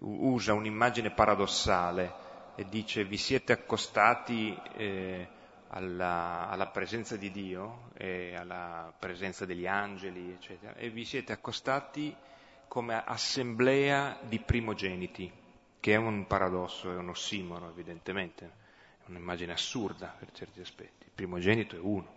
usa 0.01 0.55
un'immagine 0.55 1.11
paradossale 1.11 2.25
e 2.57 2.67
dice 2.69 3.05
vi 3.05 3.17
siete 3.17 3.53
accostati 3.53 4.59
eh, 4.77 5.29
alla, 5.69 6.49
alla, 6.49 6.67
presenza 6.67 7.17
di 7.17 7.31
Dio 7.31 7.91
e 7.97 8.35
alla 8.35 8.93
presenza 8.99 9.45
degli 9.45 9.67
angeli, 9.67 10.31
eccetera, 10.33 10.75
e 10.77 10.91
vi 10.91 11.05
siete 11.05 11.33
accostati 11.33 12.15
come 12.69 13.03
assemblea 13.05 14.19
di 14.23 14.39
primogeniti, 14.39 15.31
che 15.81 15.93
è 15.93 15.97
un 15.97 16.27
paradosso, 16.27 16.93
è 16.93 16.97
un 16.97 17.09
ossimoro 17.11 17.69
evidentemente. 17.69 18.65
un'immagine 19.07 19.53
assurda 19.53 20.15
per 20.19 20.33
certi 20.33 20.61
aspetti, 20.61 21.05
il 21.05 21.13
primogenito 21.15 21.77
è 21.77 21.81
uno. 21.81 22.15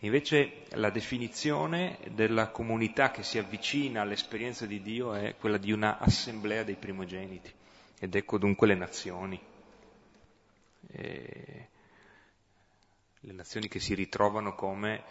Invece 0.00 0.64
la 0.72 0.90
definizione 0.90 1.98
della 2.12 2.48
comunità 2.48 3.10
che 3.10 3.22
si 3.22 3.38
avvicina 3.38 4.02
all'esperienza 4.02 4.66
di 4.66 4.82
Dio 4.82 5.14
è 5.14 5.36
quella 5.36 5.56
di 5.56 5.72
una 5.72 5.98
assemblea 5.98 6.62
dei 6.62 6.76
primogeniti, 6.76 7.52
ed 7.98 8.14
ecco 8.14 8.38
dunque 8.38 8.66
le 8.66 8.74
nazioni. 8.74 9.40
E 10.86 11.68
le 13.26 13.32
nazioni 13.32 13.68
che 13.68 13.80
si 13.80 13.94
ritrovano 13.94 14.54
come, 14.54 15.02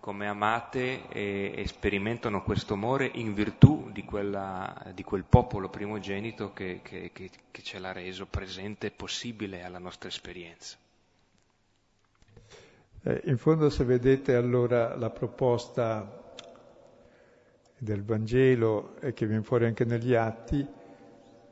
come 0.00 0.26
amate 0.26 1.08
e, 1.08 1.52
e, 1.56 1.66
sperimentano 1.66 2.42
questo 2.42 2.74
amore 2.74 3.10
in 3.14 3.32
virtù 3.32 3.90
di, 3.90 4.04
quella, 4.04 4.92
di 4.92 5.02
quel 5.02 5.24
popolo 5.24 5.70
primogenito 5.70 6.52
che, 6.52 6.80
che, 6.82 7.10
che, 7.12 7.30
che 7.50 7.62
ce 7.62 7.78
l'ha 7.78 7.92
reso 7.92 8.26
presente 8.26 8.88
e 8.88 8.90
possibile 8.90 9.62
alla 9.62 9.78
nostra 9.78 10.08
esperienza. 10.08 10.76
Eh, 13.02 13.22
in 13.24 13.38
fondo 13.38 13.70
se 13.70 13.84
vedete 13.84 14.34
allora 14.34 14.94
la 14.96 15.10
proposta 15.10 16.22
del 17.78 18.02
Vangelo 18.02 18.96
e 19.00 19.12
che 19.14 19.26
viene 19.26 19.42
fuori 19.42 19.64
anche 19.64 19.84
negli 19.84 20.14
atti 20.14 20.66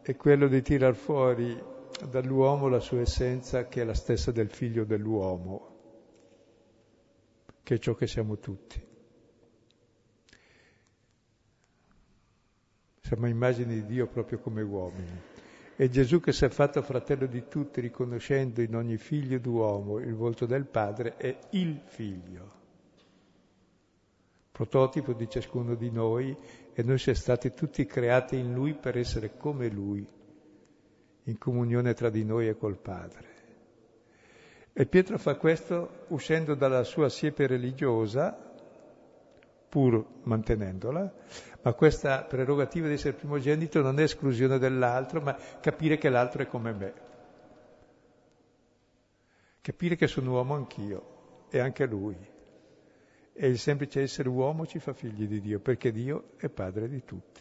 è 0.02 0.16
quello 0.16 0.48
di 0.48 0.60
tirar 0.62 0.94
fuori 0.94 1.70
dall'uomo 2.10 2.68
la 2.68 2.80
sua 2.80 3.00
essenza 3.00 3.68
che 3.68 3.82
è 3.82 3.84
la 3.84 3.94
stessa 3.94 4.32
del 4.32 4.50
figlio 4.50 4.84
dell'uomo, 4.84 5.71
che 7.62 7.74
è 7.74 7.78
ciò 7.78 7.94
che 7.94 8.06
siamo 8.06 8.38
tutti. 8.38 8.90
Siamo 13.00 13.28
immagini 13.28 13.74
di 13.74 13.86
Dio 13.86 14.06
proprio 14.06 14.38
come 14.38 14.62
uomini. 14.62 15.20
E 15.76 15.88
Gesù 15.88 16.20
che 16.20 16.32
si 16.32 16.44
è 16.44 16.48
fatto 16.48 16.82
fratello 16.82 17.26
di 17.26 17.48
tutti, 17.48 17.80
riconoscendo 17.80 18.62
in 18.62 18.74
ogni 18.76 18.96
figlio 18.96 19.38
d'uomo 19.38 19.98
il 19.98 20.14
volto 20.14 20.46
del 20.46 20.66
Padre, 20.66 21.16
è 21.16 21.36
il 21.50 21.80
figlio. 21.84 22.60
Prototipo 24.52 25.12
di 25.12 25.28
ciascuno 25.28 25.74
di 25.74 25.90
noi 25.90 26.36
e 26.74 26.82
noi 26.82 26.98
siamo 26.98 27.18
stati 27.18 27.52
tutti 27.52 27.84
creati 27.86 28.36
in 28.36 28.52
Lui 28.54 28.74
per 28.74 28.96
essere 28.96 29.36
come 29.36 29.68
Lui, 29.68 30.06
in 31.24 31.38
comunione 31.38 31.94
tra 31.94 32.10
di 32.10 32.24
noi 32.24 32.48
e 32.48 32.56
col 32.56 32.78
Padre. 32.78 33.31
E 34.74 34.86
Pietro 34.86 35.18
fa 35.18 35.36
questo 35.36 36.06
uscendo 36.08 36.54
dalla 36.54 36.82
sua 36.82 37.10
siepe 37.10 37.46
religiosa, 37.46 38.50
pur 39.68 40.04
mantenendola, 40.22 41.12
ma 41.62 41.72
questa 41.74 42.24
prerogativa 42.24 42.86
di 42.86 42.94
essere 42.94 43.14
primogenito 43.14 43.82
non 43.82 43.98
è 43.98 44.04
esclusione 44.04 44.58
dell'altro, 44.58 45.20
ma 45.20 45.36
capire 45.60 45.98
che 45.98 46.08
l'altro 46.08 46.42
è 46.42 46.46
come 46.46 46.72
me. 46.72 46.94
Capire 49.60 49.96
che 49.96 50.06
sono 50.06 50.32
uomo 50.32 50.54
anch'io 50.54 51.46
e 51.50 51.58
anche 51.58 51.84
lui. 51.86 52.16
E 53.34 53.46
il 53.46 53.58
semplice 53.58 54.00
essere 54.00 54.28
uomo 54.28 54.66
ci 54.66 54.78
fa 54.78 54.94
figli 54.94 55.26
di 55.26 55.40
Dio, 55.40 55.60
perché 55.60 55.92
Dio 55.92 56.32
è 56.36 56.48
padre 56.48 56.88
di 56.88 57.04
tutti. 57.04 57.40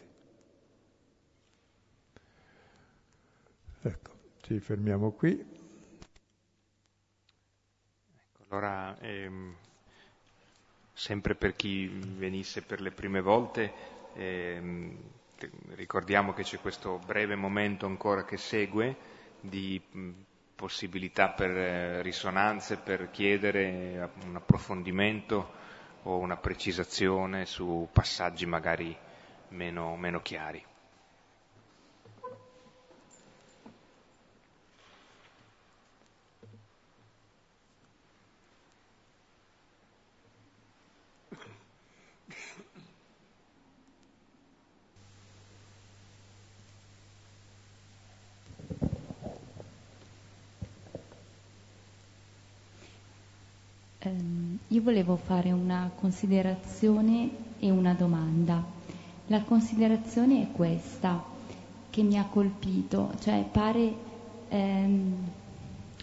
Ecco, 3.82 4.10
ci 4.42 4.60
fermiamo 4.60 5.12
qui. 5.12 5.61
Allora, 8.52 8.94
ehm, 9.00 9.54
sempre 10.92 11.34
per 11.34 11.56
chi 11.56 11.86
venisse 11.86 12.60
per 12.60 12.82
le 12.82 12.90
prime 12.90 13.22
volte, 13.22 13.72
ehm, 14.12 14.94
ricordiamo 15.74 16.34
che 16.34 16.42
c'è 16.42 16.60
questo 16.60 16.98
breve 16.98 17.34
momento 17.34 17.86
ancora 17.86 18.26
che 18.26 18.36
segue 18.36 18.94
di 19.40 19.80
possibilità 20.54 21.30
per 21.30 21.50
eh, 21.50 22.02
risonanze, 22.02 22.76
per 22.76 23.10
chiedere 23.10 24.10
un 24.26 24.36
approfondimento 24.36 25.50
o 26.02 26.18
una 26.18 26.36
precisazione 26.36 27.46
su 27.46 27.88
passaggi 27.90 28.44
magari 28.44 28.94
meno, 29.48 29.96
meno 29.96 30.20
chiari. 30.20 30.62
Io 54.72 54.80
volevo 54.80 55.16
fare 55.16 55.52
una 55.52 55.90
considerazione 55.94 57.28
e 57.58 57.68
una 57.70 57.92
domanda. 57.92 58.64
La 59.26 59.42
considerazione 59.42 60.40
è 60.40 60.46
questa, 60.50 61.22
che 61.90 62.02
mi 62.02 62.16
ha 62.18 62.24
colpito, 62.24 63.10
cioè 63.20 63.44
pare 63.52 63.94
ehm, 64.48 65.14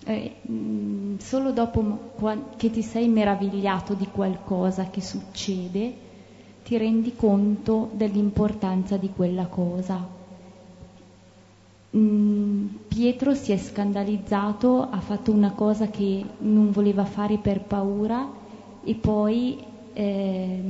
eh, 0.06 0.36
mm, 0.52 1.18
solo 1.18 1.52
dopo 1.52 2.12
che 2.58 2.70
ti 2.70 2.84
sei 2.84 3.08
meravigliato 3.08 3.96
di 3.96 4.08
qualcosa 4.12 4.84
che 4.92 5.02
succede, 5.02 5.92
ti 6.64 6.78
rendi 6.78 7.16
conto 7.16 7.90
dell'importanza 7.94 8.98
di 8.98 9.10
quella 9.16 9.48
cosa. 9.48 10.08
Mm, 11.98 12.68
Pietro 12.88 13.34
si 13.34 13.52
è 13.52 13.58
scandalizzato, 13.58 14.88
ha 14.92 15.00
fatto 15.00 15.32
una 15.32 15.54
cosa 15.54 15.88
che 15.88 16.24
non 16.38 16.70
voleva 16.70 17.04
fare 17.04 17.40
per 17.40 17.62
paura 17.62 18.38
e 18.90 18.96
poi 18.96 19.56
eh, 19.94 20.62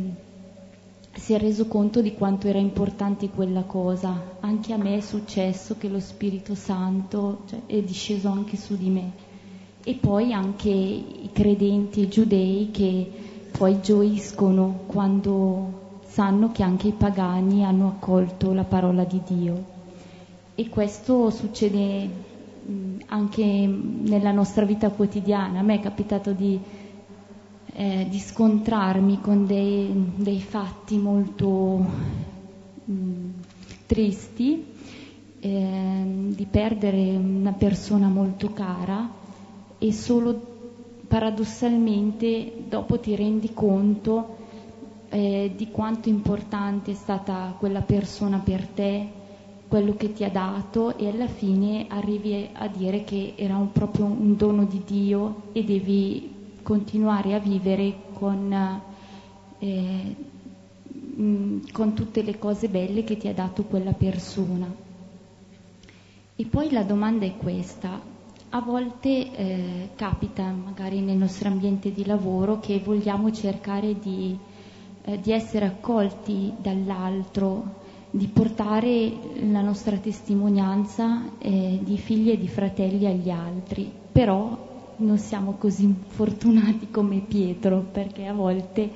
si 1.13 1.33
è 1.33 1.39
reso 1.39 1.67
conto 1.67 2.01
di 2.01 2.13
quanto 2.15 2.47
era 2.47 2.59
importante 2.59 3.29
quella 3.29 3.61
cosa. 3.61 4.35
Anche 4.41 4.73
a 4.73 4.77
me 4.77 4.97
è 4.97 4.99
successo 4.99 5.77
che 5.77 5.87
lo 5.87 6.01
Spirito 6.01 6.53
Santo 6.53 7.43
cioè, 7.47 7.61
è 7.65 7.81
disceso 7.81 8.27
anche 8.27 8.57
su 8.57 8.75
di 8.75 8.89
me. 8.89 9.11
E 9.85 9.93
poi 9.93 10.33
anche 10.33 10.67
i 10.67 11.29
credenti 11.31 12.09
giudei 12.09 12.71
che 12.73 13.09
poi 13.57 13.79
gioiscono 13.79 14.81
quando 14.87 15.99
sanno 16.05 16.51
che 16.51 16.61
anche 16.61 16.89
i 16.89 16.93
pagani 16.97 17.63
hanno 17.63 17.87
accolto 17.87 18.51
la 18.51 18.65
parola 18.65 19.05
di 19.05 19.21
Dio 19.25 19.63
e 20.55 20.67
questo 20.67 21.29
succede 21.29 22.09
anche 23.07 23.43
nella 23.43 24.33
nostra 24.33 24.65
vita 24.65 24.89
quotidiana. 24.89 25.59
A 25.59 25.63
me 25.63 25.75
è 25.75 25.79
capitato 25.79 26.33
di, 26.33 26.59
eh, 27.79 28.07
di 28.09 28.19
scontrarmi 28.19 29.21
con 29.21 29.45
dei, 29.45 29.89
dei 30.17 30.41
fatti 30.41 30.97
molto 30.97 31.85
mh, 32.83 33.29
tristi, 33.85 34.65
eh, 35.39 36.03
di 36.27 36.45
perdere 36.45 37.15
una 37.15 37.53
persona 37.53 38.09
molto 38.09 38.51
cara 38.51 39.09
e 39.77 39.93
solo 39.93 40.47
paradossalmente 41.07 42.51
dopo 42.67 42.99
ti 42.99 43.15
rendi 43.15 43.53
conto 43.53 44.35
eh, 45.07 45.53
di 45.55 45.69
quanto 45.71 46.09
importante 46.09 46.91
è 46.91 46.95
stata 46.95 47.55
quella 47.57 47.81
persona 47.81 48.39
per 48.39 48.67
te, 48.67 49.07
quello 49.69 49.95
che 49.95 50.11
ti 50.11 50.25
ha 50.25 50.29
dato 50.29 50.97
e 50.97 51.07
alla 51.07 51.27
fine 51.27 51.85
arrivi 51.87 52.49
a 52.51 52.67
dire 52.67 53.05
che 53.05 53.35
era 53.37 53.55
un, 53.55 53.71
proprio 53.71 54.03
un 54.03 54.35
dono 54.35 54.65
di 54.65 54.81
Dio 54.85 55.43
e 55.53 55.63
devi 55.63 56.38
continuare 56.69 57.33
a 57.33 57.39
vivere 57.39 57.95
con, 58.13 58.81
eh, 59.57 60.15
con 61.71 61.93
tutte 61.95 62.21
le 62.21 62.37
cose 62.37 62.69
belle 62.69 63.03
che 63.03 63.17
ti 63.17 63.27
ha 63.27 63.33
dato 63.33 63.63
quella 63.63 63.93
persona. 63.93 64.71
E 66.35 66.45
poi 66.45 66.69
la 66.69 66.83
domanda 66.83 67.25
è 67.25 67.35
questa. 67.37 67.99
A 68.51 68.61
volte 68.61 69.31
eh, 69.31 69.89
capita, 69.95 70.43
magari 70.51 71.01
nel 71.01 71.17
nostro 71.17 71.49
ambiente 71.49 71.91
di 71.91 72.05
lavoro, 72.05 72.59
che 72.59 72.79
vogliamo 72.79 73.31
cercare 73.31 73.97
di, 73.97 74.37
eh, 75.05 75.19
di 75.19 75.31
essere 75.31 75.65
accolti 75.65 76.53
dall'altro, 76.55 77.77
di 78.11 78.27
portare 78.27 79.11
la 79.49 79.61
nostra 79.61 79.97
testimonianza 79.97 81.31
eh, 81.39 81.79
di 81.81 81.97
figli 81.97 82.29
e 82.29 82.37
di 82.37 82.47
fratelli 82.47 83.07
agli 83.07 83.31
altri, 83.31 83.91
però 84.11 84.67
non 84.99 85.17
siamo 85.17 85.53
così 85.53 85.93
fortunati 86.07 86.89
come 86.91 87.19
Pietro 87.19 87.85
perché 87.91 88.25
a 88.25 88.33
volte 88.33 88.89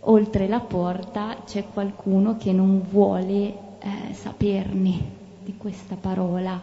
oltre 0.00 0.48
la 0.48 0.60
porta 0.60 1.42
c'è 1.44 1.64
qualcuno 1.72 2.36
che 2.36 2.52
non 2.52 2.82
vuole 2.88 3.78
eh, 3.78 4.14
saperne 4.14 5.18
di 5.44 5.54
questa 5.56 5.96
parola 5.96 6.60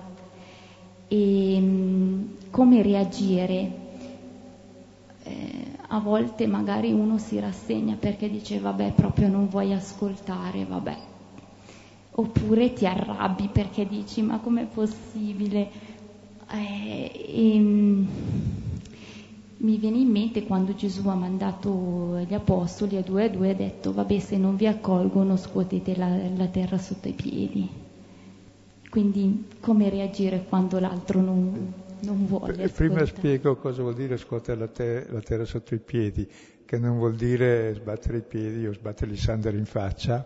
e 1.08 1.58
mm, 1.60 2.24
come 2.50 2.82
reagire. 2.82 3.86
Eh, 5.24 5.66
a 5.90 6.00
volte 6.00 6.48
magari 6.48 6.92
uno 6.92 7.18
si 7.18 7.40
rassegna 7.40 7.96
perché 7.96 8.30
dice 8.30 8.60
vabbè 8.60 8.92
proprio 8.92 9.28
non 9.28 9.48
vuoi 9.48 9.74
ascoltare, 9.74 10.66
vabbè 10.66 10.98
oppure 12.20 12.74
ti 12.74 12.86
arrabbi 12.86 13.48
perché 13.48 13.88
dici 13.88 14.22
ma 14.22 14.40
com'è 14.40 14.66
possibile? 14.66 15.70
Eh, 16.52 17.12
ehm, 17.54 18.08
mi 19.58 19.78
viene 19.78 19.98
in 19.98 20.10
mente 20.10 20.44
quando 20.44 20.76
Gesù 20.76 21.08
ha 21.08 21.16
mandato 21.16 22.20
gli 22.28 22.34
apostoli 22.34 22.96
a 22.96 23.02
due 23.02 23.26
a 23.26 23.30
due, 23.30 23.50
ha 23.50 23.54
detto, 23.56 23.92
vabbè, 23.92 24.20
se 24.20 24.38
non 24.38 24.56
vi 24.56 24.68
accolgono 24.68 25.36
scuotete 25.36 25.96
la, 25.96 26.16
la 26.36 26.48
terra 26.48 26.78
sotto 26.78 27.08
i 27.08 27.14
piedi. 27.14 27.68
Quindi 28.90 29.48
come 29.60 29.90
reagire 29.90 30.46
quando 30.48 30.80
l'altro 30.80 31.22
non, 31.22 31.74
non 32.02 32.26
vuole 32.26 32.64
ascoltare? 32.64 32.88
Prima 32.88 33.06
spiego 33.06 33.58
cosa 33.58 33.82
vuol 33.82 33.96
dire 33.96 34.18
scuotere 34.18 34.60
la, 34.60 34.68
te- 34.68 35.06
la 35.10 35.20
terra 35.20 35.46
sotto 35.46 35.74
i 35.76 35.80
piedi, 35.80 36.28
che 36.64 36.78
non 36.78 36.98
vuol 36.98 37.16
dire 37.16 37.74
sbattere 37.74 38.18
i 38.18 38.24
piedi 38.24 38.66
o 38.66 38.74
sbattere 38.74 39.12
i 39.12 39.18
sandali 39.18 39.58
in 39.58 39.66
faccia, 39.66 40.26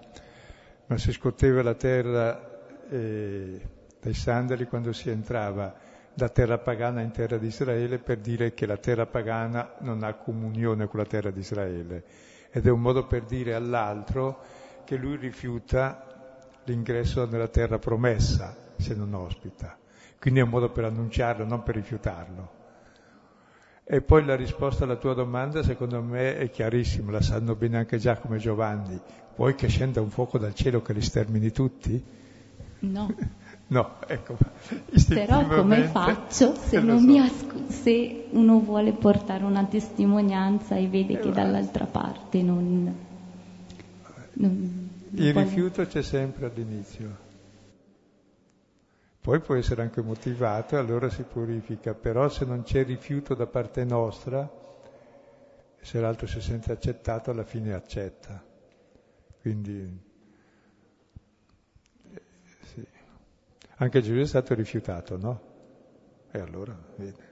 ma 0.85 0.97
si 0.97 1.11
scuoteva 1.11 1.63
la 1.63 1.73
terra 1.73 2.67
eh, 2.89 3.61
dai 3.99 4.13
sandali 4.13 4.67
quando 4.67 4.91
si 4.91 5.09
entrava 5.09 5.89
da 6.13 6.29
terra 6.29 6.57
pagana 6.57 7.01
in 7.01 7.11
terra 7.11 7.37
di 7.37 7.47
Israele 7.47 7.99
per 7.99 8.17
dire 8.17 8.53
che 8.53 8.65
la 8.65 8.77
terra 8.77 9.05
pagana 9.05 9.75
non 9.79 10.03
ha 10.03 10.13
comunione 10.13 10.87
con 10.87 10.99
la 10.99 11.05
terra 11.05 11.31
di 11.31 11.39
Israele 11.39 12.03
ed 12.51 12.67
è 12.67 12.69
un 12.69 12.81
modo 12.81 13.07
per 13.07 13.23
dire 13.23 13.53
all'altro 13.53 14.43
che 14.83 14.97
lui 14.97 15.15
rifiuta 15.15 16.05
l'ingresso 16.65 17.25
nella 17.25 17.47
terra 17.47 17.79
promessa 17.79 18.55
se 18.77 18.93
non 18.93 19.13
ospita. 19.13 19.77
Quindi 20.19 20.41
è 20.41 20.43
un 20.43 20.49
modo 20.49 20.69
per 20.69 20.83
annunciarlo, 20.83 21.45
non 21.45 21.63
per 21.63 21.75
rifiutarlo. 21.75 22.59
E 23.83 24.01
poi 24.01 24.23
la 24.23 24.35
risposta 24.35 24.83
alla 24.83 24.97
tua 24.97 25.13
domanda 25.13 25.63
secondo 25.63 26.01
me 26.01 26.37
è 26.37 26.49
chiarissima, 26.49 27.11
la 27.11 27.21
sanno 27.21 27.55
bene 27.55 27.77
anche 27.77 27.97
Giacomo 27.97 28.35
e 28.35 28.37
Giovanni. 28.37 28.99
Vuoi 29.35 29.55
che 29.55 29.67
scenda 29.67 30.01
un 30.01 30.09
fuoco 30.09 30.37
dal 30.37 30.53
cielo 30.53 30.81
che 30.81 30.93
li 30.93 31.01
stermini 31.01 31.51
tutti? 31.51 32.03
No. 32.79 33.15
No, 33.71 33.99
ecco. 34.05 34.37
Però 35.07 35.47
come 35.47 35.83
faccio 35.83 36.55
se, 36.55 36.77
asco- 36.77 37.69
se, 37.69 38.25
uno 38.31 38.59
vuole 38.59 38.91
portare 38.91 39.45
una 39.45 39.63
testimonianza 39.63 40.75
e 40.75 40.87
vede 40.87 41.17
che 41.19 41.31
dall'altra 41.31 41.85
parte 41.85 42.41
non... 42.41 42.93
non 44.33 44.89
Il 45.11 45.31
vuole... 45.31 45.45
rifiuto 45.45 45.85
c'è 45.85 46.01
sempre 46.03 46.47
all'inizio. 46.47 47.29
Poi 49.21 49.39
può 49.39 49.55
essere 49.55 49.83
anche 49.83 50.01
motivato 50.01 50.75
e 50.75 50.79
allora 50.79 51.09
si 51.09 51.23
purifica, 51.23 51.93
però 51.93 52.27
se 52.27 52.43
non 52.43 52.63
c'è 52.63 52.83
rifiuto 52.83 53.35
da 53.35 53.45
parte 53.45 53.85
nostra, 53.85 54.49
se 55.79 55.99
l'altro 56.01 56.27
si 56.27 56.41
sente 56.41 56.73
accettato, 56.73 57.31
alla 57.31 57.45
fine 57.45 57.73
accetta. 57.73 58.43
Quindi 59.39 60.09
Anche 63.81 64.01
Gesù 64.01 64.19
è 64.19 64.27
stato 64.27 64.53
rifiutato, 64.53 65.17
no? 65.17 65.41
E 66.29 66.39
allora, 66.39 66.77
vede. 66.97 67.29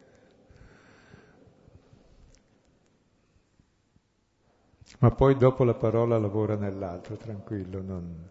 Ma 4.98 5.12
poi 5.12 5.38
dopo 5.38 5.64
la 5.64 5.76
parola 5.76 6.18
lavora 6.18 6.56
nell'altro, 6.56 7.18
tranquillo. 7.18 7.84
Non... 7.84 8.30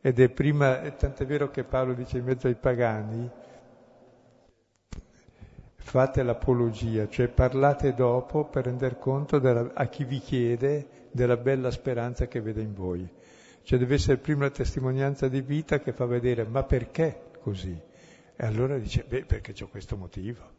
Ed 0.00 0.18
è 0.18 0.28
prima, 0.30 0.78
tant'è 0.90 1.24
vero 1.26 1.50
che 1.50 1.62
Paolo 1.62 1.94
dice 1.94 2.18
in 2.18 2.24
mezzo 2.24 2.48
ai 2.48 2.56
pagani, 2.56 3.30
fate 5.76 6.22
l'apologia, 6.24 7.08
cioè 7.08 7.28
parlate 7.28 7.94
dopo 7.94 8.46
per 8.46 8.64
rendere 8.64 8.98
conto 8.98 9.38
della, 9.38 9.70
a 9.74 9.86
chi 9.86 10.02
vi 10.02 10.18
chiede 10.18 10.88
della 11.12 11.36
bella 11.36 11.70
speranza 11.70 12.26
che 12.26 12.40
vede 12.40 12.62
in 12.62 12.74
voi. 12.74 13.08
Cioè 13.62 13.78
deve 13.78 13.94
essere 13.94 14.16
prima 14.16 14.42
la 14.42 14.50
testimonianza 14.50 15.28
di 15.28 15.40
vita 15.40 15.78
che 15.78 15.92
fa 15.92 16.04
vedere 16.04 16.44
ma 16.44 16.64
perché 16.64 17.30
così. 17.44 17.78
E 18.36 18.46
allora 18.46 18.78
dice, 18.78 19.04
beh, 19.04 19.26
perché 19.26 19.52
c'è 19.52 19.68
questo 19.68 19.98
motivo. 19.98 20.52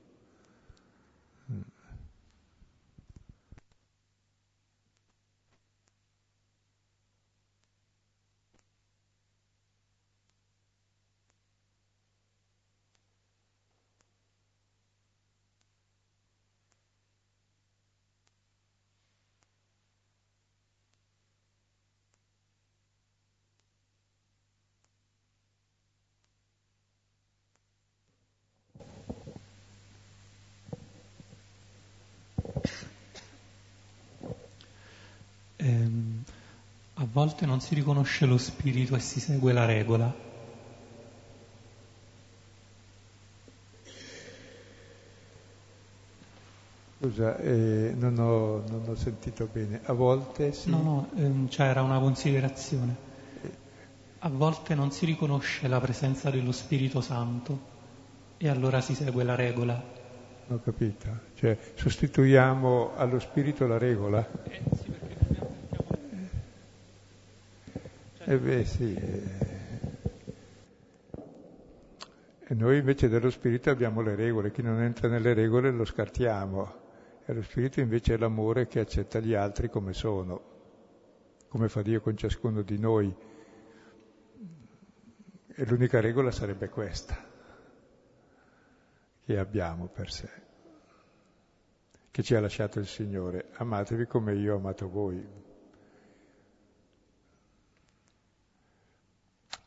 Volte 37.16 37.46
non 37.46 37.62
si 37.62 37.76
riconosce 37.76 38.26
lo 38.26 38.38
spirito 38.38 38.94
e 38.94 39.00
si 39.00 39.22
segue 39.22 39.54
la 39.54 39.64
regola. 39.64 40.14
Scusa, 46.98 47.38
eh, 47.38 47.94
non, 47.96 48.20
ho, 48.20 48.64
non, 48.68 48.84
ho, 48.86 48.96
sentito 48.96 49.48
bene. 49.50 49.80
A 49.86 49.94
volte 49.94 50.52
sì. 50.52 50.70
No, 50.70 50.82
no, 50.82 51.10
ehm, 51.16 51.48
cioè 51.48 51.68
era 51.68 51.84
una 51.84 52.00
considerazione. 52.00 53.14
A 54.20 54.30
volte 54.30 54.76
non 54.76 54.92
si 54.92 55.06
riconosce 55.06 55.70
la 55.70 55.80
presenza 55.80 56.30
dello 56.30 56.52
Spirito 56.52 57.00
Santo 57.00 57.74
e 58.36 58.50
allora 58.50 58.82
si 58.82 58.94
segue 58.94 59.24
la 59.24 59.36
regola. 59.36 59.82
Ho 60.50 60.60
capito. 60.62 61.08
Cioè 61.36 61.58
sostituiamo 61.76 62.92
allo 62.98 63.20
Spirito 63.20 63.66
la 63.68 63.78
regola? 63.78 64.28
Eh, 64.44 64.62
sì, 64.76 64.95
Eh 68.36 68.40
beh 68.40 68.66
sì. 68.66 68.94
E 72.48 72.54
noi 72.54 72.80
invece 72.80 73.08
dello 73.08 73.30
spirito 73.30 73.70
abbiamo 73.70 74.02
le 74.02 74.14
regole, 74.16 74.52
chi 74.52 74.62
non 74.62 74.82
entra 74.82 75.08
nelle 75.08 75.34
regole 75.34 75.72
lo 75.72 75.86
scartiamo. 75.86 76.84
E 77.24 77.34
lo 77.34 77.42
spirito 77.42 77.80
invece 77.80 78.16
è 78.16 78.18
l'amore 78.18 78.68
che 78.68 78.82
accetta 78.82 79.20
gli 79.20 79.34
altri 79.34 79.70
come 79.70 79.94
sono, 79.94 80.42
come 81.48 81.70
fa 81.70 81.82
Dio 81.82 82.02
con 82.02 82.18
ciascuno 82.18 82.62
di 82.62 82.78
noi. 82.78 83.16
E 85.48 85.66
l'unica 85.66 86.02
regola 86.02 86.30
sarebbe 86.30 86.68
questa, 86.68 87.16
che 89.24 89.38
abbiamo 89.40 89.88
per 89.88 90.12
sé, 90.12 90.30
che 92.12 92.22
ci 92.22 92.36
ha 92.36 92.42
lasciato 92.42 92.80
il 92.80 92.86
Signore. 92.86 93.48
Amatevi 93.54 94.06
come 94.08 94.36
io 94.36 94.56
ho 94.56 94.58
amato 94.58 94.90
voi. 94.90 95.45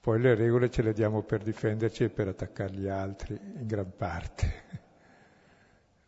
Poi 0.01 0.21
le 0.21 0.35
regole 0.35 0.71
ce 0.71 0.83
le 0.83 0.93
diamo 0.93 1.23
per 1.23 1.43
difenderci 1.43 2.05
e 2.05 2.09
per 2.09 2.29
attaccare 2.29 2.73
gli 2.73 2.87
altri, 2.87 3.35
in 3.35 3.67
gran 3.67 3.93
parte. 3.97 4.47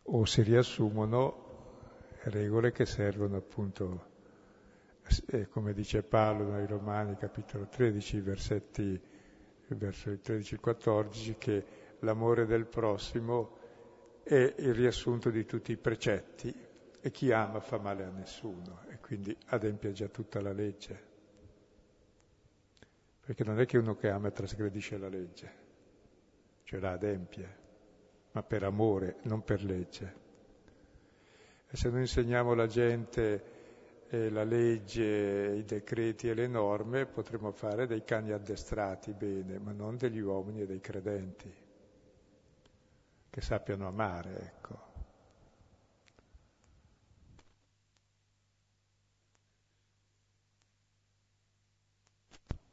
O 0.03 0.25
si 0.25 0.41
riassumono 0.43 1.49
regole 2.23 2.71
che 2.71 2.85
servono 2.85 3.37
appunto, 3.37 4.05
eh, 5.27 5.47
come 5.49 5.73
dice 5.73 6.03
Paolo 6.03 6.51
nei 6.51 6.65
Romani, 6.65 7.17
capitolo 7.17 7.67
13, 7.67 8.21
versetti, 8.21 8.99
verso 9.67 10.09
il 10.09 10.21
13 10.21 10.55
e 10.55 10.59
14, 10.59 11.35
che 11.37 11.65
l'amore 11.99 12.45
del 12.45 12.65
prossimo 12.65 13.57
è 14.23 14.53
il 14.57 14.73
riassunto 14.73 15.29
di 15.29 15.45
tutti 15.45 15.73
i 15.73 15.77
precetti 15.77 16.53
e 17.01 17.11
chi 17.11 17.31
ama 17.31 17.59
fa 17.59 17.77
male 17.77 18.05
a 18.05 18.09
nessuno 18.09 18.83
e 18.87 18.99
quindi 18.99 19.35
adempie 19.47 19.91
già 19.91 20.07
tutta 20.07 20.39
la 20.39 20.53
legge 20.53 21.09
perché 23.31 23.45
non 23.45 23.61
è 23.61 23.65
che 23.65 23.77
uno 23.77 23.95
che 23.95 24.09
ama 24.09 24.29
trasgredisce 24.29 24.97
la 24.97 25.07
legge, 25.07 25.51
cioè 26.63 26.81
la 26.81 26.91
adempie, 26.91 27.55
ma 28.33 28.43
per 28.43 28.63
amore, 28.63 29.19
non 29.21 29.41
per 29.41 29.63
legge. 29.63 30.15
E 31.65 31.77
se 31.77 31.89
noi 31.89 32.01
insegniamo 32.01 32.51
alla 32.51 32.67
gente 32.67 33.43
eh, 34.09 34.29
la 34.29 34.43
legge, 34.43 35.55
i 35.55 35.63
decreti 35.63 36.27
e 36.27 36.33
le 36.33 36.47
norme, 36.47 37.05
potremmo 37.05 37.53
fare 37.53 37.87
dei 37.87 38.03
cani 38.03 38.33
addestrati 38.33 39.13
bene, 39.13 39.59
ma 39.59 39.71
non 39.71 39.95
degli 39.95 40.19
uomini 40.19 40.63
e 40.63 40.65
dei 40.65 40.81
credenti, 40.81 41.55
che 43.29 43.41
sappiano 43.41 43.87
amare, 43.87 44.41
ecco. 44.41 44.90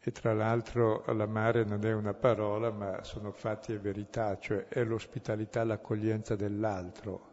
E 0.09 0.13
tra 0.13 0.33
l'altro 0.33 1.05
l'amare 1.13 1.65
non 1.65 1.85
è 1.85 1.93
una 1.93 2.15
parola, 2.15 2.71
ma 2.71 3.05
sono 3.05 3.31
fatti 3.31 3.75
e 3.75 3.79
verità, 3.79 4.39
cioè 4.39 4.67
è 4.67 4.83
l'ospitalità, 4.83 5.65
l'accoglienza 5.65 6.35
dell'altro, 6.35 7.29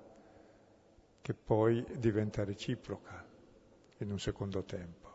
che 1.22 1.34
poi 1.34 1.86
diventa 1.98 2.44
reciproca 2.44 3.26
in 4.00 4.12
un 4.12 4.20
secondo 4.20 4.66
tempo. 4.66 5.14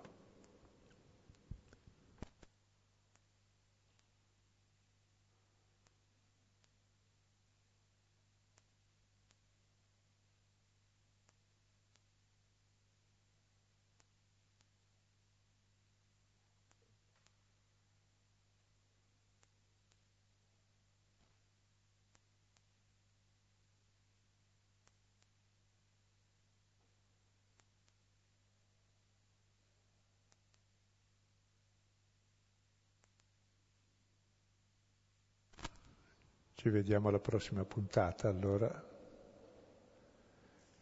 Ci 36.61 36.69
vediamo 36.69 37.09
alla 37.09 37.19
prossima 37.19 37.65
puntata 37.65 38.29
allora, 38.29 38.71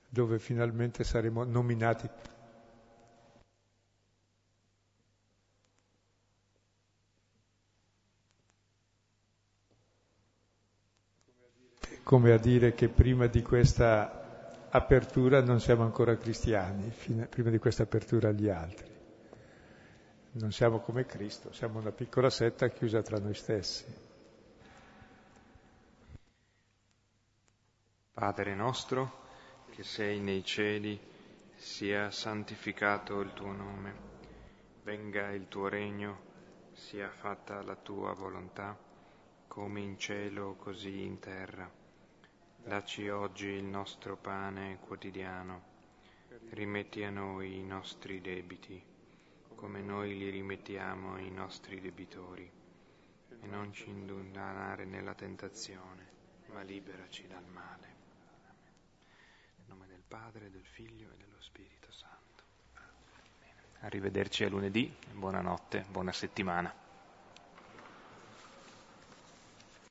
dove 0.08 0.40
finalmente 0.40 1.04
saremo 1.04 1.44
nominati 1.44 2.10
come 12.02 12.32
a 12.32 12.38
dire 12.38 12.74
che 12.74 12.88
prima 12.88 13.28
di 13.28 13.42
questa 13.42 14.66
apertura 14.70 15.40
non 15.42 15.60
siamo 15.60 15.84
ancora 15.84 16.16
cristiani, 16.16 16.92
prima 17.30 17.50
di 17.50 17.58
questa 17.58 17.84
apertura 17.84 18.30
agli 18.30 18.48
altri. 18.48 18.90
Non 20.32 20.50
siamo 20.50 20.80
come 20.80 21.06
Cristo, 21.06 21.52
siamo 21.52 21.78
una 21.78 21.92
piccola 21.92 22.30
setta 22.30 22.66
chiusa 22.66 23.00
tra 23.00 23.20
noi 23.20 23.34
stessi. 23.34 24.07
Padre 28.18 28.52
nostro, 28.56 29.26
che 29.70 29.84
sei 29.84 30.18
nei 30.18 30.42
cieli, 30.42 30.98
sia 31.54 32.10
santificato 32.10 33.20
il 33.20 33.32
tuo 33.32 33.52
nome, 33.52 33.94
venga 34.82 35.30
il 35.30 35.46
tuo 35.46 35.68
regno, 35.68 36.18
sia 36.72 37.08
fatta 37.10 37.62
la 37.62 37.76
tua 37.76 38.14
volontà, 38.14 38.76
come 39.46 39.82
in 39.82 39.96
cielo 40.00 40.56
così 40.56 41.04
in 41.04 41.20
terra. 41.20 41.70
Dacci 42.56 43.08
oggi 43.08 43.46
il 43.46 43.62
nostro 43.62 44.16
pane 44.16 44.80
quotidiano, 44.80 45.62
rimetti 46.50 47.04
a 47.04 47.10
noi 47.10 47.56
i 47.56 47.64
nostri 47.64 48.20
debiti, 48.20 48.82
come 49.54 49.80
noi 49.80 50.18
li 50.18 50.28
rimettiamo 50.28 51.14
ai 51.14 51.30
nostri 51.30 51.80
debitori, 51.80 52.50
e 53.40 53.46
non 53.46 53.72
ci 53.72 53.88
indurare 53.88 54.84
nella 54.86 55.14
tentazione, 55.14 56.10
ma 56.46 56.62
liberaci 56.62 57.28
dal 57.28 57.46
male. 57.46 57.87
Padre, 60.08 60.50
del 60.50 60.64
Figlio 60.64 61.10
e 61.12 61.16
dello 61.18 61.40
Spirito 61.40 61.92
Santo. 61.92 62.42
Arrivederci 63.80 64.42
a 64.44 64.48
lunedì, 64.48 64.90
buonanotte, 65.12 65.84
buona 65.90 66.12
settimana. 66.12 66.87